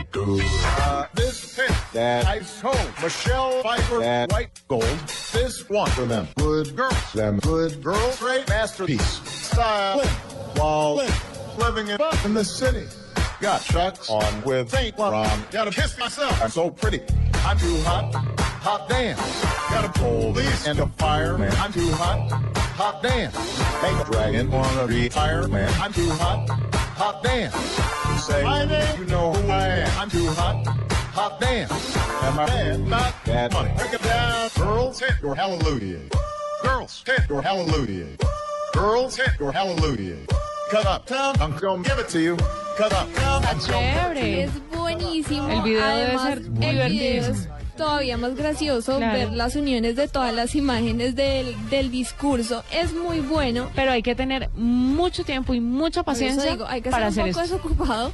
Uh, 0.03 1.05
this 1.13 1.55
pin, 1.55 1.75
that 1.93 2.25
ice 2.25 2.59
home, 2.61 2.75
Michelle 3.01 3.61
Pfeiffer, 3.63 3.99
that 3.99 4.31
white 4.31 4.61
gold. 4.67 4.83
This 5.31 5.69
one 5.69 5.89
for 5.91 6.05
them. 6.05 6.27
Good 6.37 6.75
girls, 6.75 7.13
them 7.13 7.39
good 7.39 7.83
girls. 7.83 8.19
Great 8.19 8.47
masterpiece. 8.49 9.21
Style, 9.29 9.99
while 10.55 10.95
living 11.57 11.87
in, 11.87 11.99
in 12.25 12.33
the 12.33 12.43
city. 12.43 12.87
Got 13.39 13.63
chucks 13.63 14.09
on 14.09 14.43
with 14.43 14.69
Saint 14.69 14.97
Laurent. 14.99 15.51
Gotta 15.51 15.71
piss 15.71 15.97
myself. 15.97 16.41
I'm 16.41 16.49
so 16.49 16.69
pretty. 16.69 17.01
I'm 17.43 17.57
too 17.57 17.81
hot. 17.81 18.13
Hot 18.61 18.87
damn. 18.87 19.17
Gotta 19.71 19.89
pull 19.99 20.33
these 20.33 20.67
into 20.67 20.85
fire, 20.97 21.37
man. 21.37 21.51
I'm 21.53 21.73
too 21.73 21.91
hot. 21.93 22.31
Hot 22.75 23.01
damn. 23.01 23.31
Hey, 23.31 24.11
dragon, 24.11 24.51
wanna 24.51 24.85
retire, 24.85 25.47
man. 25.47 25.73
I'm 25.81 25.91
too 25.91 26.09
hot. 26.11 26.47
Hot 27.01 27.23
damn. 27.23 27.51
Say 28.19 28.43
my 28.43 28.63
name, 28.63 28.99
you 28.99 29.05
know 29.07 29.33
who 29.33 29.49
I 29.49 29.67
am. 29.69 29.99
I'm 29.99 30.09
too 30.11 30.27
hot. 30.37 30.67
Hot 31.17 31.39
damn. 31.41 31.67
And 32.27 32.35
my 32.35 32.45
man, 32.45 32.89
not 32.89 33.15
that 33.25 33.51
money. 33.53 33.73
Break 33.75 33.93
it 33.93 34.03
down. 34.03 34.49
Girls, 34.55 34.99
hit 34.99 35.13
your 35.19 35.33
hallelujah. 35.33 36.01
Girls, 36.61 37.03
hit 37.03 37.27
your 37.27 37.41
hallelujah. 37.41 38.05
Girls, 38.73 39.15
hit 39.15 39.31
your 39.39 39.51
hallelujah. 39.51 40.27
Cut 40.69 40.85
up. 40.85 41.07
Town, 41.07 41.41
I'm 41.41 41.57
gonna 41.57 41.81
give 41.81 41.97
it 41.97 42.07
to 42.09 42.21
you. 42.21 42.37
Cut 42.77 42.93
up. 42.93 43.11
Town, 43.15 43.45
I'm 43.45 43.57
gonna 43.57 44.13
give 44.13 44.17
it 44.17 44.21
to 44.21 44.29
you. 44.29 44.37
Es 44.43 44.51
buenísimo. 44.71 45.49
El 45.49 45.63
video 45.63 45.81
debe 45.81 46.03
Además, 46.05 46.23
ser 46.23 46.37
el 46.37 46.49
video 46.51 46.83
es 46.83 46.91
divertidísimo. 46.91 47.60
Todavía 47.81 48.17
más 48.17 48.35
gracioso 48.35 48.97
Claro. 48.97 49.17
ver 49.17 49.31
las 49.31 49.55
uniones 49.55 49.95
de 49.95 50.07
todas 50.07 50.33
las 50.33 50.53
imágenes 50.55 51.15
del, 51.15 51.55
del 51.69 51.89
discurso. 51.89 52.63
Es 52.71 52.93
muy 52.93 53.19
bueno. 53.21 53.69
Pero 53.75 53.91
hay 53.91 54.03
que 54.03 54.13
tener 54.13 54.49
mucho 54.55 55.23
tiempo 55.23 55.53
y 55.53 55.59
mucha 55.59 56.03
paciencia 56.03 56.51
digo, 56.51 56.65
hay 56.67 56.81
que 56.81 56.91
para 56.91 57.07
estar 57.07 57.23
hacer 57.23 57.29
un 57.29 57.31
poco 57.31 57.43
esto. 57.43 57.55
desocupado, 57.55 58.11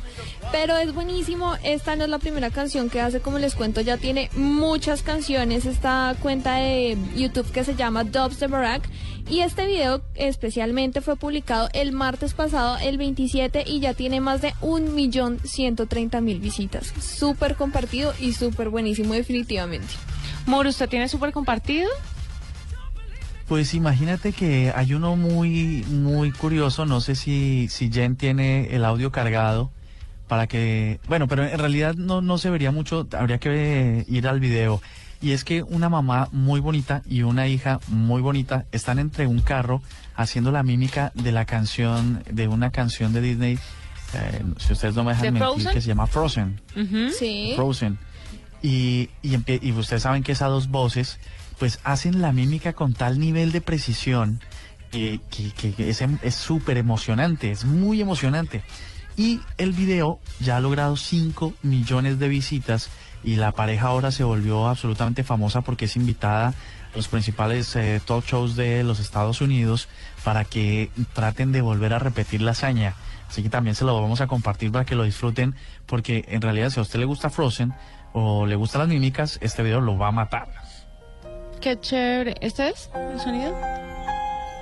pero 0.51 0.78
es 0.78 0.93
buenísimo. 0.93 1.55
Esta 1.63 1.95
no 1.97 2.05
es 2.05 2.09
la 2.09 2.20
primera 2.20 2.49
canción 2.49 2.89
que 2.89 3.01
hace, 3.01 3.20
como 3.20 3.39
les 3.39 3.55
cuento, 3.55 3.82
ya 3.82 3.97
tiene 3.97 4.30
muchas 4.36 5.01
canciones. 5.03 5.65
Esta 5.65 6.15
cuenta 6.22 6.55
de 6.55 6.97
YouTube 7.15 7.51
que 7.51 7.63
se 7.65 7.76
llama 7.76 8.05
Dubs 8.05 8.39
de 8.39 8.47
Barack. 8.47 8.88
Y 9.30 9.42
este 9.42 9.68
video 9.68 10.02
especialmente 10.16 11.02
fue 11.02 11.18
publicado 11.18 11.68
el 11.74 11.92
martes 11.92 12.34
pasado, 12.34 12.78
el 12.78 12.98
27, 12.98 13.66
y 13.68 13.82
ya 13.82 13.94
tiene 13.94 14.22
más 14.22 14.42
de 14.42 14.54
1.130.000 14.62 16.40
visitas. 16.40 16.94
Súper 17.02 17.56
compartido 17.56 18.14
y 18.20 18.32
súper 18.34 18.70
buenísimo, 18.70 19.14
definitivamente. 19.14 19.94
Moro, 20.46 20.70
¿usted 20.70 20.88
tiene 20.88 21.10
súper 21.10 21.34
compartido? 21.34 21.90
Pues 23.50 23.74
imagínate 23.74 24.32
que 24.32 24.72
hay 24.74 24.94
uno 24.94 25.18
muy, 25.18 25.84
muy 25.90 26.32
curioso, 26.32 26.86
no 26.86 27.02
sé 27.02 27.16
si, 27.16 27.68
si 27.70 27.92
Jen 27.92 28.16
tiene 28.16 28.76
el 28.76 28.86
audio 28.86 29.12
cargado 29.12 29.72
para 30.30 30.48
que, 30.48 31.00
bueno, 31.08 31.28
pero 31.28 31.46
en 31.46 31.58
realidad 31.58 31.96
no, 31.96 32.22
no 32.22 32.38
se 32.38 32.50
vería 32.50 32.72
mucho, 32.72 33.08
habría 33.18 33.40
que 33.40 34.06
ir 34.08 34.28
al 34.28 34.40
video. 34.40 34.82
Y 35.22 35.32
es 35.32 35.43
que 35.43 35.63
una 35.63 35.89
mamá 35.89 36.30
muy 36.32 36.59
bonita 36.59 37.01
y 37.09 37.24
una 37.24 37.47
hija 37.47 37.80
muy 37.88 38.22
bonita 38.22 38.65
están 38.72 38.99
entre 38.99 39.26
un 39.28 39.41
carro 39.41 39.82
haciendo 40.15 40.51
la 40.51 40.61
mímica 40.63 41.11
de 41.15 41.32
la 41.32 41.45
canción, 41.45 42.24
de 42.30 42.47
una 42.47 42.70
canción 42.72 43.13
de 43.13 43.22
Disney, 43.22 43.59
eh, 44.13 44.43
si 44.57 44.74
ustedes 44.74 44.95
no 44.95 45.03
me 45.03 45.11
dejan 45.11 45.26
¿De 45.26 45.32
mentir, 45.32 45.49
Frozen? 45.53 45.72
que 45.74 45.82
se 45.82 45.88
llama 45.88 46.07
Frozen. 46.07 46.61
Sí. 47.18 47.53
Frozen. 47.55 47.97
Y, 48.61 49.09
y, 49.22 49.72
ustedes 49.74 50.01
saben 50.03 50.24
que 50.24 50.32
esas 50.32 50.49
dos 50.49 50.70
voces, 50.70 51.20
pues 51.59 51.80
hacen 51.84 52.22
la 52.22 52.32
mímica 52.32 52.74
con 52.74 52.93
tal 52.93 53.20
nivel 53.20 53.51
de 53.51 53.61
precisión 53.61 54.39
que, 54.91 55.20
que- 55.30 55.51
que- 55.74 55.95
em- 55.99 56.18
es 56.22 56.36
súper 56.36 56.78
emocionante, 56.78 57.51
es 57.51 57.65
muy 57.65 58.01
emocionante. 58.01 58.63
Y 59.15 59.41
el 59.57 59.74
video 59.74 60.20
ya 60.39 60.57
ha 60.57 60.59
logrado 60.59 60.95
5 60.95 61.53
millones 61.63 62.20
de 62.20 62.28
visitas 62.30 62.89
y 63.24 63.36
la 63.36 63.51
pareja 63.51 63.88
ahora 63.88 64.11
se 64.11 64.24
volvió 64.24 64.68
absolutamente 64.68 65.24
famosa 65.24 65.61
porque 65.61 65.86
es 65.86 65.95
invitada 65.95 66.49
a 66.49 66.53
los 66.95 67.07
principales 67.07 67.76
eh, 67.76 68.01
talk 68.05 68.26
shows 68.26 68.55
de 68.55 68.84
los 68.84 68.99
Estados 68.99 69.41
Unidos 69.41 69.88
para 70.24 70.45
que 70.45 70.89
traten 71.13 71.51
de 71.51 71.61
volver 71.61 71.93
a 71.93 71.99
repetir 71.99 72.41
la 72.41 72.51
hazaña. 72.51 72.93
Así 73.28 73.43
que 73.43 73.49
también 73.49 73.76
se 73.76 73.86
lo 73.86 73.99
vamos 73.99 74.22
a 74.22 74.28
compartir 74.28 74.72
para 74.72 74.86
que 74.86 74.95
lo 74.95 75.03
disfruten 75.03 75.55
porque 75.86 76.26
en 76.30 76.41
realidad 76.41 76.70
si 76.70 76.80
a 76.80 76.84
usted 76.84 76.99
le 76.99 77.05
gusta 77.05 77.30
Frozen 77.30 77.74
o 78.13 78.45
le 78.45 78.55
gustan 78.55 78.80
las 78.80 78.89
mímicas, 78.89 79.38
este 79.41 79.63
video 79.63 79.82
lo 79.82 79.97
va 79.97 80.07
a 80.07 80.11
matar. 80.11 80.47
Qué 81.59 81.80
chévere. 81.80 82.36
¿Este 82.41 82.70
es 82.70 82.89
el 82.95 83.20
sonido? 83.20 83.53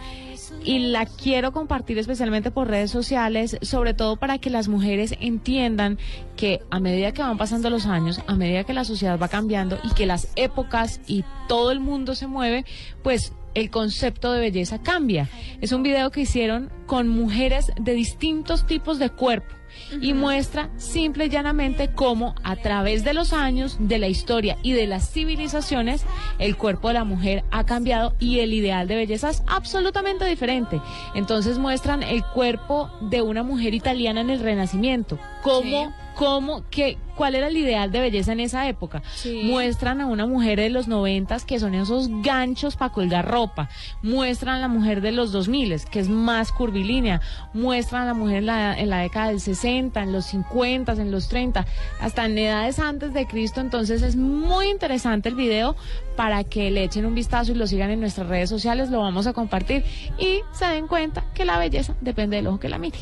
Y 0.64 0.78
la 0.90 1.06
quiero 1.06 1.52
compartir 1.52 1.98
especialmente 1.98 2.50
por 2.50 2.68
redes 2.68 2.90
sociales, 2.90 3.56
sobre 3.62 3.94
todo 3.94 4.16
para 4.16 4.36
que 4.38 4.50
las 4.50 4.68
mujeres 4.68 5.14
entiendan 5.18 5.96
que 6.36 6.60
a 6.70 6.78
medida 6.78 7.12
que 7.12 7.22
van 7.22 7.38
pasando 7.38 7.70
los 7.70 7.86
años, 7.86 8.20
a 8.26 8.36
medida 8.36 8.64
que 8.64 8.74
la 8.74 8.84
sociedad 8.84 9.18
va 9.18 9.28
cambiando 9.28 9.78
y 9.82 9.94
que 9.94 10.04
las 10.06 10.28
épocas 10.36 11.00
y 11.06 11.24
todo 11.48 11.72
el 11.72 11.80
mundo 11.80 12.14
se 12.14 12.26
mueve, 12.26 12.66
pues 13.02 13.32
el 13.54 13.70
concepto 13.70 14.30
de 14.32 14.40
belleza 14.40 14.82
cambia. 14.82 15.30
Es 15.60 15.72
un 15.72 15.82
video 15.82 16.10
que 16.10 16.20
hicieron 16.20 16.70
con 16.86 17.08
mujeres 17.08 17.72
de 17.80 17.94
distintos 17.94 18.66
tipos 18.66 18.98
de 18.98 19.08
cuerpo 19.10 19.61
y 20.00 20.14
muestra 20.14 20.70
simple 20.76 21.26
y 21.26 21.28
llanamente 21.28 21.90
cómo 21.94 22.34
a 22.42 22.56
través 22.56 23.04
de 23.04 23.14
los 23.14 23.32
años, 23.32 23.76
de 23.80 23.98
la 23.98 24.08
historia 24.08 24.56
y 24.62 24.72
de 24.72 24.86
las 24.86 25.10
civilizaciones, 25.10 26.04
el 26.38 26.56
cuerpo 26.56 26.88
de 26.88 26.94
la 26.94 27.04
mujer 27.04 27.44
ha 27.50 27.64
cambiado 27.64 28.14
y 28.18 28.40
el 28.40 28.52
ideal 28.54 28.88
de 28.88 28.96
belleza 28.96 29.30
es 29.30 29.42
absolutamente 29.46 30.24
diferente. 30.24 30.80
Entonces 31.14 31.58
muestran 31.58 32.02
el 32.02 32.24
cuerpo 32.24 32.90
de 33.00 33.22
una 33.22 33.42
mujer 33.42 33.74
italiana 33.74 34.20
en 34.20 34.30
el 34.30 34.40
Renacimiento, 34.40 35.18
cómo, 35.42 35.94
cómo, 36.22 36.62
qué, 36.70 36.98
cuál 37.16 37.34
era 37.34 37.48
el 37.48 37.56
ideal 37.56 37.90
de 37.90 38.00
belleza 38.00 38.30
en 38.30 38.38
esa 38.38 38.68
época. 38.68 39.02
Muestran 39.42 40.00
a 40.00 40.06
una 40.06 40.24
mujer 40.24 40.60
de 40.60 40.70
los 40.70 40.86
noventas 40.86 41.44
que 41.44 41.58
son 41.58 41.74
esos 41.74 42.08
ganchos 42.22 42.76
para 42.76 42.92
colgar 42.92 43.28
ropa. 43.28 43.68
Muestran 44.02 44.54
a 44.54 44.60
la 44.60 44.68
mujer 44.68 45.00
de 45.00 45.10
los 45.10 45.32
2000 45.32 45.84
que 45.90 45.98
es 45.98 46.08
más 46.08 46.52
curvilínea. 46.52 47.20
Muestran 47.54 48.02
a 48.02 48.06
la 48.06 48.14
mujer 48.14 48.36
en 48.36 48.46
la, 48.46 48.78
en 48.78 48.88
la 48.88 48.98
década 48.98 49.30
del 49.30 49.40
60, 49.40 50.00
en 50.00 50.12
los 50.12 50.26
50, 50.26 50.92
en 50.92 51.10
los 51.10 51.26
30, 51.26 51.66
hasta 52.00 52.24
en 52.24 52.38
edades 52.38 52.78
antes 52.78 53.12
de 53.12 53.26
Cristo. 53.26 53.60
Entonces 53.60 54.02
es 54.02 54.14
muy 54.14 54.68
interesante 54.68 55.28
el 55.28 55.34
video 55.34 55.74
para 56.14 56.44
que 56.44 56.70
le 56.70 56.84
echen 56.84 57.04
un 57.04 57.16
vistazo 57.16 57.50
y 57.50 57.56
lo 57.56 57.66
sigan 57.66 57.90
en 57.90 57.98
nuestras 57.98 58.28
redes 58.28 58.48
sociales. 58.48 58.90
Lo 58.90 59.00
vamos 59.00 59.26
a 59.26 59.32
compartir 59.32 59.82
y 60.20 60.38
se 60.52 60.66
den 60.66 60.86
cuenta 60.86 61.24
que 61.34 61.44
la 61.44 61.58
belleza 61.58 61.96
depende 62.00 62.36
del 62.36 62.46
ojo 62.46 62.60
que 62.60 62.68
la 62.68 62.78
mire. 62.78 62.98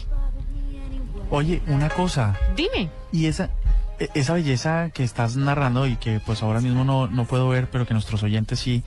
Oye, 1.31 1.63
una 1.69 1.89
cosa, 1.89 2.37
Dime. 2.57 2.91
y 3.13 3.27
esa, 3.27 3.51
e- 4.01 4.11
esa 4.15 4.35
belleza 4.35 4.91
que 4.91 5.05
estás 5.05 5.37
narrando 5.37 5.87
y 5.87 5.97
que 5.97 6.21
pues 6.25 6.43
ahora 6.43 6.61
mismo 6.61 6.85
no, 6.85 7.07
no 7.07 7.25
puedo 7.25 7.49
ver, 7.49 7.71
pero 7.71 7.87
que 7.87 7.95
nuestros 7.95 8.23
oyentes 8.25 8.59
sí, 8.59 8.83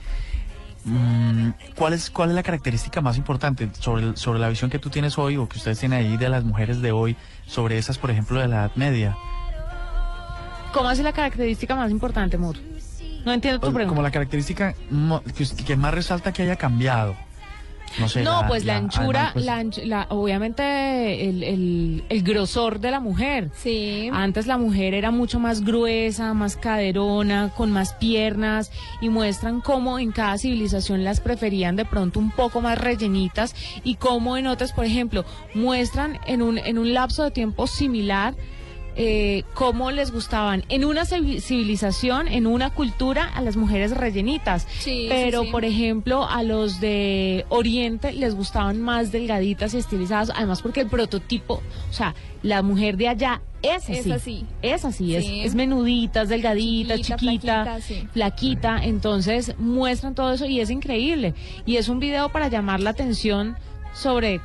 mm, 0.84 1.48
¿cuál, 1.74 1.94
es, 1.94 2.10
¿cuál 2.10 2.28
es 2.30 2.34
la 2.34 2.42
característica 2.42 3.00
más 3.00 3.16
importante 3.16 3.70
sobre, 3.78 4.16
sobre 4.18 4.40
la 4.40 4.48
visión 4.50 4.70
que 4.70 4.78
tú 4.78 4.90
tienes 4.90 5.16
hoy 5.18 5.38
o 5.38 5.48
que 5.48 5.56
ustedes 5.56 5.78
tienen 5.80 6.00
ahí 6.00 6.16
de 6.18 6.28
las 6.28 6.44
mujeres 6.44 6.82
de 6.82 6.92
hoy, 6.92 7.16
sobre 7.46 7.78
esas, 7.78 7.96
por 7.96 8.10
ejemplo, 8.10 8.38
de 8.40 8.48
la 8.48 8.56
Edad 8.56 8.72
Media? 8.76 9.16
¿Cómo 10.74 10.88
hace 10.88 11.02
la 11.02 11.12
característica 11.12 11.74
más 11.74 11.90
importante, 11.90 12.36
Mur? 12.36 12.56
No 13.24 13.32
entiendo 13.32 13.58
tu 13.60 13.72
pregunta. 13.72 13.88
Como 13.88 14.02
la 14.02 14.10
característica 14.10 14.74
que 15.66 15.76
más 15.76 15.94
resalta 15.94 16.32
que 16.32 16.42
haya 16.42 16.56
cambiado. 16.56 17.16
No 17.98 18.08
sé. 18.08 18.22
no, 18.22 18.44
pues 18.48 18.64
la, 18.64 18.76
anchura, 18.76 19.32
además, 19.34 19.74
pues, 19.74 19.86
la 19.86 19.96
la- 20.00 20.06
obviamente 20.10 21.28
el, 21.28 21.42
el, 21.42 22.04
el 22.08 22.22
grosor 22.22 22.80
de 22.80 22.90
la 22.90 23.00
mujer. 23.00 23.50
Sí. 23.56 24.08
Antes 24.12 24.46
la 24.46 24.58
mujer 24.58 24.94
era 24.94 25.10
mucho 25.10 25.38
más 25.40 25.62
gruesa, 25.64 26.34
más 26.34 26.56
caderona, 26.56 27.50
con 27.56 27.70
más 27.70 27.94
piernas 27.94 28.70
y 29.00 29.08
muestran 29.08 29.60
cómo 29.60 29.98
en 29.98 30.12
cada 30.12 30.38
civilización 30.38 31.04
las 31.04 31.20
preferían 31.20 31.76
de 31.76 31.84
pronto 31.84 32.18
un 32.20 32.30
poco 32.30 32.60
más 32.60 32.78
rellenitas 32.78 33.54
y 33.84 33.96
cómo 33.96 34.36
en 34.36 34.46
otras, 34.46 34.72
por 34.72 34.84
ejemplo, 34.84 35.24
muestran 35.54 36.18
en 36.26 36.42
un, 36.42 36.58
en 36.58 36.78
un 36.78 36.94
lapso 36.94 37.24
de 37.24 37.30
tiempo 37.30 37.66
similar 37.66 38.34
eh, 38.96 39.42
cómo 39.54 39.90
les 39.90 40.10
gustaban 40.12 40.64
en 40.68 40.84
una 40.84 41.02
civi- 41.04 41.40
civilización, 41.40 42.28
en 42.28 42.46
una 42.46 42.70
cultura, 42.70 43.28
a 43.34 43.40
las 43.42 43.56
mujeres 43.56 43.90
rellenitas. 43.96 44.66
Sí, 44.78 45.06
Pero, 45.08 45.40
sí, 45.40 45.46
sí. 45.46 45.52
por 45.52 45.64
ejemplo, 45.64 46.28
a 46.28 46.42
los 46.42 46.80
de 46.80 47.44
Oriente 47.48 48.12
les 48.12 48.34
gustaban 48.34 48.80
más 48.80 49.10
delgaditas 49.12 49.74
y 49.74 49.78
estilizadas, 49.78 50.30
además 50.34 50.62
porque 50.62 50.80
el 50.82 50.88
prototipo, 50.88 51.62
o 51.90 51.92
sea, 51.92 52.14
la 52.42 52.62
mujer 52.62 52.96
de 52.96 53.08
allá 53.08 53.40
es 53.62 53.84
así. 53.88 53.92
Es 53.94 54.10
así. 54.10 54.46
Es 54.62 54.84
así, 54.84 55.16
es, 55.16 55.24
es 55.26 55.54
menudita, 55.54 56.22
es 56.22 56.28
delgadita, 56.28 56.96
Chiquita, 56.96 57.16
chiquita, 57.16 57.62
flaquita, 57.64 57.80
sí. 57.80 58.08
flaquita, 58.12 58.78
entonces 58.84 59.54
muestran 59.58 60.14
todo 60.14 60.34
eso 60.34 60.44
y 60.44 60.60
es 60.60 60.68
increíble. 60.70 61.34
Y 61.64 61.76
es 61.76 61.88
un 61.88 61.98
video 61.98 62.28
para 62.30 62.48
llamar 62.48 62.80
la 62.80 62.90
atención 62.90 63.56
sobre, 63.94 64.40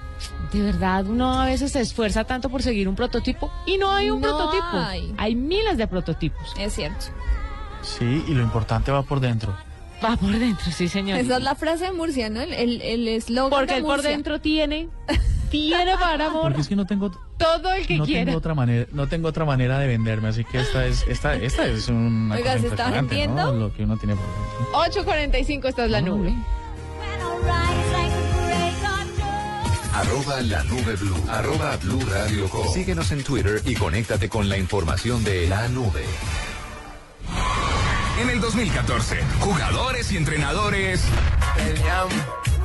de 0.53 0.61
verdad, 0.61 1.05
uno 1.07 1.41
a 1.41 1.45
veces 1.45 1.71
se 1.71 1.81
esfuerza 1.81 2.23
tanto 2.23 2.49
por 2.49 2.61
seguir 2.63 2.87
un 2.87 2.95
prototipo 2.95 3.51
y 3.65 3.77
no 3.77 3.91
hay 3.91 4.09
un 4.11 4.21
No 4.21 4.27
prototipo. 4.29 5.13
hay. 5.17 5.35
miles 5.35 5.77
de 5.77 5.87
prototipos. 5.87 6.53
Es 6.57 6.73
cierto. 6.73 7.05
Sí, 7.81 8.23
y 8.27 8.33
lo 8.33 8.43
importante 8.43 8.91
va 8.91 9.03
por 9.03 9.19
dentro. 9.19 9.53
Va 10.03 10.15
por 10.15 10.31
dentro, 10.31 10.71
sí, 10.71 10.87
señor. 10.87 11.17
Esa 11.19 11.37
es 11.37 11.43
la 11.43 11.55
frase 11.55 11.85
de 11.85 11.91
Murcia, 11.91 12.29
¿no? 12.29 12.39
El- 12.41 12.53
El 12.53 12.81
el 12.81 13.07
eslogan 13.09 13.49
Porque 13.49 13.73
de 13.73 13.77
él 13.79 13.83
por 13.85 14.01
dentro 14.01 14.39
tiene, 14.39 14.87
tiene 15.49 15.97
para 15.99 16.27
amor 16.27 16.43
Porque 16.43 16.61
es 16.61 16.67
que 16.69 16.75
no 16.77 16.85
tengo, 16.85 17.11
todo 17.37 17.73
el 17.73 17.85
que 17.85 17.97
no 17.97 18.05
quiera. 18.05 18.25
tengo 18.25 18.37
otra 18.37 18.53
manera, 18.53 18.85
no 18.93 19.07
tengo 19.07 19.27
otra 19.27 19.43
manera 19.45 19.77
de 19.79 19.87
venderme, 19.87 20.29
así 20.29 20.45
que 20.45 20.59
esta 20.59 20.85
es, 20.85 21.05
esta, 21.07 21.33
esta 21.35 21.65
es 21.65 21.89
una 21.89 22.35
Oiga, 22.35 22.51
cosa 22.53 22.61
¿se 22.61 22.67
está 22.67 22.91
vendiendo? 22.91 23.51
¿no? 23.51 23.51
Lo 23.53 23.73
que 23.73 23.83
uno 23.83 23.97
tiene 23.97 24.15
por 24.15 24.25
dentro. 24.93 25.03
8.45, 25.03 25.67
esta 25.67 25.83
es 25.85 25.91
la 25.91 26.01
nube. 26.01 26.33
Arroba 29.99 30.41
la 30.41 30.63
nube 30.63 30.95
blue. 30.95 31.25
Arroba 31.29 31.75
blue 31.75 31.99
radio 32.09 32.49
com. 32.49 32.73
Síguenos 32.73 33.11
en 33.11 33.21
Twitter 33.21 33.61
y 33.65 33.75
conéctate 33.75 34.29
con 34.29 34.47
la 34.47 34.57
información 34.57 35.21
de 35.25 35.49
la 35.49 35.67
nube. 35.67 36.05
En 38.21 38.29
el 38.29 38.39
2014, 38.39 39.17
jugadores 39.41 40.09
y 40.13 40.17
entrenadores 40.17 41.01
Peleamos, 41.53 42.13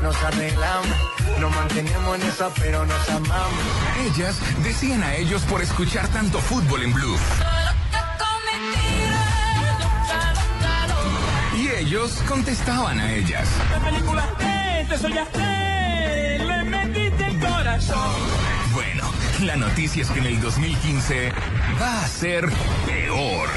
nos 0.01 0.17
arreglamos, 0.23 0.97
nos 1.41 1.55
mantenemos 1.57 2.21
en 2.21 2.23
esa, 2.23 2.51
pero 2.55 2.87
nos 2.87 3.09
amamos. 3.09 3.65
Ellas 4.07 4.39
decían 4.63 5.03
a 5.03 5.17
ellos 5.17 5.43
por 5.43 5.61
escuchar 5.61 6.07
tanto 6.09 6.39
fútbol 6.39 6.85
en 6.85 6.93
Blue. 6.93 7.17
Y 11.57 11.69
ellos 11.69 12.23
contestaban 12.29 13.01
a 13.01 13.13
ellas. 13.13 13.49
La 13.73 13.91
película 13.91 14.29
te, 14.39 14.45
te 14.45 15.03
metiste 15.03 15.07
el 15.09 15.74
Bueno, 18.73 19.11
la 19.43 19.57
noticia 19.57 20.03
es 20.03 20.11
que 20.11 20.21
en 20.21 20.27
el 20.27 20.41
2015 20.41 21.33
va 21.83 22.05
a 22.05 22.07
ser 22.07 22.49
peor. 22.87 23.49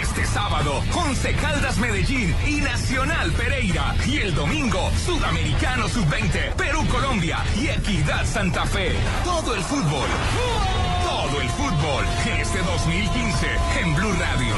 Este 0.00 0.24
sábado, 0.24 0.84
Once 0.94 1.32
Caldas 1.34 1.78
Medellín 1.78 2.32
y 2.46 2.60
Nacional 2.60 3.32
Pereira. 3.32 3.96
Y 4.06 4.18
el 4.18 4.36
domingo, 4.36 4.92
Sudamericano 5.04 5.88
Sub-20, 5.88 6.54
Perú 6.54 6.86
Colombia 6.92 7.38
y 7.60 7.66
Equidad 7.66 8.24
Santa 8.24 8.64
Fe. 8.66 8.92
Todo 9.24 9.56
el 9.56 9.62
fútbol. 9.62 10.08
Todo 11.04 11.40
el 11.40 11.48
fútbol. 11.48 12.04
Este 12.40 12.58
2015 12.58 13.46
en 13.80 13.94
Blue 13.96 14.12
Radio. 14.12 14.54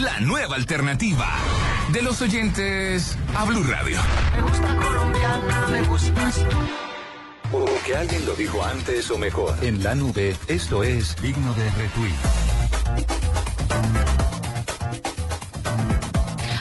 La 0.00 0.20
nueva 0.20 0.54
alternativa. 0.54 1.26
De 1.92 2.02
los 2.02 2.22
oyentes 2.22 3.18
a 3.36 3.44
Blue 3.46 3.64
Radio. 3.64 3.98
Me 4.32 4.42
gusta 4.42 4.76
colombiana, 4.76 5.66
me 5.72 5.82
gustas. 5.82 6.44
Porque 7.50 7.96
alguien 7.96 8.26
lo 8.26 8.34
dijo 8.34 8.62
antes 8.64 9.10
o 9.10 9.18
mejor. 9.18 9.54
En 9.62 9.82
la 9.82 9.94
nube, 9.94 10.36
esto 10.48 10.82
es 10.84 11.16
digno 11.22 11.54
de 11.54 11.64
retweet. 11.70 12.14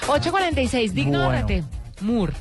846, 0.08 0.94
digno 0.94 1.26
Bueno. 1.26 1.46
de 1.48 1.60
RT. 1.60 2.04
Moore. 2.04 2.34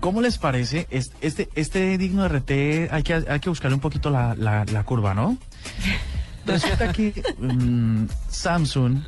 ¿Cómo 0.00 0.20
les 0.20 0.36
parece? 0.38 0.86
Es- 0.90 1.12
Este, 1.20 1.48
este 1.54 1.96
digno 1.96 2.22
de 2.22 2.28
RT 2.28 2.88
hay 2.92 3.02
que, 3.02 3.14
hay 3.14 3.40
que 3.40 3.48
buscarle 3.48 3.74
un 3.76 3.80
poquito 3.80 4.10
la, 4.10 4.34
la- 4.34 4.64
la 4.64 4.84
curva, 4.84 5.14
¿no? 5.14 5.38
Resulta 6.46 6.92
que 6.92 7.22
mm, 7.38 8.06
Samsung 8.28 8.98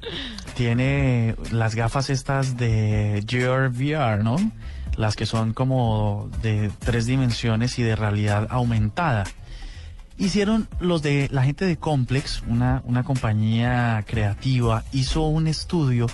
tiene 0.57 1.35
las 1.51 1.75
gafas 1.75 2.09
estas 2.11 2.57
de 2.57 3.25
Gear 3.27 3.71
VR, 3.71 4.23
¿no? 4.23 4.37
Las 4.97 5.17
que 5.17 5.27
son 5.27 5.53
como 5.53 6.31
de 6.43 6.71
tres 6.79 7.07
dimensiones 7.07 7.79
y 7.79 7.83
de 7.83 7.97
realidad 7.97 8.47
aumentada. 8.51 9.25
Hicieron 10.17 10.69
los 10.79 11.03
de 11.03 11.29
la 11.33 11.43
gente 11.43 11.65
de 11.65 11.77
Complex, 11.77 12.43
una, 12.47 12.83
una 12.85 13.03
compañía 13.03 14.05
creativa, 14.07 14.85
hizo 14.93 15.23
un 15.23 15.49
estudio 15.49 16.07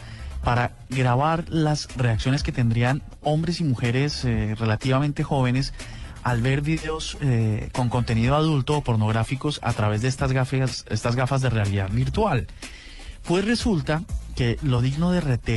para 0.43 0.73
grabar 0.89 1.45
las 1.49 1.95
reacciones 1.97 2.43
que 2.43 2.53
tendrían 2.53 3.03
hombres 3.21 3.61
y 3.61 3.65
mujeres 3.65 4.25
eh, 4.25 4.55
relativamente 4.59 5.23
jóvenes 5.23 5.75
al 6.23 6.43
ver 6.43 6.61
videos 6.63 7.17
eh, 7.21 7.71
con 7.73 7.89
contenido 7.89 8.37
adulto 8.37 8.79
o 8.79 8.83
pornográficos 8.83 9.61
a 9.63 9.73
través 9.73 10.03
de 10.03 10.09
estas 10.09 10.33
gafas, 10.33 10.85
estas 10.89 11.17
gafas 11.17 11.43
de 11.43 11.51
realidad 11.51 11.91
virtual. 11.91 12.47
Pues 13.25 13.45
resulta 13.45 14.03
que 14.35 14.59
lo 14.63 14.81
digno 14.81 15.11
de 15.13 15.21
RT 15.21 15.49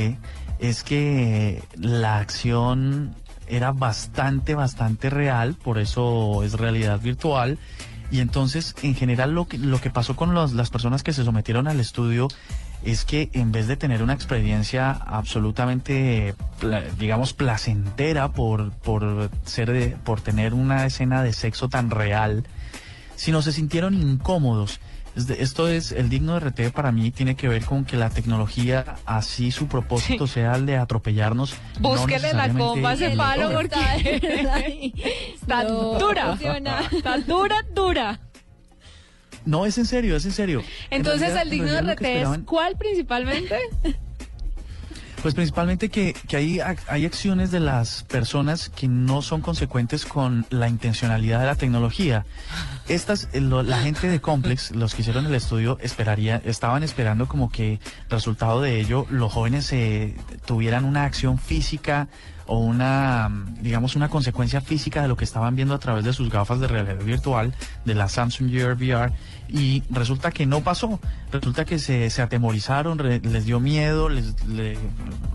es 0.58 0.82
que 0.84 1.62
la 1.76 2.18
acción 2.18 3.14
era 3.46 3.72
bastante, 3.72 4.54
bastante 4.54 5.10
real, 5.10 5.54
por 5.54 5.78
eso 5.78 6.42
es 6.42 6.54
realidad 6.54 7.00
virtual. 7.00 7.58
Y 8.10 8.20
entonces, 8.20 8.74
en 8.82 8.94
general, 8.94 9.32
lo 9.34 9.46
que, 9.46 9.58
lo 9.58 9.80
que 9.80 9.90
pasó 9.90 10.14
con 10.16 10.34
las 10.34 10.70
personas 10.70 11.02
que 11.02 11.12
se 11.12 11.24
sometieron 11.24 11.66
al 11.68 11.80
estudio 11.80 12.28
es 12.84 13.04
que 13.04 13.30
en 13.32 13.50
vez 13.50 13.66
de 13.66 13.76
tener 13.76 14.02
una 14.02 14.12
experiencia 14.12 14.90
absolutamente, 14.92 16.34
digamos, 16.98 17.32
placentera 17.32 18.32
por, 18.32 18.72
por, 18.72 19.30
ser 19.44 19.72
de- 19.72 19.96
por 20.04 20.20
tener 20.20 20.52
una 20.54 20.84
escena 20.86 21.22
de 21.22 21.32
sexo 21.32 21.68
tan 21.68 21.90
real, 21.90 22.44
sino 23.16 23.40
se 23.42 23.52
sintieron 23.52 23.94
incómodos. 23.94 24.80
Esto 25.16 25.68
es, 25.68 25.92
el 25.92 26.08
digno 26.08 26.34
de 26.34 26.40
RT 26.50 26.72
para 26.74 26.90
mí 26.90 27.12
tiene 27.12 27.36
que 27.36 27.46
ver 27.46 27.64
con 27.64 27.84
que 27.84 27.96
la 27.96 28.10
tecnología, 28.10 28.96
así 29.06 29.52
su 29.52 29.68
propósito 29.68 30.26
sea 30.26 30.56
el 30.56 30.66
de 30.66 30.76
atropellarnos. 30.76 31.54
no 31.80 31.90
Búsquele 31.90 32.32
la 32.32 32.48
necesariamente 32.48 32.64
comba 32.64 32.90
a 32.90 32.94
ese 32.94 33.10
palo 33.16 33.52
porque 33.52 34.92
está 35.40 35.62
No, 35.68 35.98
dura. 35.98 36.36
Está 36.92 37.18
dura, 37.18 37.56
dura. 37.74 38.20
No, 39.44 39.66
es 39.66 39.76
en 39.78 39.84
serio, 39.86 40.16
es 40.16 40.24
en 40.24 40.32
serio. 40.32 40.60
En 40.90 40.98
Entonces 40.98 41.32
realidad- 41.32 41.42
el 41.42 41.50
digno 41.50 41.72
de 41.72 41.94
RT 41.94 42.22
es 42.22 42.28
¿cuál 42.46 42.76
principalmente? 42.76 43.56
Pues 45.24 45.32
principalmente 45.34 45.88
que, 45.88 46.12
que 46.28 46.36
hay, 46.36 46.60
hay 46.86 47.06
acciones 47.06 47.50
de 47.50 47.58
las 47.58 48.02
personas 48.04 48.68
que 48.68 48.88
no 48.88 49.22
son 49.22 49.40
consecuentes 49.40 50.04
con 50.04 50.44
la 50.50 50.68
intencionalidad 50.68 51.40
de 51.40 51.46
la 51.46 51.54
tecnología. 51.54 52.26
Estas, 52.88 53.30
eh, 53.32 53.40
lo- 53.40 53.62
la 53.62 53.78
gente 53.78 54.06
de 54.08 54.20
Complex, 54.20 54.72
los 54.72 54.94
que 54.94 55.00
hicieron 55.00 55.24
el 55.24 55.34
estudio, 55.34 55.78
esperaría, 55.80 56.42
estaban 56.44 56.82
esperando 56.82 57.26
como 57.26 57.50
que 57.50 57.80
resultado 58.10 58.60
de 58.60 58.78
ello 58.78 59.06
los 59.08 59.32
jóvenes 59.32 59.72
eh, 59.72 60.14
tuvieran 60.44 60.84
una 60.84 61.04
acción 61.04 61.38
física 61.38 62.08
o 62.46 62.58
una, 62.58 63.30
digamos, 63.60 63.96
una 63.96 64.08
consecuencia 64.08 64.60
física 64.60 65.02
de 65.02 65.08
lo 65.08 65.16
que 65.16 65.24
estaban 65.24 65.56
viendo 65.56 65.74
a 65.74 65.78
través 65.78 66.04
de 66.04 66.12
sus 66.12 66.30
gafas 66.30 66.60
de 66.60 66.66
realidad 66.68 67.02
virtual, 67.04 67.54
de 67.84 67.94
la 67.94 68.08
Samsung 68.08 68.50
Gear 68.50 68.74
VR, 68.74 69.12
y 69.48 69.82
resulta 69.90 70.30
que 70.30 70.46
no 70.46 70.60
pasó. 70.62 71.00
Resulta 71.32 71.64
que 71.64 71.78
se, 71.78 72.10
se 72.10 72.22
atemorizaron, 72.22 72.98
les 72.98 73.44
dio 73.44 73.60
miedo, 73.60 74.08
les, 74.08 74.44
le- 74.46 74.78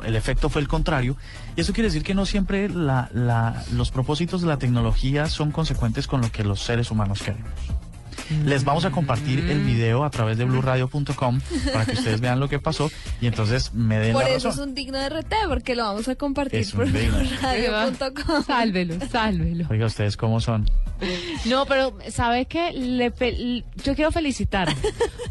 el 0.06 0.16
efecto 0.16 0.50
fue 0.50 0.62
el 0.62 0.68
contrario. 0.68 1.16
Y 1.56 1.62
eso 1.62 1.74
quiere 1.74 1.90
decir 1.90 2.04
que 2.04 2.14
no 2.14 2.26
siempre 2.26 2.70
la- 2.70 3.10
la- 3.14 3.64
los 3.74 3.92
propósitos 3.92 4.42
de 4.42 4.48
la 4.48 4.58
tecnología 4.58 5.28
son 5.28 5.52
consecuentes 5.52 6.08
con 6.08 6.22
lo 6.22 6.32
que 6.32 6.44
los 6.44 6.62
seres 6.62 6.92
humanos 6.92 7.22
queremos. 7.24 7.50
Les 8.46 8.64
vamos 8.64 8.86
a 8.86 8.92
compartir 8.92 9.40
el 9.50 9.60
video 9.62 10.04
a 10.04 10.10
través 10.10 10.38
de 10.38 10.46
blurradio.com 10.46 11.40
para 11.74 11.86
que 11.86 11.94
ustedes 11.94 12.22
vean 12.22 12.40
lo 12.40 12.48
que 12.50 12.60
pasó 12.60 12.92
y 13.22 13.28
entonces 13.28 13.74
me 13.74 13.98
den 14.00 14.14
Por 14.14 14.24
la 14.24 14.30
eso 14.30 14.50
razón. 14.50 14.64
es 14.64 14.68
un 14.70 14.76
digno 14.76 14.98
de 14.98 15.10
RT, 15.10 15.34
porque 15.48 15.76
lo 15.76 15.84
vamos 15.84 16.08
a 16.08 16.16
compartir 16.16 16.60
Es 16.60 16.72
por 16.72 16.92
digno. 16.92 17.18
radio.com. 17.42 18.44
Sálvelo, 18.46 18.96
sálvelo. 19.12 19.66
Oiga, 19.70 19.86
¿ustedes 19.86 20.16
cómo 20.18 20.40
son? 20.40 20.70
No, 21.46 21.66
pero 21.66 21.98
¿sabe 22.10 22.46
qué? 22.46 22.72
Le 22.74 23.10
fe- 23.12 23.64
yo 23.84 23.96
quiero 23.96 24.12
felicitar, 24.12 24.68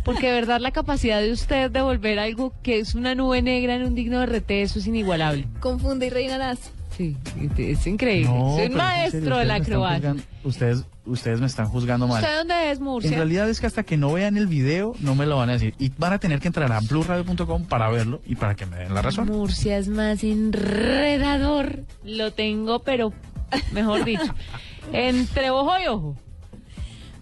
porque 0.04 0.26
de 0.28 0.32
verdad 0.32 0.60
la 0.60 0.70
capacidad 0.70 1.20
de 1.20 1.30
usted 1.32 1.70
de 1.70 1.82
volver 1.82 2.18
algo 2.18 2.54
que 2.62 2.78
es 2.80 2.94
una 2.94 3.14
nube 3.14 3.42
negra 3.42 3.74
en 3.76 3.84
un 3.84 3.94
digno 3.94 4.20
de 4.20 4.26
RT, 4.26 4.50
eso 4.62 4.78
es 4.78 4.86
inigualable. 4.86 5.46
Confunde 5.60 6.06
y 6.06 6.10
reinarás. 6.10 6.72
Sí, 6.98 7.16
es 7.56 7.86
increíble. 7.86 8.28
No, 8.28 8.56
Soy 8.56 8.64
en 8.66 8.74
maestro 8.74 9.20
serio, 9.20 9.36
de 9.36 9.44
la 9.44 9.54
acrobacia. 9.54 10.16
Ustedes, 10.42 10.84
ustedes 11.06 11.40
me 11.40 11.46
están 11.46 11.66
juzgando 11.68 12.08
mal. 12.08 12.20
¿Usted 12.20 12.38
dónde 12.38 12.72
es, 12.72 12.78
En 12.78 12.84
Murcia? 12.84 13.16
realidad 13.16 13.48
es 13.48 13.60
que 13.60 13.68
hasta 13.68 13.84
que 13.84 13.96
no 13.96 14.12
vean 14.12 14.36
el 14.36 14.48
video 14.48 14.94
no 14.98 15.14
me 15.14 15.24
lo 15.24 15.36
van 15.36 15.48
a 15.50 15.52
decir. 15.52 15.74
Y 15.78 15.92
van 15.96 16.12
a 16.12 16.18
tener 16.18 16.40
que 16.40 16.48
entrar 16.48 16.72
a 16.72 16.80
blurradio.com 16.80 17.66
para 17.66 17.88
verlo 17.88 18.20
y 18.26 18.34
para 18.34 18.56
que 18.56 18.66
me 18.66 18.78
den 18.78 18.94
la 18.94 19.02
razón. 19.02 19.28
Murcia 19.28 19.78
es 19.78 19.86
más 19.86 20.24
enredador. 20.24 21.84
Lo 22.02 22.32
tengo, 22.32 22.80
pero 22.80 23.12
mejor 23.72 24.04
dicho, 24.04 24.34
entre 24.92 25.50
ojo 25.50 25.70
y 25.80 25.86
ojo. 25.86 26.16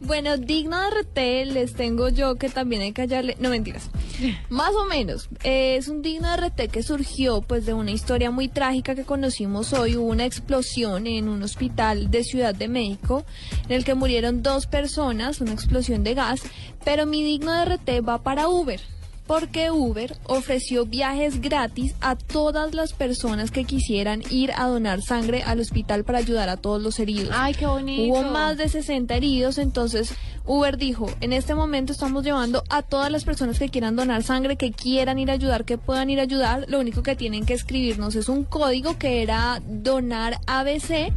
Bueno, 0.01 0.37
digno 0.37 0.79
de 0.81 0.91
RT 0.91 1.53
les 1.53 1.75
tengo 1.75 2.09
yo 2.09 2.37
que 2.37 2.49
también 2.49 2.83
hay 2.83 2.93
que 2.93 3.03
hallarle. 3.03 3.37
No 3.41 3.51
mentiras. 3.51 3.91
Más 4.49 4.75
o 4.75 4.85
menos. 4.85 5.29
Eh, 5.43 5.77
es 5.77 5.89
un 5.89 6.03
digno 6.03 6.29
de 6.31 6.49
RT 6.49 6.71
que 6.71 6.83
surgió 6.83 7.41
pues 7.41 7.67
de 7.67 7.75
una 7.75 7.91
historia 7.91 8.31
muy 8.31 8.49
trágica 8.49 8.95
que 8.95 9.05
conocimos 9.05 9.73
hoy. 9.73 9.97
Hubo 9.97 10.07
una 10.07 10.27
explosión 10.27 11.07
en 11.07 11.29
un 11.29 11.43
hospital 11.43 12.11
de 12.11 12.25
Ciudad 12.25 12.55
de 12.55 12.69
México 12.69 13.25
en 13.69 13.77
el 13.77 13.85
que 13.85 13.95
murieron 13.95 14.43
dos 14.43 14.67
personas, 14.67 15.41
una 15.41 15.53
explosión 15.53 16.05
de 16.05 16.15
gas. 16.15 16.41
Pero 16.85 17.07
mi 17.07 17.23
digno 17.23 17.53
de 17.53 17.65
RT 17.65 18.07
va 18.07 18.23
para 18.23 18.49
Uber. 18.49 18.81
Porque 19.27 19.71
Uber 19.71 20.17
ofreció 20.25 20.87
viajes 20.87 21.41
gratis 21.41 21.95
a 22.01 22.17
todas 22.17 22.75
las 22.75 22.93
personas 22.93 23.51
que 23.51 23.65
quisieran 23.65 24.23
ir 24.31 24.53
a 24.53 24.69
donar 24.69 25.03
sangre 25.03 25.43
al 25.43 25.61
hospital 25.61 26.05
para 26.05 26.19
ayudar 26.19 26.49
a 26.49 26.57
todos 26.57 26.81
los 26.81 26.99
heridos. 27.01 27.31
Ay, 27.33 27.55
qué 27.55 27.67
bonito. 27.67 28.13
Hubo 28.13 28.23
más 28.31 28.57
de 28.57 28.69
60 28.69 29.15
heridos, 29.15 29.59
entonces 29.59 30.15
Uber 30.47 30.77
dijo, 30.77 31.11
en 31.21 31.33
este 31.33 31.57
momento 31.57 31.93
estamos 31.93 32.23
llevando 32.23 32.63
a 32.71 32.83
todas 32.83 33.11
las 33.11 33.25
personas 33.25 33.59
que 33.59 33.69
quieran 33.69 33.97
donar 33.97 34.23
sangre, 34.23 34.57
que 34.57 34.71
quieran 34.71 35.19
ir 35.19 35.31
a 35.31 35.35
ayudar, 35.35 35.65
que 35.65 35.77
puedan 35.77 36.09
ir 36.09 36.21
a 36.21 36.23
ayudar, 36.23 36.65
lo 36.69 36.79
único 36.79 37.03
que 37.03 37.17
tienen 37.17 37.45
que 37.45 37.55
escribirnos 37.55 38.15
es 38.15 38.29
un 38.29 38.45
código 38.45 38.97
que 38.97 39.23
era 39.23 39.61
donar 39.67 40.39
ABC. 40.47 41.13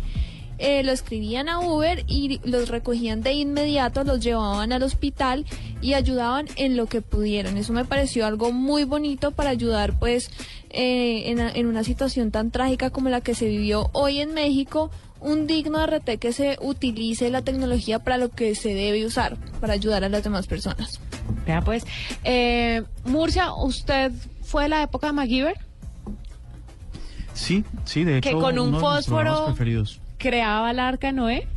Eh, 0.59 0.83
lo 0.83 0.91
escribían 0.91 1.49
a 1.49 1.59
Uber 1.59 2.03
y 2.07 2.39
los 2.43 2.69
recogían 2.69 3.21
de 3.23 3.33
inmediato, 3.33 4.03
los 4.03 4.19
llevaban 4.19 4.71
al 4.73 4.83
hospital 4.83 5.45
y 5.81 5.93
ayudaban 5.93 6.45
en 6.57 6.75
lo 6.77 6.85
que 6.85 7.01
pudieran. 7.01 7.57
Eso 7.57 7.73
me 7.73 7.85
pareció 7.85 8.25
algo 8.25 8.51
muy 8.51 8.83
bonito 8.83 9.31
para 9.31 9.49
ayudar 9.49 9.97
pues 9.97 10.29
eh, 10.69 11.29
en, 11.31 11.39
en 11.39 11.65
una 11.65 11.83
situación 11.83 12.29
tan 12.31 12.51
trágica 12.51 12.89
como 12.89 13.09
la 13.09 13.21
que 13.21 13.33
se 13.35 13.45
vivió 13.47 13.89
hoy 13.93 14.19
en 14.19 14.33
México, 14.33 14.91
un 15.21 15.47
digno 15.47 15.85
RT 15.85 16.17
que 16.19 16.31
se 16.33 16.57
utilice 16.61 17.29
la 17.29 17.41
tecnología 17.41 17.99
para 17.99 18.17
lo 18.17 18.29
que 18.29 18.53
se 18.55 18.73
debe 18.73 19.05
usar, 19.05 19.37
para 19.59 19.73
ayudar 19.73 20.03
a 20.03 20.09
las 20.09 20.23
demás 20.23 20.47
personas. 20.47 20.99
Vea 21.45 21.61
pues, 21.61 21.83
eh, 22.23 22.83
Murcia, 23.05 23.53
¿usted 23.53 24.11
fue 24.43 24.63
de 24.63 24.69
la 24.69 24.83
época 24.83 25.07
de 25.07 25.13
MacGyver? 25.13 25.55
Sí, 27.33 27.63
sí, 27.85 28.03
de 28.03 28.17
hecho. 28.17 28.29
Que 28.29 28.35
con 28.35 28.59
un 28.59 28.69
uno 28.69 28.79
fósforo- 28.81 29.45
preferidos. 29.47 29.99
¿Creaba 30.19 30.69
el 30.69 30.79
arca 30.79 31.11
Noé? 31.11 31.47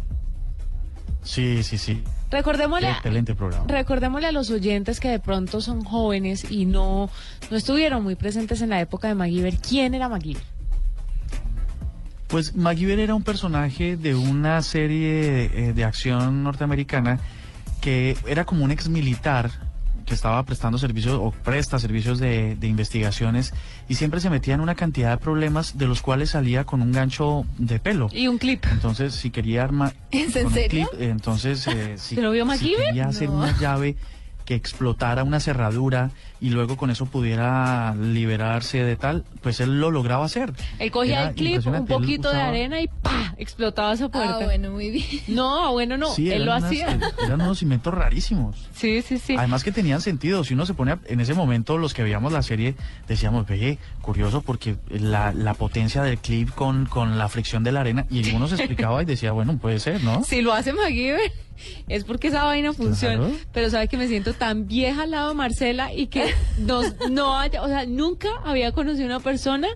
Sí, 1.22 1.62
sí, 1.62 1.76
sí. 1.76 2.02
Recordémosle, 2.30 2.90
Excelente 2.90 3.34
programa. 3.34 3.66
recordémosle 3.68 4.28
a 4.28 4.32
los 4.32 4.50
oyentes 4.50 4.98
que 5.00 5.08
de 5.10 5.18
pronto 5.18 5.60
son 5.60 5.84
jóvenes 5.84 6.50
y 6.50 6.64
no, 6.64 7.10
no 7.50 7.56
estuvieron 7.56 8.02
muy 8.02 8.14
presentes 8.14 8.62
en 8.62 8.70
la 8.70 8.80
época 8.80 9.08
de 9.08 9.14
MacGyver. 9.14 9.58
¿Quién 9.58 9.92
era 9.92 10.08
MacGyver? 10.08 10.42
Pues 12.28 12.54
MacGyver 12.56 12.98
era 12.98 13.14
un 13.14 13.22
personaje 13.22 13.98
de 13.98 14.14
una 14.14 14.62
serie 14.62 15.50
eh, 15.68 15.72
de 15.74 15.84
acción 15.84 16.42
norteamericana 16.42 17.20
que 17.82 18.16
era 18.26 18.46
como 18.46 18.64
un 18.64 18.70
ex 18.70 18.88
militar 18.88 19.50
que 20.06 20.14
estaba 20.14 20.42
prestando 20.44 20.78
servicios 20.78 21.18
o 21.20 21.30
presta 21.30 21.78
servicios 21.78 22.18
de, 22.18 22.56
de 22.56 22.66
investigaciones 22.66 23.52
y 23.88 23.94
siempre 23.94 24.20
se 24.20 24.30
metía 24.30 24.54
en 24.54 24.60
una 24.60 24.74
cantidad 24.74 25.10
de 25.10 25.16
problemas 25.18 25.76
de 25.78 25.86
los 25.86 26.02
cuales 26.02 26.30
salía 26.30 26.64
con 26.64 26.82
un 26.82 26.92
gancho 26.92 27.44
de 27.58 27.78
pelo. 27.78 28.08
Y 28.12 28.26
un 28.28 28.38
clip. 28.38 28.64
Entonces, 28.70 29.14
si 29.14 29.30
quería 29.30 29.64
armar... 29.64 29.94
¿Es 30.10 30.36
en 30.36 30.50
serio? 30.50 30.88
clip, 30.92 31.02
entonces, 31.02 31.66
eh, 31.66 31.94
si, 31.96 32.14
¿Se 32.16 32.22
lo 32.22 32.30
vio 32.30 32.46
si 32.56 32.74
quería 32.74 33.08
hacer 33.08 33.28
No. 33.28 33.36
una 33.36 33.58
llave 33.58 33.96
que 34.44 34.54
explotara 34.54 35.24
una 35.24 35.40
cerradura 35.40 36.10
y 36.40 36.50
luego 36.50 36.76
con 36.76 36.90
eso 36.90 37.06
pudiera 37.06 37.94
liberarse 37.94 38.82
de 38.82 38.96
tal, 38.96 39.24
pues 39.42 39.60
él 39.60 39.80
lo 39.80 39.90
lograba 39.90 40.24
hacer. 40.24 40.52
Él 40.78 40.90
cogía 40.90 41.20
Era 41.20 41.28
el 41.30 41.34
clip, 41.36 41.66
un 41.66 41.86
poquito 41.86 42.30
de 42.30 42.36
usaba- 42.36 42.48
arena 42.48 42.80
y 42.80 42.88
¡pa! 42.88 43.34
explotaba 43.38 43.92
esa 43.92 44.08
puerta. 44.08 44.38
Ah, 44.40 44.44
bueno, 44.44 44.72
muy 44.72 44.90
bien. 44.90 45.06
No, 45.28 45.72
bueno, 45.72 45.96
no, 45.96 46.08
Sí, 46.14 46.26
él 46.30 46.42
eran 46.42 46.46
lo 46.46 46.52
unas- 46.56 46.64
hacía. 46.64 46.98
Eran 47.24 47.40
unos 47.40 47.62
inventos 47.62 47.94
rarísimos. 47.94 48.68
Sí, 48.74 49.02
sí, 49.02 49.18
sí. 49.18 49.36
Además 49.38 49.62
que 49.64 49.72
tenían 49.72 50.00
sentido. 50.00 50.42
Si 50.44 50.54
uno 50.54 50.66
se 50.66 50.74
pone 50.74 50.92
a- 50.92 50.98
en 51.06 51.20
ese 51.20 51.34
momento, 51.34 51.78
los 51.78 51.94
que 51.94 52.02
veíamos 52.02 52.32
la 52.32 52.42
serie, 52.42 52.74
decíamos, 53.08 53.46
ve, 53.46 53.78
curioso 54.00 54.42
porque 54.42 54.76
la, 54.88 55.32
la 55.32 55.54
potencia 55.54 56.02
del 56.02 56.18
clip 56.18 56.50
con, 56.50 56.86
con 56.86 57.18
la 57.18 57.28
fricción 57.28 57.62
de 57.64 57.72
la 57.72 57.80
arena, 57.80 58.06
y 58.10 58.34
uno 58.34 58.48
se 58.48 58.56
explicaba 58.56 59.02
y 59.02 59.06
decía, 59.06 59.32
bueno, 59.32 59.56
puede 59.58 59.78
ser, 59.78 60.02
¿no? 60.02 60.24
Si 60.24 60.42
lo 60.42 60.52
hace 60.52 60.72
MacGyver, 60.72 61.32
es 61.88 62.04
porque 62.04 62.28
esa 62.28 62.44
vaina 62.44 62.72
funciona. 62.72 63.16
Claro. 63.28 63.34
Pero 63.52 63.70
sabe 63.70 63.88
que 63.88 63.96
me 63.96 64.08
siento 64.08 64.32
tan 64.34 64.66
vieja 64.66 65.02
al 65.04 65.10
lado 65.12 65.28
de 65.30 65.34
Marcela 65.34 65.92
y 65.92 66.06
que 66.08 66.32
nos, 66.58 66.94
no 67.10 67.38
haya, 67.38 67.62
o 67.62 67.68
sea, 67.68 67.86
nunca 67.86 68.28
había 68.44 68.72
conocido 68.72 69.06
una 69.06 69.20
persona 69.20 69.68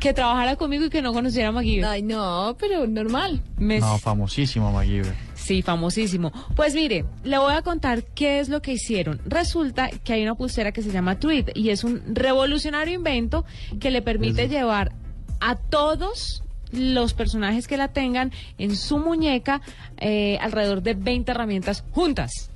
que 0.00 0.12
trabajara 0.12 0.56
conmigo 0.56 0.84
y 0.84 0.90
que 0.90 1.00
no 1.00 1.12
conociera 1.14 1.48
a 1.48 1.52
MacGyver. 1.52 1.84
Ay, 1.86 2.02
no, 2.02 2.56
pero 2.60 2.86
normal. 2.86 3.42
Me- 3.56 3.80
No, 3.80 3.98
famosísimo 3.98 4.70
MacGyver. 4.70 5.14
Sí, 5.34 5.62
famosísimo. 5.62 6.30
Pues 6.54 6.74
mire, 6.74 7.04
le 7.22 7.38
voy 7.38 7.54
a 7.54 7.62
contar 7.62 8.02
qué 8.04 8.40
es 8.40 8.48
lo 8.50 8.60
que 8.62 8.72
hicieron. 8.72 9.20
Resulta 9.24 9.88
que 9.90 10.12
hay 10.12 10.22
una 10.22 10.34
pulsera 10.34 10.72
que 10.72 10.82
se 10.82 10.90
llama 10.90 11.18
Tweet 11.18 11.46
y 11.54 11.70
es 11.70 11.84
un 11.84 12.02
revolucionario 12.14 12.94
invento 12.94 13.44
que 13.80 13.90
le 13.90 14.02
permite 14.02 14.48
llevar 14.48 14.92
a 15.40 15.56
todos 15.56 16.43
los 16.76 17.14
personajes 17.14 17.66
que 17.68 17.76
la 17.76 17.88
tengan 17.88 18.32
en 18.58 18.76
su 18.76 18.98
muñeca 18.98 19.60
eh, 19.98 20.38
alrededor 20.40 20.82
de 20.82 20.94
20 20.94 21.30
herramientas 21.30 21.84
juntas. 21.92 22.50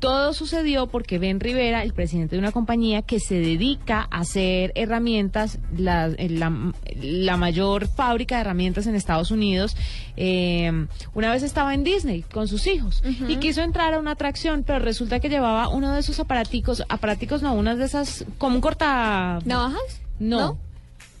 Todo 0.00 0.32
sucedió 0.32 0.86
porque 0.86 1.18
Ben 1.18 1.40
Rivera, 1.40 1.82
el 1.82 1.92
presidente 1.92 2.36
de 2.36 2.38
una 2.38 2.52
compañía 2.52 3.02
que 3.02 3.18
se 3.18 3.34
dedica 3.40 4.06
a 4.12 4.20
hacer 4.20 4.70
herramientas, 4.76 5.58
la, 5.76 6.06
eh, 6.06 6.28
la- 6.28 6.72
la 7.02 7.36
mayor 7.36 7.88
fábrica 7.88 8.36
de 8.36 8.42
herramientas 8.42 8.86
en 8.86 8.94
Estados 8.94 9.32
Unidos, 9.32 9.76
eh, 10.16 10.86
una 11.14 11.32
vez 11.32 11.42
estaba 11.42 11.74
en 11.74 11.82
Disney 11.82 12.22
con 12.22 12.46
sus 12.46 12.68
hijos 12.68 13.02
y 13.28 13.36
quiso 13.38 13.60
entrar 13.62 13.92
a 13.92 13.98
una 13.98 14.12
atracción, 14.12 14.62
pero 14.64 14.78
resulta 14.78 15.18
que 15.18 15.28
llevaba 15.28 15.66
uno 15.66 15.92
de 15.92 15.98
esos 15.98 16.20
aparaticos, 16.20 16.84
aparaticos 16.88 17.42
no, 17.42 17.54
unas 17.54 17.78
de 17.78 17.84
esas, 17.86 18.24
como 18.38 18.54
un 18.54 18.60
corta... 18.60 19.40
¿Navajas? 19.46 20.00
No, 20.20 20.38
¿No? 20.38 20.58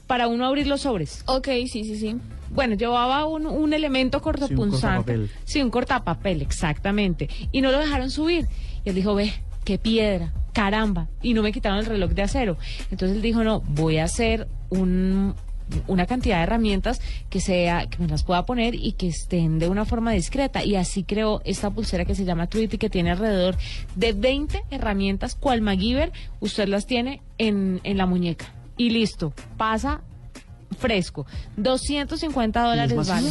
Para 0.08 0.26
uno 0.26 0.44
abrir 0.44 0.66
los 0.66 0.80
sobres. 0.80 1.22
Ok, 1.26 1.46
sí, 1.68 1.84
sí, 1.84 1.96
sí. 1.96 2.16
Bueno, 2.50 2.74
llevaba 2.74 3.26
un, 3.26 3.46
un 3.46 3.72
elemento 3.72 4.20
cortopunzante. 4.20 5.12
cortapapel. 5.12 5.30
Sí, 5.44 5.62
un 5.62 5.70
cortapapel, 5.70 6.42
exactamente. 6.42 7.28
Y 7.52 7.60
no 7.60 7.70
lo 7.70 7.78
dejaron 7.78 8.10
subir. 8.10 8.48
Y 8.84 8.88
él 8.88 8.96
dijo, 8.96 9.14
ve, 9.14 9.32
qué 9.64 9.78
piedra, 9.78 10.32
caramba. 10.52 11.08
Y 11.22 11.34
no 11.34 11.42
me 11.42 11.52
quitaron 11.52 11.78
el 11.78 11.86
reloj 11.86 12.10
de 12.12 12.22
acero. 12.22 12.56
Entonces 12.90 13.16
él 13.16 13.22
dijo, 13.22 13.44
no, 13.44 13.60
voy 13.60 13.98
a 13.98 14.04
hacer 14.04 14.48
un 14.70 15.34
una 15.86 16.06
cantidad 16.06 16.38
de 16.38 16.44
herramientas 16.44 16.98
que 17.28 17.40
sea 17.40 17.88
que 17.88 17.98
me 17.98 18.08
las 18.08 18.24
pueda 18.24 18.46
poner 18.46 18.74
y 18.74 18.92
que 18.92 19.08
estén 19.08 19.58
de 19.58 19.68
una 19.68 19.84
forma 19.84 20.12
discreta 20.12 20.64
y 20.64 20.76
así 20.76 21.04
creó 21.04 21.42
esta 21.44 21.68
pulsera 21.68 22.06
que 22.06 22.14
se 22.14 22.24
llama 22.24 22.46
Tweet 22.46 22.70
y 22.72 22.78
que 22.78 22.88
tiene 22.88 23.10
alrededor 23.10 23.54
de 23.94 24.14
20 24.14 24.64
herramientas 24.70 25.34
cual 25.34 25.60
MacGyver 25.60 26.10
usted 26.40 26.68
las 26.68 26.86
tiene 26.86 27.20
en, 27.36 27.80
en 27.84 27.98
la 27.98 28.06
muñeca 28.06 28.46
y 28.78 28.88
listo 28.90 29.32
pasa 29.58 30.00
fresco 30.78 31.26
250 31.56 32.62
dólares 32.62 32.94
masiva? 32.96 33.16
vale 33.16 33.28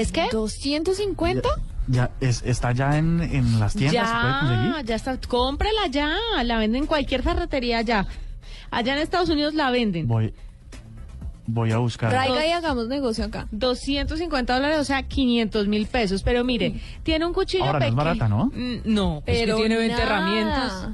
¿es 0.00 0.12
que? 0.12 0.28
¿250? 0.30 1.42
Ya, 1.88 2.10
es, 2.20 2.42
está 2.46 2.70
ya 2.72 2.96
en, 2.96 3.20
en 3.20 3.58
las 3.58 3.74
tiendas, 3.74 4.08
¿se 4.08 4.14
puede 4.14 4.32
Ya, 4.32 4.40
conseguir? 4.40 4.84
ya 4.86 4.94
está. 4.94 5.18
Cómprela 5.28 5.86
ya. 5.90 6.14
La 6.44 6.56
venden 6.58 6.82
en 6.82 6.86
cualquier 6.86 7.22
ferretería 7.24 7.82
ya. 7.82 8.06
Allá 8.70 8.94
en 8.94 9.00
Estados 9.00 9.28
Unidos 9.28 9.52
la 9.54 9.70
venden. 9.70 10.06
Voy, 10.06 10.32
voy 11.46 11.72
a 11.72 11.78
buscar. 11.78 12.08
Traiga 12.10 12.46
y 12.46 12.52
hagamos 12.52 12.86
negocio 12.88 13.24
acá. 13.24 13.48
250 13.50 14.54
dólares, 14.54 14.78
o 14.78 14.84
sea, 14.84 15.02
500 15.02 15.66
mil 15.66 15.86
pesos. 15.86 16.22
Pero 16.22 16.44
mire, 16.44 16.80
tiene 17.02 17.26
un 17.26 17.32
cuchillo 17.34 17.64
Ahora 17.64 17.80
no 17.80 17.86
es 17.86 17.94
barata, 17.94 18.28
¿no? 18.28 18.46
Mm, 18.54 18.76
No, 18.84 19.22
pero 19.26 19.56
tiene 19.56 19.76
20 19.76 19.92
nada. 19.94 20.04
herramientas. 20.06 20.88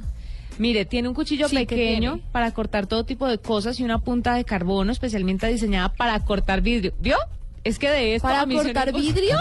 Mire, 0.59 0.84
tiene 0.84 1.09
un 1.09 1.14
cuchillo 1.14 1.48
Sí, 1.48 1.56
¿qué 1.56 1.66
pequeño 1.66 2.20
para 2.32 2.50
cortar 2.52 2.86
todo 2.86 3.04
tipo 3.04 3.26
de 3.26 3.38
cosas 3.38 3.78
y 3.80 3.84
una 3.84 3.98
punta 3.98 4.34
de 4.34 4.44
carbono 4.44 4.92
especialmente 4.92 5.46
diseñada 5.46 5.90
para 5.90 6.18
cortar 6.24 6.61
vidrio. 6.61 6.92
¿Vio? 7.00 7.16
Es 7.64 7.78
que 7.78 7.88
de 7.88 8.14
esto 8.14 8.28
¿Para 8.28 8.42
a 8.42 8.46
mí 8.46 8.56
cortar 8.56 8.92
vidrio? 8.92 9.36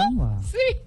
Sí. 0.52 0.78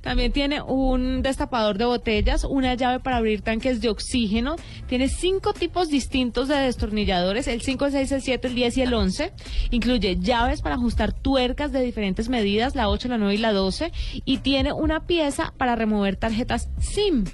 También 0.00 0.32
tiene 0.32 0.62
un 0.62 1.22
destapador 1.22 1.78
de 1.78 1.84
botellas, 1.84 2.44
una 2.44 2.74
llave 2.74 3.00
para 3.00 3.16
abrir 3.16 3.42
tanques 3.42 3.80
de 3.80 3.88
oxígeno. 3.88 4.56
Tiene 4.86 5.08
cinco 5.08 5.52
tipos 5.52 5.88
distintos 5.88 6.48
de 6.48 6.56
destornilladores, 6.56 7.46
el 7.46 7.60
5, 7.60 7.86
el 7.86 7.92
6, 7.92 8.12
el 8.12 8.22
7, 8.22 8.48
el 8.48 8.54
10 8.54 8.76
y 8.78 8.82
el 8.82 8.94
11. 8.94 9.32
Incluye 9.70 10.16
llaves 10.18 10.62
para 10.62 10.76
ajustar 10.76 11.12
tuercas 11.12 11.72
de 11.72 11.82
diferentes 11.82 12.28
medidas, 12.28 12.74
la 12.74 12.88
8, 12.88 13.08
la 13.08 13.18
9 13.18 13.34
y 13.34 13.38
la 13.38 13.52
12. 13.52 13.92
Y 14.24 14.38
tiene 14.38 14.72
una 14.72 15.06
pieza 15.06 15.52
para 15.56 15.76
remover 15.76 16.16
tarjetas 16.16 16.70
SIM. 16.80 17.24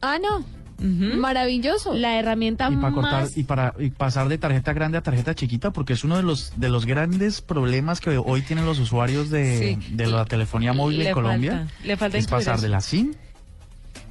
Ah, 0.00 0.18
no. 0.18 0.55
Maravilloso. 0.78 1.94
La 1.94 2.18
herramienta 2.18 2.68
Y 2.70 2.76
para 2.76 2.92
cortar 2.94 3.20
más... 3.22 3.36
y 3.36 3.44
para 3.44 3.74
y 3.78 3.90
pasar 3.90 4.28
de 4.28 4.38
tarjeta 4.38 4.72
grande 4.72 4.98
a 4.98 5.02
tarjeta 5.02 5.34
chiquita, 5.34 5.70
porque 5.72 5.92
es 5.94 6.04
uno 6.04 6.16
de 6.16 6.22
los 6.22 6.52
de 6.56 6.68
los 6.68 6.86
grandes 6.86 7.40
problemas 7.40 8.00
que 8.00 8.18
hoy 8.18 8.42
tienen 8.42 8.66
los 8.66 8.78
usuarios 8.78 9.30
de, 9.30 9.78
Sí. 9.80 9.94
de 9.94 10.06
la 10.06 10.24
telefonía 10.24 10.72
móvil 10.72 10.98
Le 10.98 11.08
en 11.08 11.14
Colombia. 11.14 11.52
falta- 11.52 11.72
le 11.86 11.96
falta 11.96 12.18
es 12.18 12.26
pasar 12.26 12.60
de 12.60 12.68
la 12.68 12.80
SIM 12.80 13.14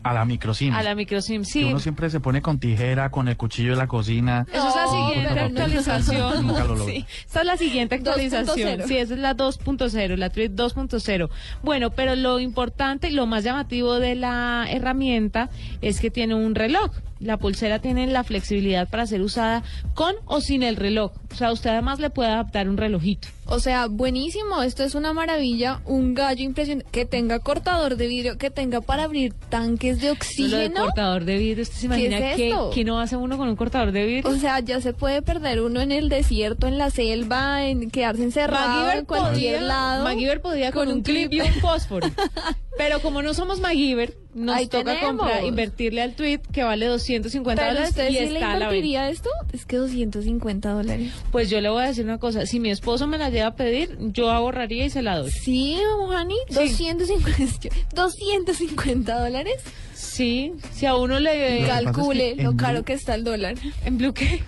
a 0.06 0.14
la 0.14 0.24
micro 0.24 0.54
SIM. 0.54 0.72
A 0.72 0.84
la 0.84 0.94
micro 0.94 1.20
SIM, 1.20 1.42
Que 1.42 1.50
sí. 1.50 1.64
uno 1.64 1.80
siempre 1.80 2.12
se 2.12 2.20
pone 2.20 2.40
con 2.44 2.60
tijera, 2.60 3.10
con 3.10 3.28
el 3.28 3.38
cuchillo 3.38 3.72
de 3.72 3.78
la 3.78 3.88
cocina. 3.88 4.46
Eso 4.54 4.70
es 4.70 4.76
la 4.76 4.88
siguiente 4.88 5.40
actualización. 5.40 6.46
Nunca 6.46 6.64
lo 6.64 6.76
logró. 6.76 6.86
Sí, 6.86 7.06
esa 7.28 7.40
es 7.40 7.46
la 7.48 7.58
siguiente 7.58 7.96
actualización. 7.96 8.80
2.0. 8.82 8.88
Sí, 8.88 8.98
esa 8.98 9.14
es 9.16 9.20
la 9.20 9.36
2.0, 9.36 10.16
la 10.16 10.30
Tweet 10.30 10.50
2.0. 10.52 11.30
Bueno, 11.64 11.90
pero 11.90 12.16
lo 12.16 12.40
importante 12.40 13.10
y 13.10 13.14
lo 13.14 13.26
más 13.26 13.44
llamativo 13.44 13.96
de 14.00 14.14
la 14.14 14.68
herramienta 14.70 15.50
es 15.82 16.00
que 16.00 16.12
tiene 16.12 16.36
un 16.36 16.54
reloj. 16.54 16.92
La 17.20 17.38
pulsera 17.38 17.80
tiene 17.80 18.06
la 18.06 18.24
flexibilidad 18.24 18.88
para 18.88 19.08
ser 19.08 19.22
usada 19.22 19.64
con 19.96 20.14
o 20.26 20.40
sin 20.40 20.62
el 20.62 20.76
reloj. 20.76 21.14
O 21.36 21.38
sea, 21.38 21.52
usted 21.52 21.72
además 21.72 22.00
le 22.00 22.10
puede 22.10 22.30
adaptar 22.30 22.70
un 22.70 22.78
relojito. 22.78 23.28
O 23.48 23.60
sea, 23.60 23.88
buenísimo. 23.88 24.64
Esto 24.64 24.86
es 24.86 24.96
una 24.96 25.12
maravilla. 25.12 25.82
Un 25.84 26.14
gallo 26.14 26.42
impresionante. 26.46 26.90
Que 26.94 27.06
tenga 27.06 27.40
cortador 27.40 27.98
de 27.98 28.08
vidrio, 28.08 28.38
que 28.38 28.50
tenga 28.50 28.80
para 28.80 29.04
abrir 29.04 29.34
tanques 29.50 30.00
de 30.00 30.08
Lo 30.08 30.14
de 30.14 30.18
oxígeno. 30.18 30.82
cortador 30.86 31.26
de 31.26 31.38
vidrio, 31.38 31.64
¿usted 31.64 31.76
se 31.76 31.80
¿Qué 31.82 31.86
imagina 31.88 32.32
es 32.32 32.38
que, 32.74 32.86
no 32.86 33.02
hace 33.02 33.18
uno 33.18 33.38
con 33.38 33.50
un 33.50 33.58
cortador 33.58 33.92
de 33.92 34.06
vidrio? 34.06 34.32
O 34.32 34.38
sea, 34.38 34.62
ya 34.62 34.80
se 34.80 34.94
puede 34.94 35.22
perder 35.22 35.60
uno 35.60 35.82
en 35.82 35.92
el 35.92 36.08
desierto, 36.08 36.68
en 36.68 36.78
la 36.78 36.90
selva, 36.90 37.66
en 37.66 37.92
quedarse 37.92 38.24
encerrado 38.24 38.92
en 38.92 39.04
cualquier 39.04 39.56
podía, 39.56 39.68
lado. 39.68 40.06
MacGyver 40.06 40.42
podía 40.42 40.72
con, 40.72 40.88
un 40.88 41.02
clip 41.02 41.34
y 41.34 41.42
un 41.42 41.54
fósforo. 41.56 42.08
Pero 42.78 43.02
como 43.02 43.22
no 43.22 43.34
somos 43.34 43.60
MacGyver, 43.60 44.16
nos 44.36 44.56
Ahí 44.58 44.68
toca 44.68 44.94
tenemos. 44.94 45.18
comprar, 45.26 45.44
invertirle 45.46 46.02
al 46.04 46.14
tweet 46.14 46.40
que 46.52 46.64
vale 46.64 46.86
250 46.88 47.60
Pero 47.62 47.74
dólares 47.74 47.90
usted 47.92 48.10
y 48.10 48.14
sí 48.14 48.20
le 48.20 48.34
está 48.34 48.52
a 48.52 48.60
la 48.60 48.68
venta. 48.70 48.76
invertiría 48.76 49.10
esto? 49.10 49.30
Es 49.54 49.66
que 49.66 49.78
250 49.78 50.70
dólares. 50.72 51.12
Pues 51.32 51.50
yo 51.50 51.62
le 51.62 51.70
voy 51.70 51.84
a 51.84 51.88
decir 51.88 52.04
una 52.06 52.18
cosa, 52.20 52.46
si 52.46 52.60
mi 52.60 52.70
esposo 52.70 53.08
me 53.08 53.18
la 53.18 53.30
lleva 53.30 53.48
a 53.48 53.56
pedir, 53.56 53.98
yo 54.12 54.30
ahorraría 54.30 54.86
y 54.86 54.90
se 54.90 55.02
la 55.02 55.18
doy. 55.18 55.32
Sí, 55.32 55.78
Juani, 56.06 56.36
Sí. 56.50 56.56
250, 56.56 57.70
250 57.96 59.20
dólares. 59.24 59.56
Sí, 59.94 60.54
si 60.74 60.86
a 60.86 60.96
uno 60.96 61.20
le... 61.20 61.62
Lo 61.62 61.66
es 61.66 61.70
Calcule 61.70 62.36
que 62.36 62.44
lo 62.44 62.52
en 62.52 62.58
caro 62.58 62.74
Blue- 62.80 62.84
que 62.86 62.94
está 62.94 63.16
el 63.16 63.24
dólar. 63.24 63.56
¿En 63.86 63.98
Blue 63.98 64.14
qué? 64.14 64.44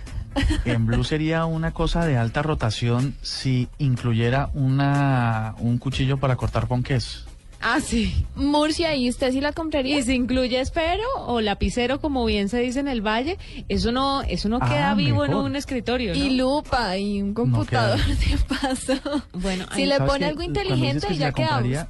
En 0.66 0.86
Blue 0.86 1.02
sería 1.04 1.46
una 1.46 1.72
cosa 1.72 2.04
de 2.06 2.16
alta 2.16 2.42
rotación 2.42 3.16
si 3.22 3.68
incluyera 3.78 4.50
una 4.54 5.54
un 5.58 5.78
cuchillo 5.78 6.18
para 6.18 6.36
cortar 6.36 6.68
ponques. 6.68 7.24
Ah, 7.60 7.80
sí. 7.80 8.24
Murcia, 8.36 8.94
¿y 8.94 9.08
usted 9.08 9.32
sí 9.32 9.40
la 9.40 9.52
compraría? 9.52 9.98
Y 9.98 10.02
si 10.02 10.14
incluye 10.14 10.60
espero 10.60 11.02
o 11.16 11.40
lapicero, 11.40 12.00
como 12.00 12.24
bien 12.24 12.48
se 12.48 12.58
dice 12.60 12.78
en 12.78 12.86
el 12.88 13.00
valle, 13.04 13.36
eso 13.68 13.90
no, 13.90 14.22
eso 14.22 14.48
no 14.48 14.58
Ah, 14.60 14.68
queda 14.68 14.94
vivo 14.94 15.24
en 15.24 15.34
un 15.34 15.56
escritorio, 15.56 16.14
¿no? 16.14 16.18
Y 16.24 16.36
lupa 16.36 16.96
y 16.98 17.20
un 17.20 17.34
computador 17.34 17.98
de 17.98 18.38
paso. 18.48 18.94
Bueno, 19.32 19.66
Si 19.74 19.86
le 19.86 19.96
¿Sabes 19.96 20.12
pone 20.12 20.26
algo 20.26 20.42
inteligente, 20.42 21.08
que 21.08 21.16
ya 21.16 21.32
quedamos. 21.32 21.54
compraría, 21.62 21.88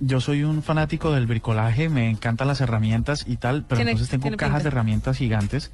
yo 0.00 0.20
soy 0.20 0.42
un 0.44 0.62
fanático 0.62 1.12
del 1.12 1.26
bricolaje, 1.26 1.88
me 1.90 2.08
encantan 2.08 2.48
las 2.48 2.60
herramientas 2.62 3.24
y 3.28 3.36
tal, 3.36 3.64
pero 3.68 3.82
entonces 3.82 4.08
tengo 4.08 4.24
cajas 4.36 4.38
pinta. 4.56 4.62
de 4.62 4.68
herramientas 4.68 5.16
gigantes. 5.18 5.70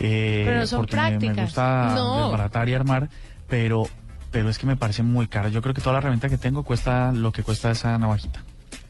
eh, 0.00 0.42
Pero 0.46 0.60
no 0.60 0.66
son 0.66 0.80
porque 0.80 0.96
me- 0.96 1.02
me, 1.02 1.08
prácticas. 1.18 1.44
gusta 1.46 1.92
No. 1.96 2.22
desbaratar 2.24 2.68
y 2.68 2.74
armar, 2.74 3.08
pero, 3.48 3.84
pero 4.30 4.48
es 4.48 4.58
que 4.58 4.66
me 4.66 4.76
parece 4.76 5.02
muy 5.02 5.26
caro. 5.28 5.48
Yo 5.48 5.62
creo 5.62 5.74
que 5.74 5.80
toda 5.80 5.94
la 5.94 5.98
herramienta 5.98 6.28
que 6.28 6.38
tengo 6.38 6.62
cuesta 6.62 7.12
lo 7.12 7.32
que 7.32 7.42
cuesta 7.42 7.70
esa 7.70 7.96
navajita. 7.98 8.42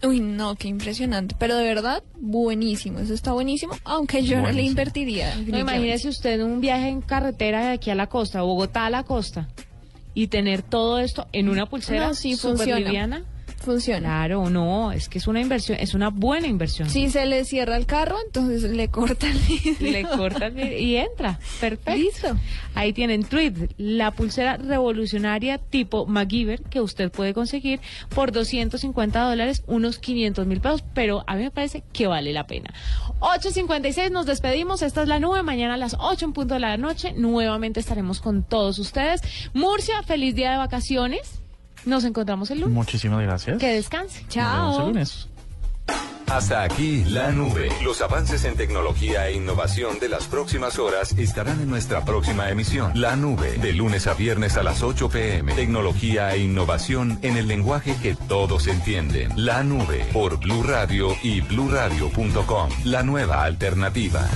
Uy, 0.02 0.20
no, 0.20 0.54
qué 0.54 0.68
impresionante. 0.68 1.34
Pero 1.38 1.56
de 1.56 1.64
verdad, 1.64 2.02
buenísimo. 2.20 3.00
Eso 3.00 3.14
está 3.14 3.32
buenísimo. 3.32 3.74
Aunque 3.84 4.22
yo 4.22 4.40
no 4.40 4.50
le 4.52 4.62
invertiría. 4.62 5.34
No, 5.46 5.58
imagínese 5.58 6.08
usted 6.08 6.40
un 6.40 6.60
viaje 6.60 6.88
en 6.88 7.00
carretera 7.00 7.66
de 7.66 7.72
aquí 7.72 7.90
a 7.90 7.94
la 7.96 8.06
costa, 8.06 8.42
Bogotá 8.42 8.86
a 8.86 8.90
la 8.90 9.02
costa, 9.02 9.48
y 10.14 10.28
tener 10.28 10.62
todo 10.62 11.00
esto 11.00 11.26
en 11.32 11.48
una 11.48 11.66
pulsera 11.66 12.08
No, 12.08 12.14
sí, 12.14 12.36
funciona. 12.36 12.78
liviana. 12.80 13.24
Funciona. 13.68 14.08
Claro, 14.08 14.48
no, 14.48 14.92
es 14.92 15.10
que 15.10 15.18
es 15.18 15.26
una 15.26 15.42
inversión, 15.42 15.76
es 15.78 15.92
una 15.92 16.08
buena 16.08 16.46
inversión. 16.46 16.88
Si 16.88 17.10
se 17.10 17.26
le 17.26 17.44
cierra 17.44 17.76
el 17.76 17.84
carro, 17.84 18.16
entonces 18.24 18.62
le 18.62 18.88
corta 18.88 19.28
el 19.28 19.36
vidrio. 19.36 19.92
Le 19.92 20.04
corta 20.04 20.46
el 20.46 20.54
vidrio 20.54 20.78
y 20.78 20.96
entra. 20.96 21.38
Perfecto. 21.60 21.94
Listo. 21.94 22.36
Ahí 22.74 22.94
tienen 22.94 23.24
Tweet, 23.24 23.68
la 23.76 24.12
pulsera 24.12 24.56
revolucionaria 24.56 25.58
tipo 25.58 26.06
MacGyver 26.06 26.62
que 26.62 26.80
usted 26.80 27.10
puede 27.10 27.34
conseguir 27.34 27.80
por 28.14 28.32
250 28.32 29.20
dólares, 29.20 29.62
unos 29.66 29.98
500 29.98 30.46
mil 30.46 30.62
pesos, 30.62 30.82
pero 30.94 31.24
a 31.26 31.36
mí 31.36 31.42
me 31.42 31.50
parece 31.50 31.84
que 31.92 32.06
vale 32.06 32.32
la 32.32 32.46
pena. 32.46 32.72
8.56, 33.20 34.10
nos 34.10 34.24
despedimos. 34.24 34.80
Esta 34.80 35.02
es 35.02 35.08
la 35.08 35.20
nube. 35.20 35.42
Mañana 35.42 35.74
a 35.74 35.76
las 35.76 35.94
8 35.98 36.24
en 36.24 36.32
punto 36.32 36.54
de 36.54 36.60
la 36.60 36.78
noche 36.78 37.12
nuevamente 37.12 37.80
estaremos 37.80 38.22
con 38.22 38.44
todos 38.44 38.78
ustedes. 38.78 39.20
Murcia, 39.52 40.02
feliz 40.04 40.34
día 40.34 40.52
de 40.52 40.56
vacaciones. 40.56 41.42
Nos 41.84 42.04
encontramos 42.04 42.50
el 42.50 42.60
lunes. 42.60 42.74
Muchísimas 42.74 43.22
gracias. 43.22 43.58
Que 43.58 43.68
descanse. 43.68 44.22
Nos 44.22 44.34
vemos 44.34 44.78
el 44.78 44.86
lunes. 44.86 45.28
Hasta 46.30 46.62
aquí 46.62 47.04
la 47.04 47.30
nube. 47.30 47.70
Los 47.82 48.02
avances 48.02 48.44
en 48.44 48.54
tecnología 48.54 49.28
e 49.28 49.34
innovación 49.34 49.98
de 49.98 50.10
las 50.10 50.26
próximas 50.26 50.78
horas 50.78 51.12
estarán 51.16 51.60
en 51.60 51.70
nuestra 51.70 52.04
próxima 52.04 52.50
emisión. 52.50 52.92
La 52.94 53.16
nube, 53.16 53.52
de 53.52 53.72
lunes 53.72 54.06
a 54.06 54.12
viernes 54.12 54.58
a 54.58 54.62
las 54.62 54.82
8 54.82 55.08
pm. 55.08 55.54
Tecnología 55.54 56.34
e 56.34 56.40
innovación 56.40 57.18
en 57.22 57.38
el 57.38 57.48
lenguaje 57.48 57.96
que 58.02 58.14
todos 58.14 58.66
entienden. 58.66 59.32
La 59.36 59.62
nube 59.64 60.04
por 60.12 60.38
Blue 60.38 60.62
Radio 60.62 61.16
y 61.22 61.40
bluradio.com. 61.40 62.68
La 62.84 63.02
nueva 63.02 63.44
alternativa. 63.44 64.28